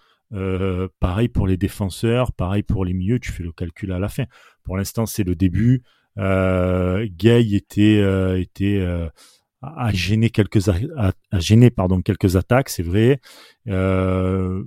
pareil 0.99 1.27
pour 1.27 1.47
les 1.47 1.57
défenseurs, 1.57 2.31
pareil 2.31 2.63
pour 2.63 2.85
les 2.85 2.93
milieux. 2.93 3.19
Tu 3.19 3.31
fais 3.31 3.43
le 3.43 3.51
calcul 3.51 3.91
à 3.91 3.99
la 3.99 4.07
fin. 4.07 4.25
Pour 4.63 4.77
l'instant, 4.77 5.05
c'est 5.05 5.23
le 5.23 5.35
début. 5.35 5.83
Gay 6.17 7.53
était, 7.53 8.41
était 8.41 9.09
a 9.63 9.91
gêné 9.93 10.29
quelques 10.29 10.69
a, 10.69 11.11
gêné 11.33 11.69
pardon 11.69 12.01
quelques 12.01 12.35
attaques, 12.35 12.69
c'est 12.69 12.83
vrai. 12.83 13.19
Euh, 13.67 14.63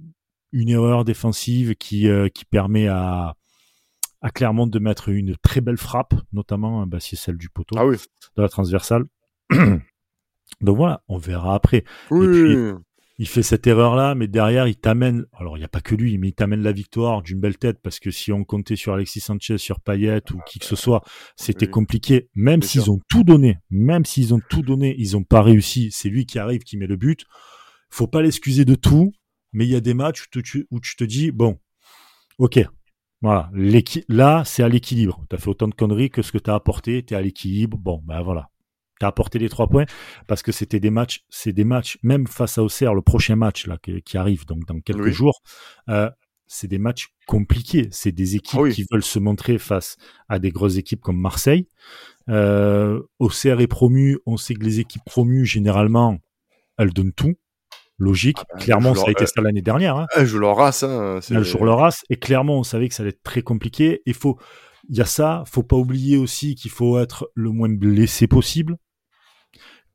une 0.52 0.68
erreur 0.70 1.04
défensive 1.04 1.74
qui 1.74 2.09
euh, 2.09 2.28
qui 2.28 2.44
permet 2.44 2.88
à 2.88 3.35
à 4.22 4.30
Clermont 4.30 4.66
de 4.66 4.78
mettre 4.78 5.11
une 5.11 5.37
très 5.37 5.61
belle 5.61 5.76
frappe, 5.76 6.14
notamment 6.32 6.87
bah, 6.87 6.98
c'est 7.00 7.16
celle 7.16 7.37
du 7.37 7.50
poteau 7.50 7.76
ah 7.78 7.87
oui. 7.87 7.96
de 8.37 8.42
la 8.42 8.48
transversale. 8.48 9.04
Donc 10.61 10.76
voilà, 10.76 11.02
on 11.09 11.18
verra 11.18 11.54
après. 11.54 11.85
Oui 12.11 12.72
il 13.18 13.26
fait 13.26 13.42
cette 13.42 13.66
erreur-là, 13.66 14.14
mais 14.14 14.29
derrière, 14.29 14.68
il 14.68 14.76
t'amène. 14.76 15.24
Alors, 15.33 15.57
il 15.57 15.61
n'y 15.61 15.64
a 15.64 15.68
pas 15.68 15.81
que 15.81 15.94
lui, 15.94 16.18
mais 16.18 16.29
il 16.29 16.35
t'amène 16.35 16.62
la 16.62 16.72
victoire 16.72 17.22
d'une 17.22 17.40
belle 17.40 17.57
tête, 17.57 17.79
parce 17.83 17.98
que 17.98 18.11
si 18.11 18.31
on 18.31 18.44
comptait 18.44 18.76
sur 18.76 18.92
Alexis 18.92 19.20
Sanchez, 19.20 19.57
sur 19.59 19.81
Payet 19.81 20.20
ou 20.33 20.38
qui 20.46 20.59
que 20.59 20.66
ce 20.66 20.76
soit, 20.76 21.02
c'était 21.37 21.68
compliqué. 21.68 22.29
Même 22.35 22.62
s'ils 22.62 22.90
ont 22.90 23.00
tout 23.09 23.24
donné, 23.24 23.59
même 23.70 24.05
s'ils 24.05 24.35
ont 24.35 24.40
tout 24.50 24.62
donné, 24.62 24.94
ils 24.98 25.12
n'ont 25.12 25.24
pas 25.24 25.40
réussi. 25.40 25.90
C'est 25.92 26.11
lui 26.11 26.26
qui 26.26 26.38
arrive, 26.38 26.62
qui 26.62 26.76
met 26.76 26.87
le 26.87 26.96
but. 26.96 27.24
Faut 27.88 28.07
pas 28.07 28.20
l'excuser 28.20 28.64
de 28.66 28.74
tout, 28.74 29.12
mais 29.52 29.64
il 29.64 29.70
y 29.70 29.76
a 29.76 29.81
des 29.81 29.94
matchs 29.94 30.24
où, 30.35 30.42
tu, 30.42 30.66
où 30.70 30.81
tu 30.81 30.96
te 30.96 31.05
dis, 31.05 31.31
bon, 31.31 31.59
ok, 32.38 32.61
voilà, 33.22 33.50
là, 34.09 34.42
c'est 34.44 34.62
à 34.62 34.68
l'équilibre. 34.68 35.24
Tu 35.31 35.37
as 35.37 35.38
fait 35.38 35.48
autant 35.48 35.68
de 35.68 35.74
conneries 35.74 36.11
que 36.11 36.20
ce 36.20 36.33
que 36.33 36.38
tu 36.38 36.50
as 36.50 36.55
apporté, 36.55 37.02
tu 37.02 37.14
es 37.14 37.16
à 37.16 37.22
l'équilibre. 37.22 37.79
Bon, 37.79 38.02
ben 38.05 38.22
voilà, 38.22 38.50
t'as 38.98 39.09
apporté 39.09 39.38
les 39.38 39.48
trois 39.48 39.68
points 39.68 39.87
parce 40.26 40.42
que 40.42 40.52
c'était 40.52 40.80
des 40.80 40.90
matchs, 40.90 41.24
c'est 41.28 41.52
des 41.52 41.64
matchs, 41.64 41.98
même 42.02 42.26
face 42.26 42.59
à 42.59 42.62
Auxerre, 42.62 42.94
le 42.94 43.02
prochain 43.02 43.37
match 43.37 43.66
là 43.66 43.78
qui, 43.78 44.16
arrive 44.16 44.46
donc 44.46 44.64
dans 44.66 44.80
quelques 44.80 45.11
jours, 45.11 45.42
euh, 45.88 46.11
c'est 46.46 46.68
des 46.68 46.78
matchs 46.78 47.09
compliqués. 47.26 47.88
C'est 47.90 48.12
des 48.12 48.37
équipes 48.37 48.61
ah 48.64 48.70
qui 48.70 48.87
veulent 48.90 49.02
se 49.02 49.18
montrer 49.18 49.59
face 49.59 49.96
à 50.28 50.38
des 50.38 50.50
grosses 50.50 50.76
équipes 50.76 51.00
comme 51.00 51.18
Marseille. 51.18 51.68
Euh, 52.28 53.02
Auxerre 53.18 53.61
est 53.61 53.66
promu, 53.66 54.18
on 54.26 54.37
sait 54.37 54.54
que 54.54 54.64
les 54.64 54.80
équipes 54.80 55.04
promues 55.04 55.44
généralement, 55.44 56.18
elles 56.78 56.92
donnent 56.92 57.12
tout. 57.12 57.35
Logique. 57.98 58.37
Ah 58.40 58.44
bah, 58.52 58.59
clairement, 58.61 58.94
ça 58.94 59.04
a 59.06 59.11
été 59.11 59.24
ça 59.24 59.40
l'année 59.40 59.62
dernière. 59.62 59.96
Hein. 59.96 60.06
Elles 60.14 60.26
jouent 60.26 60.40
leur 60.40 60.56
race. 60.56 60.82
Hein, 60.82 61.20
elles 61.30 61.44
jouent 61.44 61.64
leur 61.64 61.78
race. 61.78 62.04
Et 62.11 62.16
clairement, 62.16 62.59
on 62.59 62.62
savait 62.62 62.90
que 62.90 62.94
ça 62.94 63.02
allait 63.02 63.11
être 63.11 63.22
très 63.22 63.40
compliqué. 63.40 64.02
Il 64.04 64.12
faut, 64.12 64.38
il 64.90 64.96
y 64.96 65.00
a 65.00 65.06
ça. 65.06 65.44
Faut 65.46 65.62
pas 65.62 65.76
oublier 65.76 66.18
aussi 66.18 66.56
qu'il 66.56 66.70
faut 66.70 66.98
être 66.98 67.30
le 67.35 67.50
moins 67.50 67.70
blessé 67.70 68.26
possible 68.26 68.76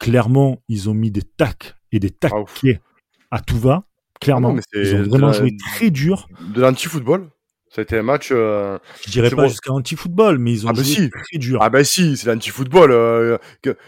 clairement, 0.02 0.62
ils 0.68 0.90
ont 0.90 0.94
mis 0.96 1.12
des 1.12 1.22
tacs 1.22 1.76
et 1.92 2.00
des 2.00 2.10
taquets 2.10 2.82
à 3.30 3.40
tout 3.40 3.58
va. 3.58 3.84
Clairement, 4.20 4.56
ah 4.58 4.62
ils 4.74 4.96
ont 4.96 5.04
vraiment 5.04 5.32
joué 5.32 5.56
très 5.58 5.90
dur. 5.90 6.28
De 6.54 6.62
l'anti-football 6.62 7.30
ça 7.72 7.80
a 7.80 7.84
été 7.84 7.98
un 7.98 8.04
match. 8.04 8.30
Euh, 8.32 8.78
je 9.06 9.12
dirais 9.12 9.30
pas 9.30 9.48
jusqu'à 9.48 9.72
anti-football, 9.72 10.40
mais 10.40 10.52
ils 10.52 10.66
ont 10.66 10.70
ah 10.70 10.74
bah 10.74 10.84
joué 10.84 11.10
très 11.10 11.38
dur. 11.38 11.60
Ah 11.62 11.70
bah 11.70 11.86
si, 11.86 12.18
c'est 12.18 12.28
l'anti-football. 12.28 12.92
Euh, 12.92 13.38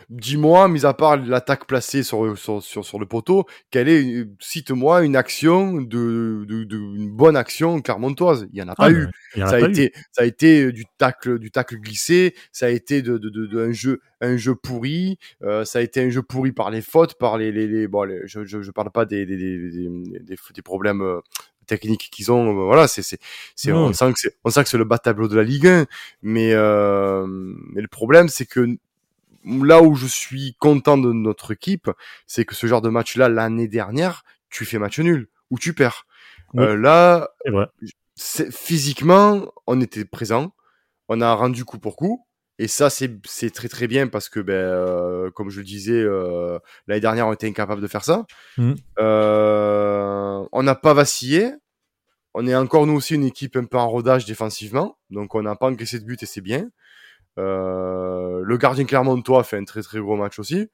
dis-moi, 0.10 0.70
mis 0.70 0.86
à 0.86 0.94
part 0.94 1.18
l'attaque 1.18 1.68
placée 1.68 2.02
sur, 2.02 2.38
sur, 2.38 2.64
sur, 2.64 3.00
le 3.00 3.06
poteau, 3.06 3.46
quelle 3.72 3.90
est, 3.90 4.26
cite-moi 4.40 5.04
une 5.04 5.18
action 5.18 5.82
de, 5.82 6.46
de, 6.48 6.64
de, 6.64 6.78
une 6.78 7.12
bonne 7.12 7.36
action 7.36 7.82
carmontoise. 7.82 8.48
Il 8.54 8.60
y 8.60 8.62
en 8.62 8.70
a 8.70 8.76
pas 8.76 8.86
ah, 8.86 8.92
eu. 8.92 9.10
ça 9.36 9.56
a, 9.56 9.60
été, 9.60 9.92
ça 10.14 10.22
a 10.22 10.26
été 10.26 10.72
du 10.72 10.86
tacle, 10.98 11.38
du 11.38 11.52
tacle 11.52 11.76
glissé. 11.76 12.36
Ça 12.54 12.68
a 12.68 12.70
été 12.70 13.02
de, 13.02 13.18
de, 13.18 13.30
de, 13.30 13.60
un 13.60 13.74
jeu, 13.74 14.00
un 14.22 14.38
jeu 14.38 14.56
pourri. 14.56 15.18
Euh, 15.42 15.66
ça 15.66 15.80
a 15.80 15.82
été 15.82 16.02
un 16.02 16.10
jeu 16.10 16.22
pourri 16.22 16.54
par 16.54 16.72
les 16.72 16.82
fautes, 16.82 17.16
par 17.16 17.38
les, 17.38 17.52
les, 17.52 17.68
les 17.68 17.90
bon, 17.90 18.10
je, 18.24 18.46
je, 18.46 18.62
je 18.62 18.72
parle 18.72 18.92
pas 18.92 19.04
des, 19.04 19.26
des, 19.26 19.36
des, 19.36 19.70
des, 20.22 20.38
des 20.56 20.62
problèmes 20.62 21.20
techniques 21.66 22.10
qu'ils 22.12 22.32
ont. 22.32 22.50
Euh, 22.50 22.66
voilà, 22.66 22.88
c'est, 22.88 23.02
c'est, 23.02 23.20
c'est, 23.56 23.72
on 23.72 23.94
sent 23.94 24.14
que 24.14 24.20
c'est, 24.20 24.38
on 24.44 24.50
sent 24.50 24.64
que 24.64 24.70
c'est 24.70 24.78
le 24.78 24.84
bas 24.84 24.98
tableau 24.98 25.28
de 25.28 25.36
la 25.36 25.44
Ligue 25.44 25.68
1. 25.68 25.86
Mais, 26.22 26.54
euh, 26.54 27.26
mais 27.28 27.82
le 27.82 27.88
problème, 27.88 28.30
c'est 28.30 28.46
que 28.46 28.78
là 29.46 29.82
où 29.82 29.96
je 29.96 30.08
suis 30.08 30.56
content 30.60 30.98
de 30.98 31.12
notre 31.12 31.52
équipe, 31.52 31.90
c'est 32.28 32.46
que 32.46 32.56
ce 32.56 32.68
genre 32.68 32.82
de 32.82 32.90
match-là, 32.90 33.30
l'année 33.30 33.68
dernière, 33.68 34.24
tu 34.50 34.66
fais 34.66 34.80
match 34.80 35.00
nul 35.00 35.28
ou 35.50 35.60
tu 35.60 35.74
perds. 35.74 36.06
Euh, 36.56 36.76
là, 36.76 37.30
c'est, 38.16 38.54
physiquement, 38.54 39.52
on 39.66 39.82
était 39.82 40.06
présent, 40.06 40.54
on 41.10 41.20
a 41.22 41.34
rendu 41.34 41.66
coup 41.66 41.80
pour 41.80 41.96
coup. 41.96 42.26
Et 42.60 42.68
ça, 42.68 42.90
c'est, 42.90 43.10
très 43.52 43.68
très 43.68 43.88
bien 43.88 44.08
parce 44.08 44.30
que, 44.30 44.40
ben, 44.40 44.54
euh, 44.54 45.32
comme 45.32 45.50
je 45.50 45.60
le 45.60 45.66
disais, 45.66 46.00
euh, 46.00 46.60
l'année 46.88 47.02
dernière, 47.02 47.28
on 47.28 47.34
était 47.34 47.48
incapable 47.48 47.82
de 47.82 47.88
faire 47.88 48.04
ça. 48.04 48.26
Mmh. 48.58 48.74
Euh, 49.00 50.46
on 50.52 50.64
n'a 50.64 50.76
pas 50.76 50.94
vacillé. 50.94 51.52
On 52.36 52.46
est 52.48 52.56
encore, 52.56 52.86
nous 52.86 52.94
aussi, 52.94 53.16
une 53.16 53.26
équipe 53.26 53.56
un 53.56 53.66
peu 53.66 53.78
en 53.78 53.90
rodage 53.90 54.26
défensivement. 54.26 54.98
Donc, 55.10 55.34
on 55.36 55.42
n'a 55.42 55.56
pas 55.56 55.68
encaissé 55.68 56.00
de 56.00 56.06
but 56.06 56.22
et 56.22 56.26
c'est 56.26 56.42
bien. 56.42 56.70
le 57.38 58.58
gardien 58.58 58.86
Clermontois 58.86 59.44
fait 59.44 59.58
un 59.58 59.66
très 59.66 59.82
très 59.82 60.00
gros 60.00 60.16
match 60.16 60.38
aussi. 60.38 60.70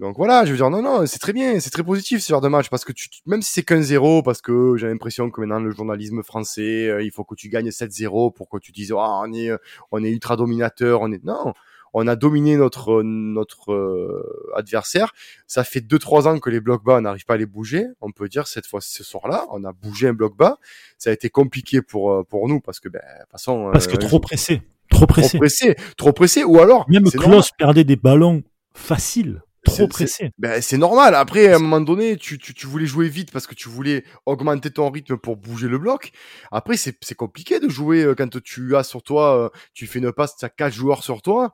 Donc 0.00 0.16
voilà, 0.16 0.44
je 0.44 0.50
veux 0.50 0.56
dire, 0.56 0.70
non, 0.70 0.82
non, 0.82 1.06
c'est 1.06 1.20
très 1.20 1.32
bien, 1.32 1.60
c'est 1.60 1.70
très 1.70 1.84
positif 1.84 2.20
ce 2.20 2.28
genre 2.28 2.40
de 2.40 2.48
match 2.48 2.68
parce 2.68 2.84
que 2.84 2.92
tu, 2.92 3.08
même 3.26 3.42
si 3.42 3.52
c'est 3.52 3.62
qu'un 3.62 3.80
0 3.80 4.22
parce 4.22 4.40
que 4.40 4.76
j'ai 4.76 4.88
l'impression 4.88 5.30
que 5.30 5.40
maintenant 5.40 5.60
le 5.60 5.70
journalisme 5.70 6.24
français, 6.24 6.88
euh, 6.88 7.02
il 7.02 7.12
faut 7.12 7.22
que 7.22 7.36
tu 7.36 7.48
gagnes 7.48 7.68
7-0 7.68 8.32
pour 8.32 8.48
que 8.48 8.58
tu 8.58 8.72
dises, 8.72 8.90
oh, 8.90 8.98
on 8.98 9.32
est, 9.32 9.50
on 9.92 10.02
est 10.02 10.10
ultra 10.10 10.34
dominateur, 10.34 11.00
on 11.00 11.12
est, 11.12 11.22
non, 11.22 11.54
on 11.92 12.08
a 12.08 12.16
dominé 12.16 12.56
notre, 12.56 13.02
notre 13.04 13.72
euh, 13.72 14.50
adversaire. 14.56 15.12
Ça 15.46 15.62
fait 15.62 15.80
2-3 15.80 16.26
ans 16.26 16.38
que 16.40 16.50
les 16.50 16.60
blocs 16.60 16.82
bas, 16.82 16.96
on 16.98 17.02
n'arrive 17.02 17.24
pas 17.24 17.34
à 17.34 17.36
les 17.36 17.46
bouger. 17.46 17.86
On 18.00 18.10
peut 18.10 18.28
dire 18.28 18.48
cette 18.48 18.66
fois, 18.66 18.80
ce 18.80 19.04
soir-là, 19.04 19.46
on 19.52 19.62
a 19.62 19.72
bougé 19.72 20.08
un 20.08 20.12
bloc 20.12 20.36
bas. 20.36 20.58
Ça 20.98 21.10
a 21.10 21.12
été 21.12 21.30
compliqué 21.30 21.82
pour, 21.82 22.10
euh, 22.10 22.24
pour 22.24 22.48
nous 22.48 22.60
parce 22.60 22.80
que, 22.80 22.88
ben, 22.88 22.98
de 22.98 23.22
toute 23.22 23.30
façon. 23.30 23.70
Parce 23.72 23.86
que 23.86 23.96
trop 23.96 24.18
pressé. 24.18 24.62
Trop 24.90 25.06
pressé. 25.06 25.28
Trop 25.28 25.38
pressé. 25.38 25.76
Trop 25.96 26.12
pressé. 26.12 26.44
Ou 26.44 26.58
alors. 26.58 26.84
Même 26.90 27.04
Klaus 27.04 27.50
perdait 27.56 27.84
des 27.84 27.96
ballons 27.96 28.42
faciles 28.74 29.43
trop 29.64 29.88
pressé. 29.88 30.30
Ben, 30.38 30.60
c'est 30.60 30.78
normal. 30.78 31.14
Après, 31.14 31.52
à 31.52 31.56
un 31.56 31.58
moment 31.58 31.80
donné, 31.80 32.16
tu, 32.16 32.38
tu, 32.38 32.54
tu, 32.54 32.66
voulais 32.66 32.86
jouer 32.86 33.08
vite 33.08 33.32
parce 33.32 33.46
que 33.46 33.54
tu 33.54 33.68
voulais 33.68 34.04
augmenter 34.26 34.70
ton 34.70 34.90
rythme 34.90 35.16
pour 35.16 35.36
bouger 35.36 35.68
le 35.68 35.78
bloc. 35.78 36.12
Après, 36.52 36.76
c'est 36.76 37.14
compliqué 37.16 37.60
de 37.60 37.68
jouer 37.68 38.04
euh, 38.04 38.14
quand 38.14 38.40
tu 38.42 38.76
as 38.76 38.84
sur 38.84 39.02
toi, 39.02 39.46
euh, 39.46 39.48
tu 39.72 39.86
fais 39.86 39.98
une 39.98 40.12
passe, 40.12 40.36
tu 40.36 40.44
as 40.44 40.50
quatre 40.50 40.74
joueurs 40.74 41.02
sur 41.02 41.22
toi 41.22 41.52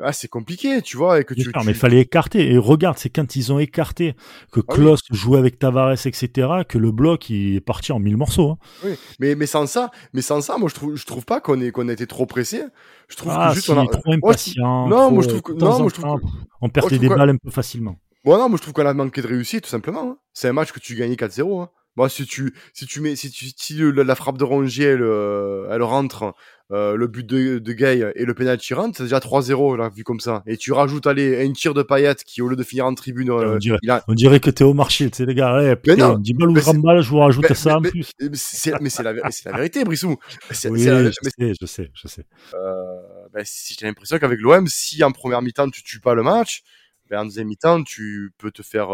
ah, 0.00 0.12
c'est 0.12 0.28
compliqué, 0.28 0.80
tu 0.80 0.96
vois. 0.96 1.20
Et 1.20 1.24
que 1.24 1.34
tu, 1.34 1.50
mais 1.64 1.72
il 1.72 1.74
fallait 1.74 2.00
écarter. 2.00 2.52
Et 2.52 2.58
regarde, 2.58 2.98
c'est 2.98 3.08
quand 3.08 3.34
ils 3.34 3.52
ont 3.52 3.58
écarté, 3.58 4.14
que 4.52 4.60
ah 4.60 4.72
Klaus 4.72 5.00
jouait 5.10 5.38
avec 5.38 5.58
Tavares, 5.58 6.06
etc., 6.06 6.48
que 6.68 6.78
le 6.78 6.92
bloc 6.92 7.30
il 7.30 7.56
est 7.56 7.60
parti 7.60 7.90
en 7.90 7.98
mille 7.98 8.16
morceaux. 8.16 8.50
Hein. 8.50 8.58
Oui, 8.84 8.90
mais, 9.18 9.34
mais 9.34 9.46
sans 9.46 9.66
ça, 9.66 9.90
mais 10.12 10.22
sans 10.22 10.40
ça, 10.40 10.56
moi 10.56 10.68
je 10.68 10.74
trouve, 10.74 10.94
je 10.94 11.04
trouve 11.04 11.24
pas 11.24 11.40
qu'on 11.40 11.60
ait, 11.60 11.72
qu'on 11.72 11.88
a 11.88 11.92
été 11.92 12.06
trop 12.06 12.26
pressé. 12.26 12.62
Je 13.08 13.16
trouve 13.16 13.32
ah, 13.34 13.48
que 13.48 13.56
juste 13.56 13.70
on 13.70 13.78
a 13.80 13.86
trop 13.86 14.12
impatient. 14.12 14.88
non, 14.88 15.10
moi 15.10 15.22
je 15.22 15.28
trouve 15.28 15.42
que 15.42 15.52
non, 15.52 15.80
moi 15.80 15.88
je 15.88 16.00
trouve 16.00 16.20
on 16.60 16.68
perdait 16.68 16.98
des 16.98 17.08
balles 17.08 17.30
un 17.30 17.36
peu 17.36 17.50
facilement. 17.50 17.96
Bon, 18.24 18.36
non, 18.36 18.48
moi 18.48 18.56
je 18.56 18.62
trouve 18.62 18.74
qu'on 18.74 18.86
a 18.86 18.94
manqué 18.94 19.22
de 19.22 19.26
réussite, 19.26 19.64
tout 19.64 19.70
simplement. 19.70 20.10
Hein. 20.10 20.18
C'est 20.32 20.48
un 20.48 20.52
match 20.52 20.72
que 20.72 20.80
tu 20.80 20.94
gagnais 20.94 21.14
4-0. 21.14 21.62
Hein. 21.62 21.70
Moi, 21.98 22.08
si 22.08 22.26
tu, 22.26 22.54
si 22.74 22.86
tu 22.86 23.00
mets, 23.00 23.16
si 23.16 23.28
tu, 23.28 23.46
si 23.56 23.74
la, 23.76 24.14
frappe 24.14 24.38
de 24.38 24.44
Rongier, 24.44 24.84
elle, 24.84 25.02
euh, 25.02 25.66
elle 25.68 25.82
rentre, 25.82 26.32
euh, 26.70 26.94
le 26.94 27.08
but 27.08 27.26
de, 27.26 27.58
de 27.58 27.72
Gay 27.72 28.12
et 28.14 28.24
le 28.24 28.34
penalty 28.34 28.72
rentre, 28.72 28.98
c'est 28.98 29.02
déjà 29.02 29.18
3-0, 29.18 29.76
là, 29.76 29.88
vu 29.88 30.04
comme 30.04 30.20
ça. 30.20 30.44
Et 30.46 30.56
tu 30.56 30.70
rajoutes, 30.70 31.08
allez, 31.08 31.44
un 31.44 31.52
tir 31.52 31.74
de 31.74 31.82
paillette 31.82 32.22
qui, 32.22 32.40
au 32.40 32.46
lieu 32.46 32.54
de 32.54 32.62
finir 32.62 32.86
en 32.86 32.94
tribune, 32.94 33.32
on, 33.32 33.40
euh, 33.40 33.58
dirait, 33.58 33.78
on 34.06 34.14
dirait 34.14 34.38
que 34.38 34.48
t'es 34.48 34.62
au 34.62 34.74
marché, 34.74 35.10
tu 35.10 35.16
sais, 35.16 35.26
les 35.26 35.34
gars, 35.34 35.56
allez, 35.56 35.74
mais 35.88 35.96
non, 35.96 36.16
10 36.16 36.34
balles 36.34 36.50
ou 36.50 36.60
30 36.60 36.76
balles, 36.80 37.00
je 37.00 37.10
vous 37.10 37.18
rajoute 37.18 37.52
ça 37.54 37.78
en 37.78 37.82
plus. 37.82 38.12
Mais 38.20 38.30
c'est 38.36 38.70
la, 39.02 39.12
la, 39.12 39.52
vérité, 39.56 39.82
Brissou. 39.82 40.18
Oui, 40.66 40.82
je, 40.84 41.10
sais, 41.10 41.52
je 41.60 41.66
sais, 41.66 41.90
je 41.94 42.06
sais, 42.06 42.26
euh, 42.54 43.28
ben, 43.32 43.44
j'ai 43.44 43.86
l'impression 43.86 44.20
qu'avec 44.20 44.38
l'OM, 44.38 44.68
si 44.68 45.02
en 45.02 45.10
première 45.10 45.42
mi-temps 45.42 45.68
tu 45.70 45.82
tues 45.82 45.98
pas 45.98 46.14
le 46.14 46.22
match, 46.22 46.62
ben, 47.10 47.22
en 47.22 47.24
deuxième 47.24 47.48
mi-temps, 47.48 47.82
tu 47.82 48.32
peux 48.38 48.52
te 48.52 48.62
faire, 48.62 48.90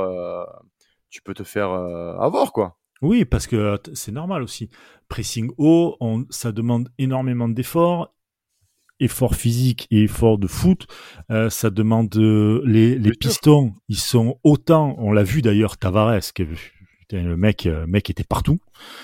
tu 1.10 1.20
peux 1.20 1.34
te 1.34 1.42
faire 1.42 1.68
avoir, 1.68 2.52
quoi. 2.52 2.78
Oui, 3.04 3.24
parce 3.24 3.46
que 3.46 3.78
c'est 3.92 4.12
normal 4.12 4.42
aussi. 4.42 4.70
Pressing 5.08 5.50
haut, 5.58 5.96
on, 6.00 6.24
ça 6.30 6.52
demande 6.52 6.88
énormément 6.98 7.48
d'efforts 7.48 8.14
effort 9.00 9.34
physique 9.34 9.86
et 9.90 10.04
effort 10.04 10.38
de 10.38 10.46
foot, 10.46 10.86
euh, 11.30 11.50
ça 11.50 11.70
demande 11.70 12.14
euh, 12.16 12.62
les, 12.64 12.96
les 12.98 13.10
pistons, 13.10 13.74
ils 13.88 13.98
sont 13.98 14.38
autant, 14.44 14.94
on 14.98 15.12
l'a 15.12 15.24
vu 15.24 15.42
d'ailleurs 15.42 15.76
Tavares, 15.76 16.32
que, 16.34 16.44
le 17.12 17.36
mec, 17.36 17.66
euh, 17.66 17.86
mec 17.86 18.10
était 18.10 18.24
partout. 18.24 18.58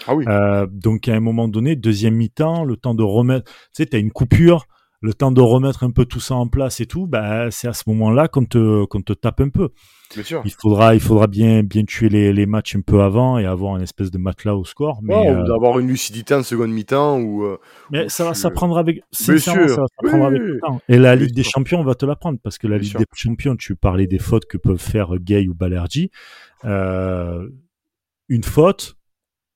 Ah 0.07 0.15
oui. 0.15 0.25
donc 0.71 1.09
à 1.09 1.15
un 1.15 1.21
moment 1.21 1.49
donné, 1.49 1.77
deuxième 1.77 2.15
mi-temps, 2.15 2.65
le 2.65 2.77
temps 2.77 2.95
de 2.95 3.03
remettre, 3.03 3.51
tu 3.51 3.69
sais, 3.73 3.87
t'as 3.87 3.99
une 3.99 4.13
coupure, 4.13 4.67
le 5.03 5.15
temps 5.15 5.33
de 5.33 5.41
remettre 5.41 5.83
un 5.83 5.91
peu 5.91 6.05
tout 6.05 6.21
ça 6.21 6.35
en 6.35 6.47
place 6.47 6.81
et 6.81 6.87
tout, 6.87 7.07
bah 7.07 7.51
c'est 7.51 7.69
à 7.69 7.73
ce 7.73 7.85
moment-là 7.87 8.29
qu'on 8.29 8.45
te, 8.45 8.85
qu'on 8.85 9.01
te 9.01 9.15
tape 9.15 9.41
un 9.41 9.49
peu. 9.49 9.71
Bien 10.15 10.25
sûr. 10.25 10.43
Il 10.45 10.51
faudra, 10.51 10.95
il 10.95 11.01
faudra 11.01 11.27
bien, 11.27 11.63
bien 11.63 11.85
tuer 11.85 12.09
les, 12.09 12.33
les 12.33 12.45
matchs 12.45 12.77
un 12.77 12.81
peu 12.81 13.01
avant 13.01 13.39
et 13.39 13.47
avoir 13.47 13.77
une 13.77 13.83
espèce 13.83 14.11
de 14.11 14.19
matelas 14.19 14.57
au 14.57 14.65
score. 14.65 14.99
Mais 15.03 15.15
ouais, 15.15 15.31
euh... 15.31 15.45
d'avoir 15.45 15.79
une 15.79 15.87
lucidité 15.87 16.35
en 16.35 16.43
seconde 16.43 16.71
mi-temps 16.71 17.19
ou. 17.21 17.45
Euh, 17.45 17.59
mais 17.91 18.09
ça, 18.09 18.25
va, 18.25 18.35
ça 18.35 18.51
prendra 18.51 18.81
avec. 18.81 19.03
Bien 19.27 19.39
sûr. 19.39 19.69
Ça, 19.69 19.69
ça 19.69 19.87
prendra 20.03 20.27
avec 20.27 20.43
le 20.43 20.59
temps. 20.61 20.81
Et 20.89 20.99
la 20.99 21.17
Ligue 21.17 21.35
des 21.35 21.45
Champions 21.45 21.83
va 21.83 21.95
te 21.95 22.05
l'apprendre 22.05 22.39
parce 22.43 22.59
que 22.59 22.67
la 22.67 22.77
Ligue 22.77 22.99
des 22.99 23.07
Champions, 23.15 23.57
tu 23.57 23.77
parlais 23.77 24.07
des 24.07 24.19
fautes 24.19 24.47
que 24.47 24.59
peuvent 24.59 24.79
faire 24.79 25.19
Gay 25.19 25.47
ou 25.49 25.55
Balerji. 25.55 26.11
Euh, 26.65 27.49
une 28.29 28.45
faute 28.45 28.97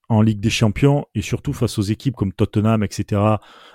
en 0.08 0.22
Ligue 0.22 0.40
des 0.40 0.50
Champions 0.50 1.06
et 1.14 1.22
surtout 1.22 1.52
face 1.52 1.78
aux 1.78 1.82
équipes 1.82 2.14
comme 2.14 2.32
Tottenham, 2.32 2.82
etc. 2.82 3.20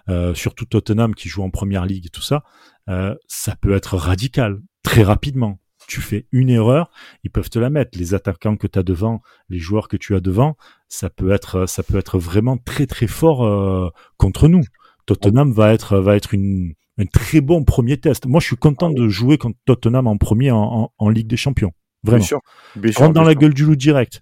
Euh, 0.10 0.34
surtout 0.34 0.66
Tottenham 0.66 1.16
qui 1.16 1.30
joue 1.30 1.44
en 1.44 1.50
Première 1.50 1.86
Ligue 1.86 2.08
et 2.08 2.10
tout 2.10 2.22
ça, 2.22 2.44
euh, 2.88 3.16
ça 3.28 3.56
peut 3.56 3.74
être 3.74 3.98
radical 3.98 4.60
très 4.84 5.04
rapidement 5.04 5.60
tu 5.90 6.02
fais 6.02 6.28
une 6.32 6.50
erreur, 6.50 6.92
ils 7.24 7.32
peuvent 7.32 7.50
te 7.50 7.60
la 7.60 7.70
mettre. 7.70 7.98
Les 7.98 8.14
attaquants 8.14 8.56
que 8.56 8.68
tu 8.68 8.80
as 8.80 8.84
devant, 8.84 9.22
les 9.50 9.58
joueurs 9.58 9.88
que 9.88 9.98
tu 9.98 10.16
as 10.16 10.20
devant, 10.20 10.56
ça 10.88 11.10
peut 11.10 11.32
être, 11.32 11.68
ça 11.68 11.84
peut 11.84 11.98
être 11.98 12.20
vraiment 12.20 12.58
très 12.58 12.86
très 12.86 13.08
fort 13.08 13.46
euh, 13.46 13.90
contre 14.18 14.48
nous. 14.48 14.64
Tottenham 15.08 15.52
va 15.52 15.74
être, 15.74 15.98
va 15.98 16.16
être 16.16 16.34
une, 16.34 16.74
un 17.00 17.06
très 17.06 17.42
bon 17.42 17.64
premier 17.64 17.98
test. 17.98 18.28
Moi, 18.28 18.40
je 18.40 18.46
suis 18.46 18.56
content 18.56 18.92
de 18.92 19.10
jouer 19.10 19.38
contre 19.38 19.58
Tottenham 19.66 20.08
en 20.08 20.18
premier 20.18 20.52
en, 20.52 20.92
en, 20.96 21.10
Ligue 21.10 21.28
des 21.28 21.38
Champions. 21.38 21.72
Vraiment. 22.04 22.20
Bien 22.20 22.28
sûr. 22.28 22.40
Bien 22.76 22.92
sûr, 22.92 23.02
Rentre 23.02 23.14
dans 23.14 23.24
la 23.24 23.36
gueule 23.36 23.54
du 23.54 23.66
loup 23.66 23.76
direct. 23.76 24.22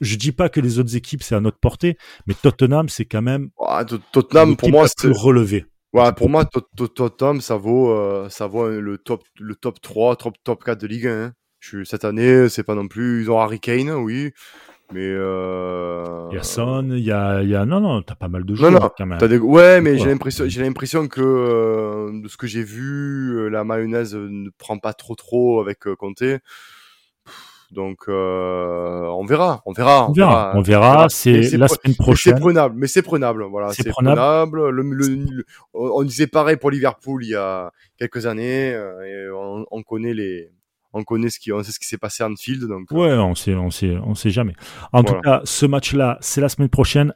Je 0.00 0.16
dis 0.16 0.32
pas 0.32 0.48
que 0.48 0.60
les 0.60 0.78
autres 0.78 0.96
équipes 0.96 1.22
c'est 1.22 1.34
à 1.34 1.40
notre 1.40 1.58
portée, 1.58 1.96
mais 2.26 2.34
Tottenham 2.34 2.88
c'est 2.88 3.04
quand 3.04 3.22
même. 3.22 3.50
Tottenham 4.12 4.56
pour 4.56 4.70
moi 4.70 4.86
c'est 4.88 5.08
relevé. 5.08 5.66
Ouais, 5.92 6.12
pour 6.12 6.30
moi, 6.30 6.44
Tottenham, 6.44 7.40
ça 7.40 7.56
vaut, 7.56 7.90
euh, 7.90 8.28
ça 8.28 8.46
vaut 8.46 8.68
le 8.68 8.96
top, 8.96 9.24
le 9.40 9.56
top 9.56 9.80
3, 9.80 10.16
top, 10.16 10.34
top 10.44 10.62
4 10.62 10.80
de 10.80 10.86
Ligue 10.86 11.08
1. 11.08 11.10
Hein. 11.10 11.32
Je, 11.58 11.82
cette 11.82 12.04
année, 12.04 12.48
c'est 12.48 12.62
pas 12.62 12.76
non 12.76 12.86
plus, 12.86 13.22
ils 13.22 13.30
ont 13.30 13.40
Harry 13.40 13.58
Kane, 13.58 13.90
oui. 13.90 14.30
Mais 14.92 15.06
euh... 15.06 16.28
il 16.30 16.36
y 16.36 16.38
a 16.38 16.42
Son, 16.42 16.90
il 16.92 17.04
y 17.04 17.12
a, 17.12 17.42
il 17.42 17.48
y 17.48 17.54
a, 17.54 17.64
non, 17.64 17.80
non, 17.80 18.02
t'as 18.02 18.14
pas 18.14 18.28
mal 18.28 18.44
de 18.44 18.54
joueurs 18.54 18.72
non, 18.72 18.80
non, 18.80 18.90
quand 18.96 19.06
même. 19.06 19.18
Des... 19.18 19.38
Ouais, 19.38 19.80
mais 19.80 19.98
j'ai 19.98 20.06
l'impression, 20.06 20.44
j'ai 20.48 20.62
l'impression 20.62 21.06
que 21.08 21.20
euh, 21.20 22.20
de 22.22 22.28
ce 22.28 22.36
que 22.36 22.46
j'ai 22.46 22.62
vu, 22.62 23.50
la 23.50 23.64
mayonnaise 23.64 24.14
ne 24.14 24.48
prend 24.58 24.78
pas 24.78 24.92
trop, 24.92 25.16
trop 25.16 25.60
avec 25.60 25.80
Conte. 25.96 26.22
Donc 27.70 28.08
euh, 28.08 29.06
on 29.06 29.24
verra, 29.24 29.62
on 29.64 29.72
verra, 29.72 30.08
on 30.08 30.12
verra, 30.12 30.52
on 30.56 30.60
verra. 30.60 31.08
C'est 31.08 31.56
la 31.56 31.68
semaine 31.68 31.94
prochaine. 31.96 32.34
C'est 32.34 32.40
prenable, 32.40 32.74
mais 32.76 32.88
c'est 32.88 33.02
prenable. 33.02 33.44
Voilà, 33.44 33.72
c'est 33.72 33.88
prenable. 33.90 34.70
Le, 34.70 34.82
le, 34.82 35.44
on 35.72 36.02
disait 36.02 36.26
pareil 36.26 36.56
pour 36.56 36.70
Liverpool 36.70 37.24
il 37.24 37.30
y 37.30 37.36
a 37.36 37.70
quelques 37.96 38.26
années. 38.26 38.72
Euh, 38.74 39.02
et 39.02 39.30
on, 39.30 39.66
on, 39.70 39.82
connaît 39.84 40.14
les, 40.14 40.50
on 40.92 41.04
connaît 41.04 41.30
ce 41.30 41.38
qui, 41.38 41.52
on 41.52 41.62
sait 41.62 41.70
ce 41.70 41.78
qui 41.78 41.86
s'est 41.86 41.98
passé 41.98 42.24
à 42.24 42.28
Anfield. 42.28 42.64
Donc 42.64 42.90
euh. 42.90 42.96
ouais, 42.96 43.12
on 43.12 43.36
sait, 43.36 43.54
on 43.54 43.70
sait, 43.70 43.96
on 44.04 44.16
sait 44.16 44.30
jamais. 44.30 44.54
En 44.92 45.04
tout 45.04 45.14
cas, 45.20 45.40
ce 45.44 45.64
match-là, 45.64 46.18
c'est 46.20 46.40
la 46.40 46.48
semaine 46.48 46.70
prochaine. 46.70 47.14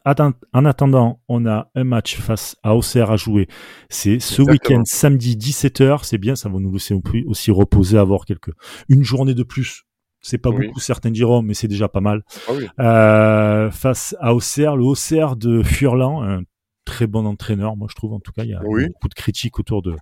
En 0.52 0.64
attendant, 0.64 1.20
on 1.28 1.46
a 1.46 1.68
un 1.74 1.84
match 1.84 2.16
face 2.16 2.56
à 2.62 2.76
Auxerre 2.76 3.10
à 3.10 3.16
jouer. 3.16 3.48
C'est 3.88 4.20
ce 4.20 4.40
week-end, 4.40 4.82
samedi 4.84 5.36
17h. 5.36 6.04
C'est 6.04 6.18
bien, 6.18 6.36
ça 6.36 6.48
va 6.48 6.60
nous 6.60 6.72
laisser 6.72 6.94
aussi 7.26 7.50
reposer, 7.50 7.98
avoir 7.98 8.24
quelques, 8.24 8.52
une 8.88 9.02
journée 9.02 9.34
de 9.34 9.42
plus 9.42 9.84
c'est 10.24 10.38
pas 10.38 10.50
beaucoup, 10.50 10.80
certains 10.80 11.10
diront, 11.10 11.42
mais 11.42 11.54
c'est 11.54 11.68
déjà 11.68 11.88
pas 11.88 12.00
mal. 12.00 12.22
Ah 12.48 12.52
euh, 12.80 13.70
face 13.70 14.16
à 14.20 14.34
Auxerre, 14.34 14.76
le 14.76 14.84
Auxerre 14.84 15.37
de 15.37 15.62
Furlan, 15.62 16.22
un 16.22 16.42
très 16.84 17.06
bon 17.06 17.26
entraîneur, 17.26 17.76
moi 17.76 17.88
je 17.90 17.94
trouve 17.94 18.14
en 18.14 18.20
tout 18.20 18.32
cas. 18.32 18.44
Il 18.44 18.50
y 18.50 18.54
a 18.54 18.60
beaucoup 18.60 19.08
de 19.08 19.14
critiques 19.14 19.58
autour 19.58 19.82
de 19.82 19.94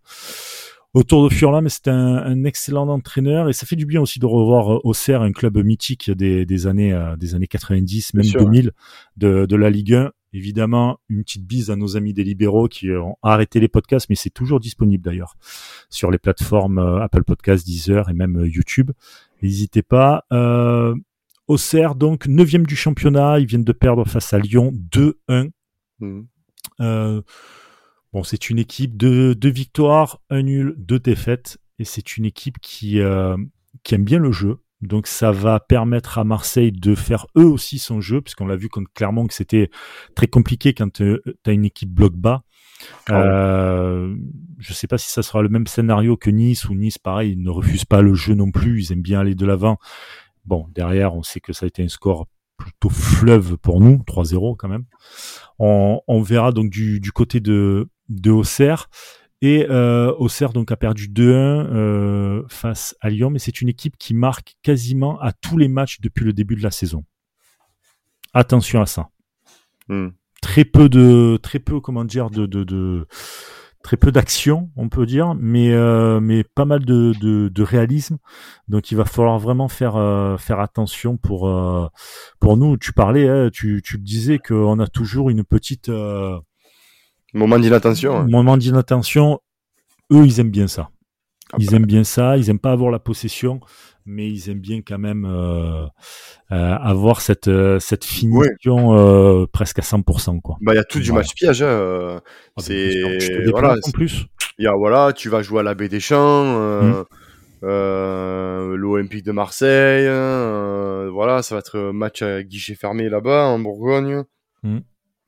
autour 0.94 1.28
de 1.28 1.34
Furlan, 1.34 1.62
mais 1.62 1.70
c'est 1.70 1.88
un, 1.88 2.44
excellent 2.44 2.88
entraîneur. 2.88 3.48
Et 3.48 3.52
ça 3.52 3.66
fait 3.66 3.76
du 3.76 3.86
bien 3.86 4.00
aussi 4.00 4.20
de 4.20 4.26
revoir 4.26 4.74
euh, 4.74 4.80
Auxerre, 4.84 5.22
un 5.22 5.32
club 5.32 5.58
mythique 5.58 6.10
des, 6.10 6.46
des 6.46 6.66
années 6.66 6.92
euh, 6.92 7.16
des 7.16 7.34
années 7.34 7.48
90, 7.48 8.14
même 8.14 8.26
2000 8.26 8.72
de, 9.16 9.46
de 9.46 9.56
la 9.56 9.70
Ligue 9.70 9.94
1 9.94 10.12
évidemment 10.32 10.98
une 11.08 11.22
petite 11.22 11.46
bise 11.46 11.70
à 11.70 11.76
nos 11.76 11.96
amis 11.96 12.14
des 12.14 12.24
libéraux 12.24 12.68
qui 12.68 12.90
ont 12.90 13.16
arrêté 13.22 13.60
les 13.60 13.68
podcasts, 13.68 14.08
mais 14.08 14.14
c'est 14.14 14.30
toujours 14.30 14.60
disponible 14.60 15.04
d'ailleurs 15.04 15.36
sur 15.90 16.10
les 16.10 16.18
plateformes 16.18 16.78
Apple 16.78 17.24
Podcasts, 17.24 17.66
Deezer 17.66 18.08
et 18.08 18.14
même 18.14 18.44
YouTube. 18.46 18.90
N'hésitez 19.42 19.82
pas. 19.82 20.24
Euh, 20.32 20.94
Auxerre, 21.48 21.96
donc, 21.96 22.26
9 22.26 22.62
du 22.62 22.76
championnat. 22.76 23.40
Ils 23.40 23.46
viennent 23.46 23.64
de 23.64 23.72
perdre 23.72 24.06
face 24.06 24.32
à 24.32 24.38
Lyon 24.38 24.72
2-1. 24.90 25.50
Mmh. 25.98 26.20
Euh, 26.80 27.22
bon, 28.12 28.22
c'est 28.22 28.48
une 28.48 28.58
équipe 28.58 28.96
de 28.96 29.34
deux 29.34 29.50
victoires, 29.50 30.20
un 30.30 30.42
nul, 30.42 30.74
deux 30.78 31.00
défaites. 31.00 31.58
Et 31.78 31.84
c'est 31.84 32.16
une 32.16 32.24
équipe 32.24 32.58
qui, 32.60 33.00
euh, 33.00 33.36
qui 33.82 33.94
aime 33.94 34.04
bien 34.04 34.18
le 34.18 34.30
jeu. 34.30 34.58
Donc 34.82 35.06
ça 35.06 35.30
va 35.30 35.60
permettre 35.60 36.18
à 36.18 36.24
Marseille 36.24 36.72
de 36.72 36.94
faire 36.94 37.26
eux 37.36 37.46
aussi 37.46 37.78
son 37.78 38.00
jeu, 38.00 38.20
puisqu'on 38.20 38.46
l'a 38.46 38.56
vu 38.56 38.68
Clermont 38.94 39.26
que 39.26 39.34
c'était 39.34 39.70
très 40.14 40.26
compliqué 40.26 40.74
quand 40.74 40.92
tu 40.92 41.20
as 41.46 41.52
une 41.52 41.64
équipe 41.64 41.90
bloc 41.90 42.14
bas. 42.14 42.42
Ah 43.08 43.22
euh, 43.22 44.16
je 44.58 44.72
sais 44.72 44.88
pas 44.88 44.98
si 44.98 45.08
ça 45.08 45.22
sera 45.22 45.40
le 45.42 45.48
même 45.48 45.68
scénario 45.68 46.16
que 46.16 46.30
Nice 46.30 46.68
ou 46.68 46.74
Nice, 46.74 46.98
pareil, 46.98 47.32
ils 47.32 47.42
ne 47.42 47.50
refusent 47.50 47.84
pas 47.84 48.02
le 48.02 48.14
jeu 48.14 48.34
non 48.34 48.50
plus, 48.50 48.82
ils 48.82 48.92
aiment 48.92 49.02
bien 49.02 49.20
aller 49.20 49.36
de 49.36 49.46
l'avant. 49.46 49.78
Bon, 50.44 50.66
derrière, 50.74 51.14
on 51.14 51.22
sait 51.22 51.38
que 51.38 51.52
ça 51.52 51.64
a 51.64 51.68
été 51.68 51.84
un 51.84 51.88
score 51.88 52.26
plutôt 52.56 52.90
fleuve 52.90 53.56
pour 53.56 53.80
nous, 53.80 54.02
3-0 54.06 54.56
quand 54.56 54.68
même. 54.68 54.84
On, 55.58 56.00
on, 56.08 56.22
verra 56.22 56.52
donc 56.52 56.70
du, 56.70 57.00
du 57.00 57.12
côté 57.12 57.40
de, 57.40 57.88
de 58.08 58.30
Auxerre. 58.30 58.88
Et 59.42 59.66
euh, 59.68 60.12
Auxerre 60.18 60.52
donc 60.52 60.70
a 60.70 60.76
perdu 60.76 61.08
2-1 61.08 61.20
euh, 61.20 62.42
face 62.48 62.96
à 63.00 63.10
Lyon, 63.10 63.28
mais 63.28 63.40
c'est 63.40 63.60
une 63.60 63.68
équipe 63.68 63.96
qui 63.98 64.14
marque 64.14 64.54
quasiment 64.62 65.20
à 65.20 65.32
tous 65.32 65.58
les 65.58 65.66
matchs 65.66 66.00
depuis 66.00 66.24
le 66.24 66.32
début 66.32 66.54
de 66.54 66.62
la 66.62 66.70
saison. 66.70 67.04
Attention 68.32 68.80
à 68.80 68.86
ça. 68.86 69.08
Hmm. 69.88 70.10
Très 70.40 70.64
peu 70.64 70.88
de 70.88 71.38
très 71.42 71.58
peu 71.58 71.80
comment 71.80 72.04
dire 72.04 72.30
de 72.30 72.46
de, 72.46 72.62
de 72.62 73.06
très 73.82 73.96
peu 73.96 74.12
d'action 74.12 74.70
on 74.76 74.88
peut 74.88 75.06
dire. 75.06 75.34
Mais 75.34 75.72
euh, 75.72 76.20
mais 76.20 76.44
pas 76.44 76.64
mal 76.64 76.84
de, 76.84 77.12
de, 77.20 77.48
de 77.48 77.62
réalisme. 77.64 78.18
Donc 78.68 78.92
il 78.92 78.96
va 78.96 79.04
falloir 79.04 79.40
vraiment 79.40 79.66
faire 79.66 79.96
euh, 79.96 80.36
faire 80.36 80.60
attention 80.60 81.16
pour 81.16 81.48
euh, 81.48 81.88
pour 82.38 82.56
nous. 82.56 82.76
Tu 82.76 82.92
parlais 82.92 83.28
hein, 83.28 83.50
tu 83.52 83.82
tu 83.84 83.98
disais 83.98 84.38
qu'on 84.38 84.78
a 84.78 84.86
toujours 84.86 85.30
une 85.30 85.42
petite 85.42 85.90
moment 87.32 87.58
d'inattention 87.58 88.16
hein. 88.16 88.26
moment 88.28 88.56
d'inattention 88.56 89.40
eux 90.12 90.24
ils 90.24 90.40
aiment 90.40 90.50
bien 90.50 90.68
ça 90.68 90.90
ah 91.52 91.56
ils 91.58 91.70
bah. 91.70 91.76
aiment 91.76 91.86
bien 91.86 92.04
ça 92.04 92.36
ils 92.36 92.50
aiment 92.50 92.58
pas 92.58 92.72
avoir 92.72 92.90
la 92.90 92.98
possession 92.98 93.60
mais 94.06 94.28
ils 94.30 94.50
aiment 94.50 94.60
bien 94.60 94.80
quand 94.86 94.98
même 94.98 95.24
euh, 95.24 95.86
euh, 96.50 96.76
avoir 96.76 97.20
cette 97.20 97.48
euh, 97.48 97.78
cette 97.78 98.04
finition 98.04 98.96
euh, 98.96 99.46
presque 99.46 99.78
à 99.78 99.82
100% 99.82 100.40
quoi. 100.40 100.56
Bah 100.60 100.72
il 100.74 100.76
y 100.76 100.80
a 100.80 100.84
tout 100.84 101.00
du 101.00 101.12
match 101.12 101.34
piège. 101.34 101.62
Hein. 101.62 102.20
Ah, 102.56 102.60
c'est 102.60 103.00
voilà. 103.50 103.76
En 103.82 103.90
plus. 103.90 104.26
Il 104.58 104.64
y 104.64 104.68
a 104.68 104.74
voilà, 104.74 105.12
tu 105.12 105.28
vas 105.28 105.42
jouer 105.42 105.60
à 105.60 105.62
la 105.62 105.74
Baie 105.74 105.88
des 105.88 106.00
Champs. 106.00 106.44
Mmh. 106.44 107.04
l'Olympique 107.62 109.24
de 109.24 109.32
Marseille, 109.32 110.06
voilà, 111.10 111.42
ça 111.42 111.54
va 111.54 111.60
être 111.60 111.92
match 111.92 112.22
à 112.22 112.42
guichet 112.42 112.74
fermé 112.74 113.08
là-bas 113.08 113.46
en 113.46 113.58
Bourgogne. 113.58 114.24
Mmh. 114.62 114.78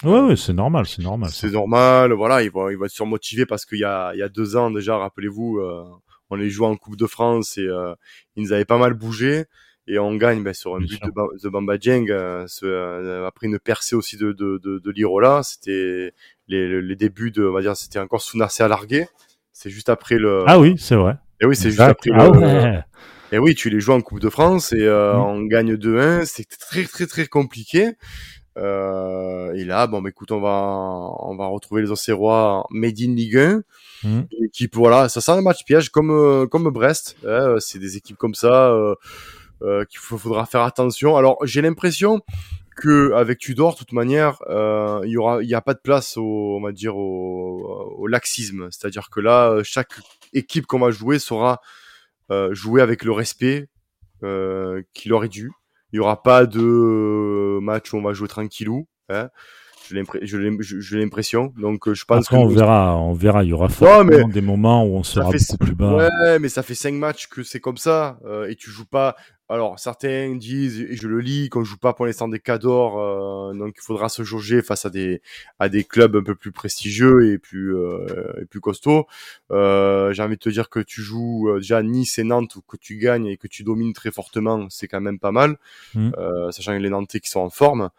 Ouais, 0.02 0.20
ouais 0.20 0.37
c'est 0.37 0.52
normal, 0.52 0.87
c'est 0.87 1.02
normal. 1.02 1.30
C'est 1.30 1.52
normal, 1.52 2.12
voilà, 2.12 2.42
il 2.42 2.50
va, 2.50 2.72
il 2.72 2.78
va 2.78 2.88
se 2.88 2.96
surmotiver 2.96 3.46
parce 3.46 3.64
qu'il 3.64 3.78
y 3.78 3.85
a, 3.85 4.12
il 4.14 4.18
y 4.18 4.22
a 4.22 4.28
deux 4.28 4.57
ans 4.57 4.70
déjà, 4.70 4.98
rappelez-vous, 4.98 5.61
on 6.30 6.37
les 6.37 6.50
jouait 6.50 6.66
en 6.66 6.76
Coupe 6.76 6.96
de 6.96 7.07
France 7.07 7.59
et 7.59 7.66
euh, 7.66 7.94
ils 8.37 8.42
nous 8.42 8.52
avaient 8.52 8.64
pas 8.64 8.78
mal 8.78 8.94
bougé 8.94 9.44
et 9.87 9.98
on 9.98 10.14
gagne 10.14 10.42
ben, 10.42 10.54
sur 10.54 10.76
un 10.76 10.80
but 10.80 11.00
de, 11.02 11.48
Bamba 11.48 11.77
Dieng 11.77 12.06
euh, 12.10 12.46
euh, 12.62 13.27
après 13.27 13.46
une 13.46 13.58
percée 13.58 13.94
aussi 13.94 14.16
de 14.16 14.33
de, 14.33 14.58
de, 14.62 14.79
de 14.79 14.90
Lirola 14.90 15.42
c'était 15.42 16.12
les, 16.48 16.81
les, 16.81 16.96
débuts 16.96 17.31
de 17.31 17.46
on 17.46 17.52
va 17.52 17.60
dire 17.60 17.77
c'était 17.77 17.98
encore 17.98 18.23
sous 18.23 18.40
à 18.42 18.69
larguer 18.69 19.06
c'est 19.52 19.71
juste 19.71 19.90
après 19.90 20.16
le 20.16 20.44
ah 20.46 20.58
oui 20.58 20.77
c'est 20.79 20.96
vrai. 20.96 21.16
Et 21.40 21.46
oui 21.46 21.54
c'est 21.54 21.69
juste 21.69 21.81
après 21.81 22.10
ah 22.14 22.29
le... 22.29 23.37
et 23.37 23.38
oui 23.38 23.54
tu 23.54 23.69
les 23.69 23.81
joues 23.81 23.92
en 23.92 24.00
Coupe 24.00 24.21
de 24.21 24.31
France 24.31 24.73
et 24.73 24.83
euh, 24.83 25.14
mm. 25.14 25.21
on 25.21 25.42
gagne 25.42 25.75
2-1 25.75 26.25
c'était 26.25 26.56
très 26.56 26.85
très 26.85 27.06
très 27.06 27.27
compliqué 27.27 27.92
euh, 28.57 29.52
et 29.55 29.65
là, 29.65 29.87
bon, 29.87 30.02
bah, 30.02 30.11
écoute, 30.11 30.33
on 30.33 30.40
va, 30.40 31.11
on 31.21 31.37
va 31.37 31.46
retrouver 31.46 31.83
les 31.83 31.90
Auxerrois 31.90 32.67
Made 32.71 33.00
in 33.00 33.15
Ligue 33.15 33.37
1. 33.37 33.63
Mmh. 34.05 34.21
Équipe, 34.44 34.77
voilà, 34.77 35.09
ça 35.09 35.21
sent 35.21 35.33
un 35.33 35.40
match 35.40 35.65
piège 35.65 35.90
comme, 35.90 36.11
euh, 36.11 36.46
comme 36.46 36.69
Brest. 36.71 37.17
Hein, 37.27 37.57
c'est 37.59 37.79
des 37.79 37.96
équipes 37.96 38.17
comme 38.17 38.35
ça 38.35 38.71
euh, 38.71 38.94
euh, 39.63 39.85
qu'il 39.85 40.00
faudra 40.00 40.46
faire 40.46 40.63
attention. 40.63 41.17
Alors, 41.17 41.38
j'ai 41.44 41.63
l'impression 41.63 42.21
que 42.77 43.13
avec 43.13 43.38
Tudor, 43.38 43.75
de 43.75 43.79
toute 43.79 43.92
manière, 43.92 44.38
euh, 44.48 45.00
il 45.05 45.11
y 45.11 45.17
aura, 45.17 45.42
il 45.42 45.48
y 45.48 45.55
a 45.55 45.61
pas 45.61 45.75
de 45.75 45.81
place 45.81 46.17
au, 46.17 46.57
on 46.57 46.61
va 46.61 46.73
dire 46.73 46.96
au, 46.96 47.94
au 47.98 48.07
laxisme. 48.07 48.69
C'est-à-dire 48.71 49.11
que 49.11 49.21
là, 49.21 49.61
chaque 49.63 49.94
équipe 50.33 50.67
qu'on 50.67 50.81
va 50.81 50.90
jouer 50.90 51.19
sera 51.19 51.61
euh, 52.31 52.55
jouer 52.55 52.81
avec 52.81 53.05
le 53.05 53.13
respect 53.13 53.69
euh, 54.23 54.83
qu'il 54.94 55.13
aurait 55.13 55.29
dû. 55.29 55.52
Il 55.95 55.99
y 55.99 56.01
aura 56.01 56.25
pas 56.25 56.45
de 56.45 57.61
match 57.63 57.92
où 57.92 57.99
on 57.99 58.03
va 58.03 58.13
jouer 58.15 58.27
tranquillou. 58.27 58.88
Hein 59.11 59.29
j'ai 60.23 60.99
l'impression. 60.99 61.53
Donc, 61.57 61.92
je 61.92 62.05
pense 62.05 62.27
Après, 62.27 62.37
on 62.37 62.49
verra, 62.49 62.97
on 62.97 63.13
verra. 63.13 63.45
Il 63.45 63.51
y 63.51 63.53
aura 63.53 63.69
forcément 63.69 64.29
des 64.29 64.40
moments 64.40 64.85
où 64.85 64.97
on 64.97 65.05
sera 65.05 65.31
beaucoup 65.31 65.57
plus 65.59 65.75
bas. 65.75 65.95
Ouais, 65.95 66.38
mais 66.40 66.49
ça 66.49 66.65
fait 66.65 66.75
cinq 66.75 66.95
matchs 66.95 67.29
que 67.29 67.45
c'est 67.45 67.61
comme 67.61 67.77
ça, 67.77 68.19
euh, 68.25 68.49
et 68.49 68.57
tu 68.57 68.71
joues 68.71 68.87
pas. 68.87 69.15
Alors, 69.51 69.79
certains 69.79 70.35
disent, 70.37 70.81
et 70.81 70.97
je 70.97 71.07
le 71.07 71.21
lis, 71.21 71.51
qu'on 71.51 71.65
joue 71.65 71.77
pas 71.77 71.92
pour 71.92 72.07
l'instant 72.07 72.29
des 72.29 72.40
cadors, 72.40 72.99
euh, 72.99 73.53
donc 73.53 73.75
il 73.77 73.83
faudra 73.83 74.09
se 74.09 74.23
jauger 74.23 74.63
face 74.63 74.87
à 74.87 74.90
des 74.90 75.21
à 75.59 75.69
des 75.69 75.85
clubs 75.85 76.17
un 76.17 76.23
peu 76.23 76.35
plus 76.35 76.51
prestigieux 76.51 77.31
et 77.31 77.38
plus 77.38 77.77
euh, 77.77 78.40
et 78.40 78.47
plus 78.47 78.61
costauds. 78.61 79.07
Euh, 79.51 80.15
j'ai 80.15 80.23
envie 80.23 80.37
de 80.37 80.40
te 80.40 80.49
dire 80.49 80.71
que 80.71 80.81
tu 80.81 81.03
joues 81.03 81.51
euh, 81.51 81.59
déjà 81.59 81.83
Nice 81.83 82.19
et 82.19 82.25
Nantes, 82.25 82.57
que 82.67 82.79
tu 82.79 82.97
gagnes 82.97 83.27
et 83.27 83.37
que 83.37 83.47
tu 83.47 83.65
domines 83.65 83.92
très 83.92 84.11
fortement, 84.11 84.67
c'est 84.71 84.88
quand 84.88 85.03
même 85.03 85.19
pas 85.19 85.33
mal, 85.33 85.59
mmh. 85.95 86.13
euh, 86.17 86.51
sachant 86.51 86.73
les 86.73 86.90
Nantais 86.90 87.21
qui 87.21 87.29
sont 87.29 87.40
en 87.40 87.51
forme. 87.51 87.90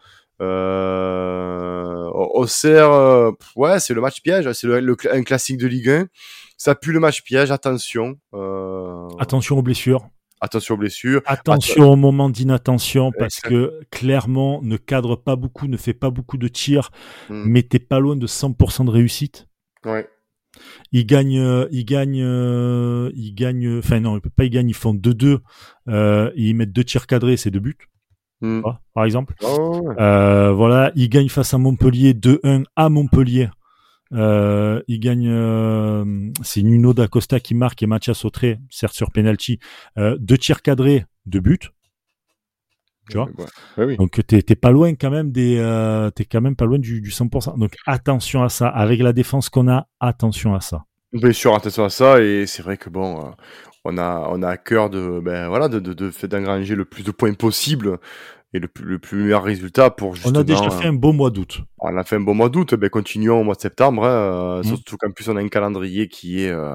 Euh, 0.42 2.10
Auxerre, 2.12 2.90
euh, 2.92 3.30
ouais, 3.54 3.80
c'est 3.80 3.94
le 3.94 4.00
match 4.00 4.20
piège, 4.20 4.50
c'est 4.52 4.66
le, 4.66 4.96
un 5.10 5.22
classique 5.22 5.58
de 5.58 5.66
Ligue 5.66 5.88
1. 5.88 6.06
Ça 6.56 6.74
pue 6.74 6.92
le 6.92 7.00
match 7.00 7.22
piège, 7.22 7.50
attention. 7.50 8.18
Euh... 8.34 9.08
Attention 9.18 9.58
aux 9.58 9.62
blessures. 9.62 10.08
Attention 10.40 10.74
aux 10.74 10.78
blessures. 10.78 11.22
Attention 11.24 11.92
au 11.92 11.96
moment 11.96 12.28
d'inattention 12.28 13.10
parce 13.18 13.40
que 13.40 13.80
clairement 13.90 14.60
ne 14.62 14.76
cadre 14.76 15.16
pas 15.16 15.34
beaucoup, 15.34 15.66
ne 15.66 15.76
fait 15.76 15.94
pas 15.94 16.10
beaucoup 16.10 16.36
de 16.36 16.48
tirs, 16.48 16.90
hmm. 17.30 17.44
mais 17.46 17.62
t'es 17.62 17.78
pas 17.78 18.00
loin 18.00 18.16
de 18.16 18.26
100% 18.26 18.84
de 18.84 18.90
réussite. 18.90 19.48
Ouais. 19.84 20.08
Ils 20.92 21.06
gagnent, 21.06 21.38
euh, 21.38 21.66
ils 21.70 21.84
gagnent, 21.84 22.22
euh, 22.22 23.10
ils 23.14 23.34
gagnent. 23.34 23.78
Enfin 23.78 24.00
non, 24.00 24.20
pas 24.20 24.44
ils 24.44 24.50
gagnent, 24.50 24.68
ils 24.68 24.74
font 24.74 24.94
2-2. 24.94 25.38
Euh, 25.88 26.30
ils 26.36 26.54
mettent 26.54 26.72
deux 26.72 26.84
tirs 26.84 27.06
cadrés, 27.06 27.36
c'est 27.36 27.50
deux 27.50 27.60
buts. 27.60 27.88
Hmm. 28.42 28.60
par 28.92 29.04
exemple. 29.06 29.34
Oh, 29.42 29.88
euh, 29.98 30.52
voilà, 30.52 30.92
il 30.94 31.08
gagne 31.08 31.30
face 31.30 31.54
à 31.54 31.58
Montpellier 31.58 32.12
2-1 32.12 32.64
à 32.76 32.90
Montpellier. 32.90 33.48
Euh, 34.12 34.82
il 34.86 35.00
gagne, 35.00 35.28
euh, 35.28 36.30
c'est 36.42 36.62
Nuno 36.62 36.94
d'Acosta 36.94 37.40
qui 37.40 37.54
marque 37.54 37.82
et 37.82 37.86
Mathias 37.86 38.24
Autré, 38.24 38.58
certes 38.70 38.94
sur 38.94 39.10
penalty, 39.10 39.58
euh, 39.98 40.16
deux 40.20 40.38
tirs 40.38 40.62
cadrés, 40.62 41.04
deux 41.26 41.40
buts. 41.40 41.58
Tu 43.08 43.18
vois 43.18 43.28
oui. 43.78 43.96
Donc 43.96 44.20
t'es 44.26 44.42
pas 44.56 44.72
loin 44.72 44.94
quand 44.96 45.10
même 45.10 45.30
des, 45.30 45.56
t'es 46.16 46.24
quand 46.24 46.40
même 46.40 46.56
pas 46.56 46.64
loin 46.64 46.78
du, 46.78 47.00
du 47.00 47.10
100%. 47.10 47.56
Donc 47.56 47.76
attention 47.86 48.42
à 48.42 48.48
ça. 48.48 48.66
Avec 48.68 49.00
la 49.00 49.12
défense 49.12 49.48
qu'on 49.48 49.68
a, 49.68 49.86
attention 50.00 50.56
à 50.56 50.60
ça. 50.60 50.84
Bien 51.12 51.32
sûr, 51.32 51.54
attention 51.54 51.84
à 51.84 51.90
ça. 51.90 52.20
Et 52.20 52.46
c'est 52.46 52.62
vrai 52.62 52.76
que 52.76 52.90
bon, 52.90 53.32
on 53.84 53.96
a, 53.96 54.28
on 54.32 54.42
a 54.42 54.48
à 54.48 54.56
cœur 54.56 54.90
de, 54.90 55.20
ben 55.20 55.48
voilà, 55.48 55.68
de, 55.68 55.78
de, 55.78 55.92
de 55.92 56.26
d'engranger 56.26 56.74
le 56.74 56.84
plus 56.84 57.04
de 57.04 57.12
points 57.12 57.32
possible 57.34 57.98
et 58.56 58.60
le, 58.60 58.68
le 58.82 58.98
plus 58.98 59.24
meilleur 59.24 59.42
résultat 59.42 59.90
pour 59.90 60.14
justement. 60.14 60.38
On 60.38 60.40
a 60.40 60.44
déjà 60.44 60.70
fait 60.70 60.88
un 60.88 60.92
beau 60.92 61.12
mois 61.12 61.30
d'août. 61.30 61.60
On 61.78 61.96
a 61.96 62.04
fait 62.04 62.16
un 62.16 62.20
beau 62.20 62.34
mois 62.34 62.48
d'août. 62.48 62.74
Ben 62.74 62.90
continuons 62.90 63.40
au 63.40 63.44
mois 63.44 63.54
de 63.54 63.60
septembre. 63.60 64.04
Hein, 64.04 64.60
mmh. 64.60 64.64
Surtout 64.64 64.96
qu'en 64.96 65.10
plus 65.10 65.28
on 65.28 65.36
a 65.36 65.40
un 65.40 65.48
calendrier 65.48 66.08
qui 66.08 66.42
est 66.42 66.50
euh, 66.50 66.74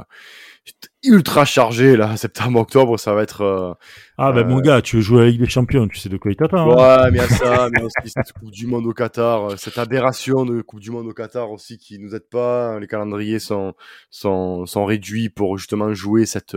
ultra 1.04 1.46
chargé 1.46 1.98
là, 1.98 2.16
septembre, 2.18 2.60
octobre, 2.60 3.00
ça 3.00 3.14
va 3.14 3.24
être. 3.24 3.42
Euh, 3.42 3.74
ah 4.18 4.32
ben 4.32 4.48
mon 4.48 4.60
euh, 4.60 4.62
gars, 4.62 4.82
tu 4.82 4.98
veux 4.98 5.02
jouer 5.02 5.24
avec 5.24 5.40
des 5.40 5.48
champions, 5.48 5.88
tu 5.88 5.98
sais 5.98 6.10
de 6.10 6.18
quoi 6.18 6.32
il 6.32 6.36
t'attend. 6.36 6.72
Hein. 6.72 7.06
Ouais, 7.06 7.12
mais 7.12 7.18
il 7.18 7.22
y 7.22 7.26
a 7.26 7.28
ça, 7.30 7.70
mais 7.72 7.82
aussi 7.82 8.14
cette 8.16 8.34
Coupe 8.34 8.52
du 8.52 8.68
Monde 8.68 8.86
au 8.86 8.94
Qatar, 8.94 9.52
euh, 9.52 9.56
cette 9.58 9.80
aberration 9.80 10.46
de 10.46 10.62
Coupe 10.62 10.80
du 10.80 10.92
Monde 10.92 11.08
au 11.08 11.14
Qatar 11.14 11.50
aussi 11.52 11.78
qui 11.78 11.98
nous 11.98 12.14
aide 12.14 12.30
pas. 12.30 12.80
Les 12.80 12.88
calendriers 12.88 13.40
sont 13.40 13.74
sont 14.12 14.66
sont 14.68 14.86
réduits 14.86 15.30
pour 15.30 15.58
justement 15.58 15.94
jouer 15.94 16.26
cette 16.28 16.56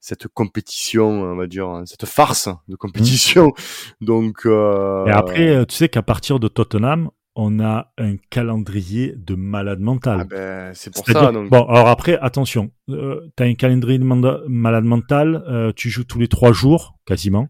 cette 0.00 0.26
compétition, 0.28 1.08
on 1.08 1.36
va 1.36 1.46
dire, 1.46 1.68
hein, 1.68 1.84
cette 1.86 2.06
farce 2.06 2.48
de 2.66 2.74
compétition. 2.74 3.52
Donc. 4.00 4.47
Euh... 4.48 5.06
Et 5.06 5.10
après, 5.10 5.66
tu 5.66 5.74
sais 5.74 5.88
qu'à 5.88 6.02
partir 6.02 6.40
de 6.40 6.48
Tottenham, 6.48 7.10
on 7.40 7.60
a 7.60 7.92
un 7.98 8.16
calendrier 8.30 9.14
de 9.16 9.36
malade 9.36 9.78
mental. 9.78 10.18
Ah 10.22 10.24
ben, 10.24 10.74
c'est 10.74 10.92
pour 10.92 11.06
ça. 11.06 11.30
Donc... 11.30 11.50
Bon, 11.50 11.64
alors 11.66 11.86
après, 11.86 12.18
attention, 12.18 12.72
euh, 12.88 13.30
tu 13.36 13.42
as 13.44 13.46
un 13.46 13.54
calendrier 13.54 14.00
de 14.00 14.04
malade 14.04 14.84
mental, 14.84 15.44
euh, 15.46 15.72
tu 15.74 15.88
joues 15.88 16.02
tous 16.02 16.18
les 16.18 16.26
trois 16.26 16.52
jours, 16.52 16.98
quasiment. 17.06 17.48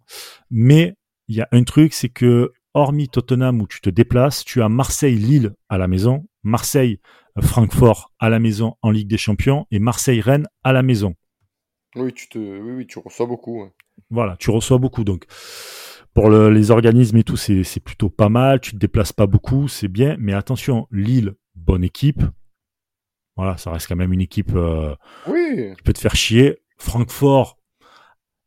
Mais 0.50 0.94
il 1.28 1.36
y 1.36 1.40
a 1.40 1.48
un 1.52 1.64
truc, 1.64 1.94
c'est 1.94 2.10
que 2.10 2.52
hormis 2.74 3.08
Tottenham 3.08 3.62
où 3.62 3.66
tu 3.66 3.80
te 3.80 3.88
déplaces, 3.88 4.44
tu 4.44 4.62
as 4.62 4.68
Marseille-Lille 4.68 5.54
à 5.70 5.78
la 5.78 5.88
maison, 5.88 6.26
Marseille-Francfort 6.42 8.12
à 8.18 8.28
la 8.28 8.40
maison 8.40 8.74
en 8.82 8.90
Ligue 8.90 9.08
des 9.08 9.16
Champions 9.16 9.66
et 9.70 9.78
Marseille-Rennes 9.78 10.48
à 10.64 10.74
la 10.74 10.82
maison. 10.82 11.14
Oui, 11.96 12.12
tu 12.12 12.28
te, 12.28 12.38
oui, 12.38 12.72
oui, 12.76 12.86
tu 12.86 12.98
reçois 12.98 13.24
beaucoup. 13.24 13.66
Voilà, 14.10 14.36
tu 14.38 14.50
reçois 14.50 14.76
beaucoup. 14.76 15.04
Donc, 15.04 15.24
pour 16.18 16.30
les 16.30 16.72
organismes 16.72 17.18
et 17.18 17.22
tout, 17.22 17.36
c'est 17.36 17.80
plutôt 17.80 18.10
pas 18.10 18.28
mal. 18.28 18.58
Tu 18.58 18.72
te 18.72 18.76
déplaces 18.76 19.12
pas 19.12 19.28
beaucoup, 19.28 19.68
c'est 19.68 19.86
bien. 19.86 20.16
Mais 20.18 20.32
attention, 20.32 20.88
Lille, 20.90 21.34
bonne 21.54 21.84
équipe. 21.84 22.24
Voilà, 23.36 23.56
ça 23.56 23.70
reste 23.70 23.86
quand 23.86 23.94
même 23.94 24.12
une 24.12 24.20
équipe 24.20 24.50
euh, 24.56 24.96
qui 25.26 25.82
peut 25.84 25.92
te 25.92 26.00
faire 26.00 26.16
chier. 26.16 26.58
Francfort, 26.76 27.60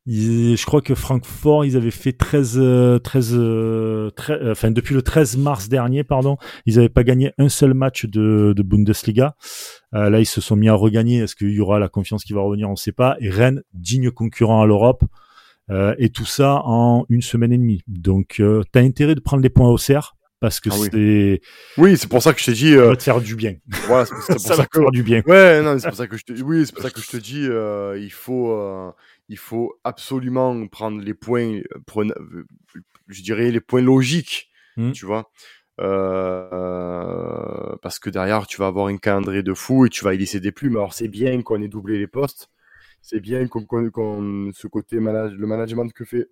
je 0.06 0.66
crois 0.66 0.82
que 0.82 0.96
Francfort, 0.96 1.64
ils 1.64 1.78
avaient 1.78 1.92
fait 1.92 2.12
13, 2.12 2.60
13, 3.02 3.36
euh, 3.36 4.10
euh, 4.30 4.52
enfin 4.52 4.72
depuis 4.72 4.94
le 4.94 5.02
13 5.02 5.38
mars 5.38 5.70
dernier, 5.70 6.04
pardon, 6.04 6.36
ils 6.66 6.76
n'avaient 6.76 6.90
pas 6.90 7.06
gagné 7.06 7.32
un 7.38 7.48
seul 7.48 7.74
match 7.74 8.06
de, 8.06 8.54
Bundesliga. 8.58 9.38
là, 9.94 10.20
ils 10.20 10.26
se 10.26 10.42
sont 10.42 10.58
mis 10.58 10.68
à 10.68 10.74
regagner. 10.74 11.20
Est-ce 11.20 11.38
qu'il 11.38 11.52
y 11.52 11.62
aura 11.62 11.80
la 11.80 11.88
confiance 11.88 12.26
qui 12.26 12.34
va 12.34 12.42
revenir? 12.42 12.68
On 12.68 12.74
ne 12.74 12.76
sait 12.76 12.92
pas. 12.92 13.16
Et 13.22 13.30
Rennes, 13.30 13.64
digne 13.74 14.12
concurrent 14.12 14.62
à 14.62 14.66
l'Europe. 14.66 15.06
Euh, 15.72 15.96
et 15.98 16.10
tout 16.10 16.26
ça 16.26 16.62
en 16.66 17.06
une 17.10 17.22
semaine 17.22 17.54
et 17.54 17.58
demie. 17.58 17.82
Donc, 17.88 18.40
euh, 18.40 18.62
tu 18.74 18.80
as 18.80 18.82
intérêt 18.82 19.16
de 19.16 19.22
prendre 19.22 19.42
les 19.42 19.50
points 19.50 19.70
au 19.70 19.78
cerf 19.78 20.16
parce 20.42 20.60
que 20.60 20.70
ah 20.72 20.76
c'est. 20.92 21.42
Oui, 21.78 21.98
c'est 21.98 22.10
pour 22.10 22.22
ça 22.22 22.34
que 22.34 22.40
je 22.42 22.46
t'ai 22.46 22.54
dit. 22.54 22.74
Euh... 22.74 22.86
Ça 22.86 22.90
va 22.90 22.96
te 22.98 23.04
faire 23.04 23.22
du 23.22 23.36
bien. 23.36 23.56
Voilà, 23.88 24.06
c'est 24.08 24.16
pour 24.16 24.40
ça, 24.40 24.56
ça, 24.56 24.66
que... 24.66 24.82
faire 24.82 24.92
du 24.92 25.04
bien. 25.04 25.22
Ouais, 25.28 25.62
non, 25.62 25.78
c'est 25.78 25.88
pour 25.88 25.98
ça 25.98 26.08
que 26.08 26.18
je 26.18 26.24
te. 26.26 26.34
Oui, 26.42 26.66
c'est 26.66 26.74
pour 26.74 26.82
ça 26.82 26.90
que 26.90 27.00
je 27.00 27.08
te 27.08 27.18
dis, 27.18 27.46
euh, 27.48 27.98
il 28.00 28.12
faut, 28.12 28.52
euh, 28.52 28.92
il 29.30 29.38
faut 29.38 29.80
absolument 29.84 30.68
prendre 30.68 31.00
les 31.00 31.14
points, 31.14 31.62
je 33.08 33.22
dirais 33.22 33.52
les 33.52 33.62
points 33.62 33.84
logiques, 33.84 34.50
mmh. 34.78 34.92
tu 34.94 35.06
vois. 35.06 35.32
Euh, 35.80 37.76
parce 37.84 38.00
que 38.00 38.10
derrière, 38.10 38.48
tu 38.48 38.58
vas 38.58 38.68
avoir 38.68 38.88
un 38.88 38.98
calendrier 38.98 39.44
de 39.44 39.54
fou 39.54 39.86
et 39.86 39.90
tu 39.90 40.04
vas 40.04 40.16
y 40.16 40.18
laisser 40.18 40.40
des 40.40 40.52
plumes. 40.52 40.76
Alors, 40.76 40.94
c'est 40.94 41.08
bien 41.08 41.40
qu'on 41.44 41.62
ait 41.62 41.68
doublé 41.68 42.00
les 42.00 42.08
postes 42.08 42.50
c'est 43.02 43.20
bien 43.20 43.48
qu'on 43.48 44.52
ce 44.54 44.68
côté 44.68 45.00
manage, 45.00 45.34
le 45.34 45.48
management 45.48 45.92
que 45.94 46.06
fait 46.06 46.30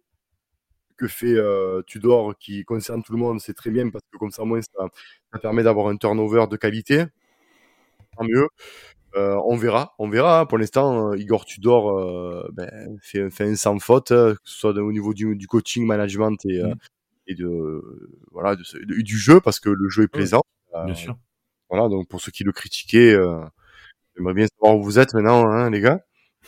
que 0.97 1.07
fait 1.07 1.33
euh, 1.33 1.81
Tudor 1.87 2.37
qui 2.37 2.65
concerne 2.65 3.01
tout 3.03 3.13
le 3.13 3.19
monde, 3.19 3.39
c'est 3.39 3.53
très 3.53 3.71
bien 3.71 3.89
parce 3.89 4.03
que 4.11 4.17
comme 4.17 4.31
ça, 4.31 4.43
moins, 4.43 4.61
ça, 4.61 4.87
ça 5.31 5.39
permet 5.39 5.63
d'avoir 5.63 5.87
un 5.87 5.95
turnover 5.95 6.45
de 6.49 6.57
qualité. 6.57 7.05
Tant 8.17 8.25
mieux. 8.25 8.47
Euh, 9.15 9.39
on 9.45 9.55
verra, 9.55 9.95
on 9.97 10.09
verra. 10.09 10.47
Pour 10.47 10.57
l'instant, 10.57 11.11
euh, 11.11 11.17
Igor 11.17 11.45
Tudor 11.45 11.97
euh, 11.97 12.47
ben, 12.53 12.97
fait, 13.01 13.29
fait, 13.31 13.45
un 13.45 13.55
sans 13.55 13.79
faute, 13.79 14.09
que 14.09 14.35
ce 14.43 14.59
soit 14.59 14.77
au 14.77 14.91
niveau 14.91 15.13
du, 15.13 15.35
du 15.35 15.47
coaching, 15.47 15.85
management 15.85 16.45
et, 16.45 16.61
mmh. 16.61 16.75
et 17.27 17.35
de 17.35 17.81
voilà 18.31 18.55
de, 18.55 19.01
du 19.01 19.17
jeu, 19.17 19.41
parce 19.41 19.59
que 19.59 19.69
le 19.69 19.89
jeu 19.89 20.03
est 20.03 20.07
plaisant. 20.07 20.43
bien 20.85 20.95
sûr. 20.95 21.17
Voilà, 21.69 21.87
donc 21.87 22.07
pour 22.07 22.21
ceux 22.21 22.31
qui 22.31 22.43
le 22.43 22.51
critiquaient, 22.51 23.15
j'aimerais 24.15 24.33
bien 24.33 24.47
savoir 24.47 24.77
où 24.77 24.83
vous 24.83 24.99
êtes 24.99 25.13
maintenant, 25.13 25.47
hein, 25.47 25.69
les 25.69 25.81
gars. 25.81 26.03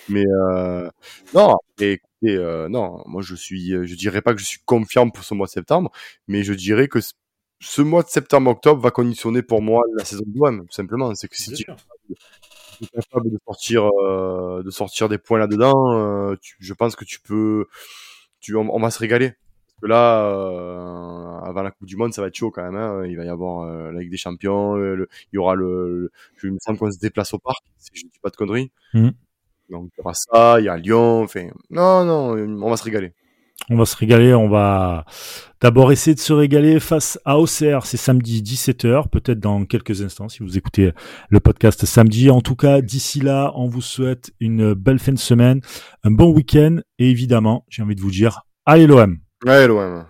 Mais 0.09 0.23
euh, 0.25 0.89
non, 1.33 1.55
écoutez, 1.79 2.35
euh, 2.35 2.69
non, 2.69 3.01
moi 3.05 3.21
je 3.21 3.35
suis, 3.35 3.69
je 3.71 3.95
dirais 3.95 4.21
pas 4.21 4.33
que 4.33 4.39
je 4.39 4.45
suis 4.45 4.59
confiant 4.65 5.09
pour 5.09 5.23
ce 5.23 5.33
mois 5.33 5.47
de 5.47 5.51
septembre, 5.51 5.91
mais 6.27 6.43
je 6.43 6.53
dirais 6.53 6.87
que 6.87 6.99
ce 7.61 7.81
mois 7.81 8.03
de 8.03 8.07
septembre-octobre 8.09 8.81
va 8.81 8.91
conditionner 8.91 9.43
pour 9.43 9.61
moi 9.61 9.83
la 9.95 10.03
saison 10.03 10.23
de 10.25 10.37
l'OM, 10.37 10.65
tout 10.65 10.73
simplement. 10.73 11.13
C'est 11.13 11.27
que 11.27 11.37
si 11.37 11.53
tu 11.53 11.63
es 11.71 12.87
capable 12.87 13.29
de 13.29 13.37
sortir, 13.45 13.87
euh, 14.03 14.63
de 14.63 14.71
sortir 14.71 15.07
des 15.07 15.19
points 15.19 15.37
là-dedans, 15.37 15.93
euh, 15.93 16.35
je 16.59 16.73
pense 16.73 16.95
que 16.95 17.05
tu 17.05 17.19
peux, 17.21 17.67
tu, 18.39 18.55
on, 18.55 18.79
va 18.79 18.89
se 18.89 18.97
régaler. 18.97 19.29
Parce 19.29 19.79
que 19.83 19.87
là, 19.87 20.25
euh, 20.25 21.39
avant 21.47 21.61
la 21.61 21.69
Coupe 21.69 21.87
du 21.87 21.95
Monde, 21.95 22.13
ça 22.13 22.21
va 22.21 22.29
être 22.29 22.35
chaud 22.35 22.49
quand 22.49 22.63
même. 22.63 22.75
Hein. 22.75 23.05
Il 23.05 23.15
va 23.15 23.25
y 23.25 23.29
avoir 23.29 23.67
euh, 23.67 23.91
la 23.91 24.01
Ligue 24.01 24.11
des 24.11 24.17
Champions, 24.17 24.77
il 24.77 25.05
y 25.33 25.37
aura 25.37 25.53
le, 25.53 26.11
je 26.37 26.47
me 26.47 26.57
sens 26.59 26.77
qu'on 26.79 26.91
se 26.91 26.99
déplace 26.99 27.33
au 27.35 27.39
parc, 27.39 27.63
si 27.77 27.91
je 27.93 28.05
dis 28.05 28.19
pas 28.21 28.31
de 28.31 28.35
conneries. 28.35 28.71
Mmh. 28.95 29.09
Donc 29.71 29.89
il 29.97 29.99
y 29.99 30.01
aura 30.01 30.13
ça, 30.13 30.59
il 30.59 30.65
y 30.65 30.69
a 30.69 30.77
Lyon, 30.77 31.23
enfin 31.23 31.47
non 31.69 32.03
non, 32.03 32.35
on 32.61 32.69
va 32.69 32.77
se 32.77 32.83
régaler. 32.83 33.13
On 33.69 33.77
va 33.77 33.85
se 33.85 33.95
régaler, 33.95 34.33
on 34.33 34.49
va 34.49 35.05
d'abord 35.61 35.91
essayer 35.91 36.15
de 36.15 36.19
se 36.19 36.33
régaler 36.33 36.79
face 36.79 37.19
à 37.25 37.37
Auxerre, 37.37 37.85
c'est 37.85 37.97
samedi 37.97 38.41
17h, 38.41 39.07
peut-être 39.09 39.39
dans 39.39 39.65
quelques 39.65 40.01
instants 40.01 40.29
si 40.29 40.39
vous 40.39 40.57
écoutez 40.57 40.91
le 41.29 41.39
podcast 41.39 41.85
samedi. 41.85 42.29
En 42.31 42.41
tout 42.41 42.55
cas, 42.55 42.81
d'ici 42.81 43.21
là, 43.21 43.51
on 43.55 43.67
vous 43.67 43.81
souhaite 43.81 44.31
une 44.39 44.73
belle 44.73 44.99
fin 44.99 45.13
de 45.13 45.19
semaine, 45.19 45.61
un 46.03 46.11
bon 46.11 46.33
week-end 46.33 46.77
et 46.97 47.09
évidemment, 47.09 47.65
j'ai 47.69 47.83
envie 47.83 47.95
de 47.95 48.01
vous 48.01 48.11
dire, 48.11 48.41
allez 48.65 48.87
l'OM. 48.87 49.19
Allez 49.45 49.67
l'OM. 49.67 50.05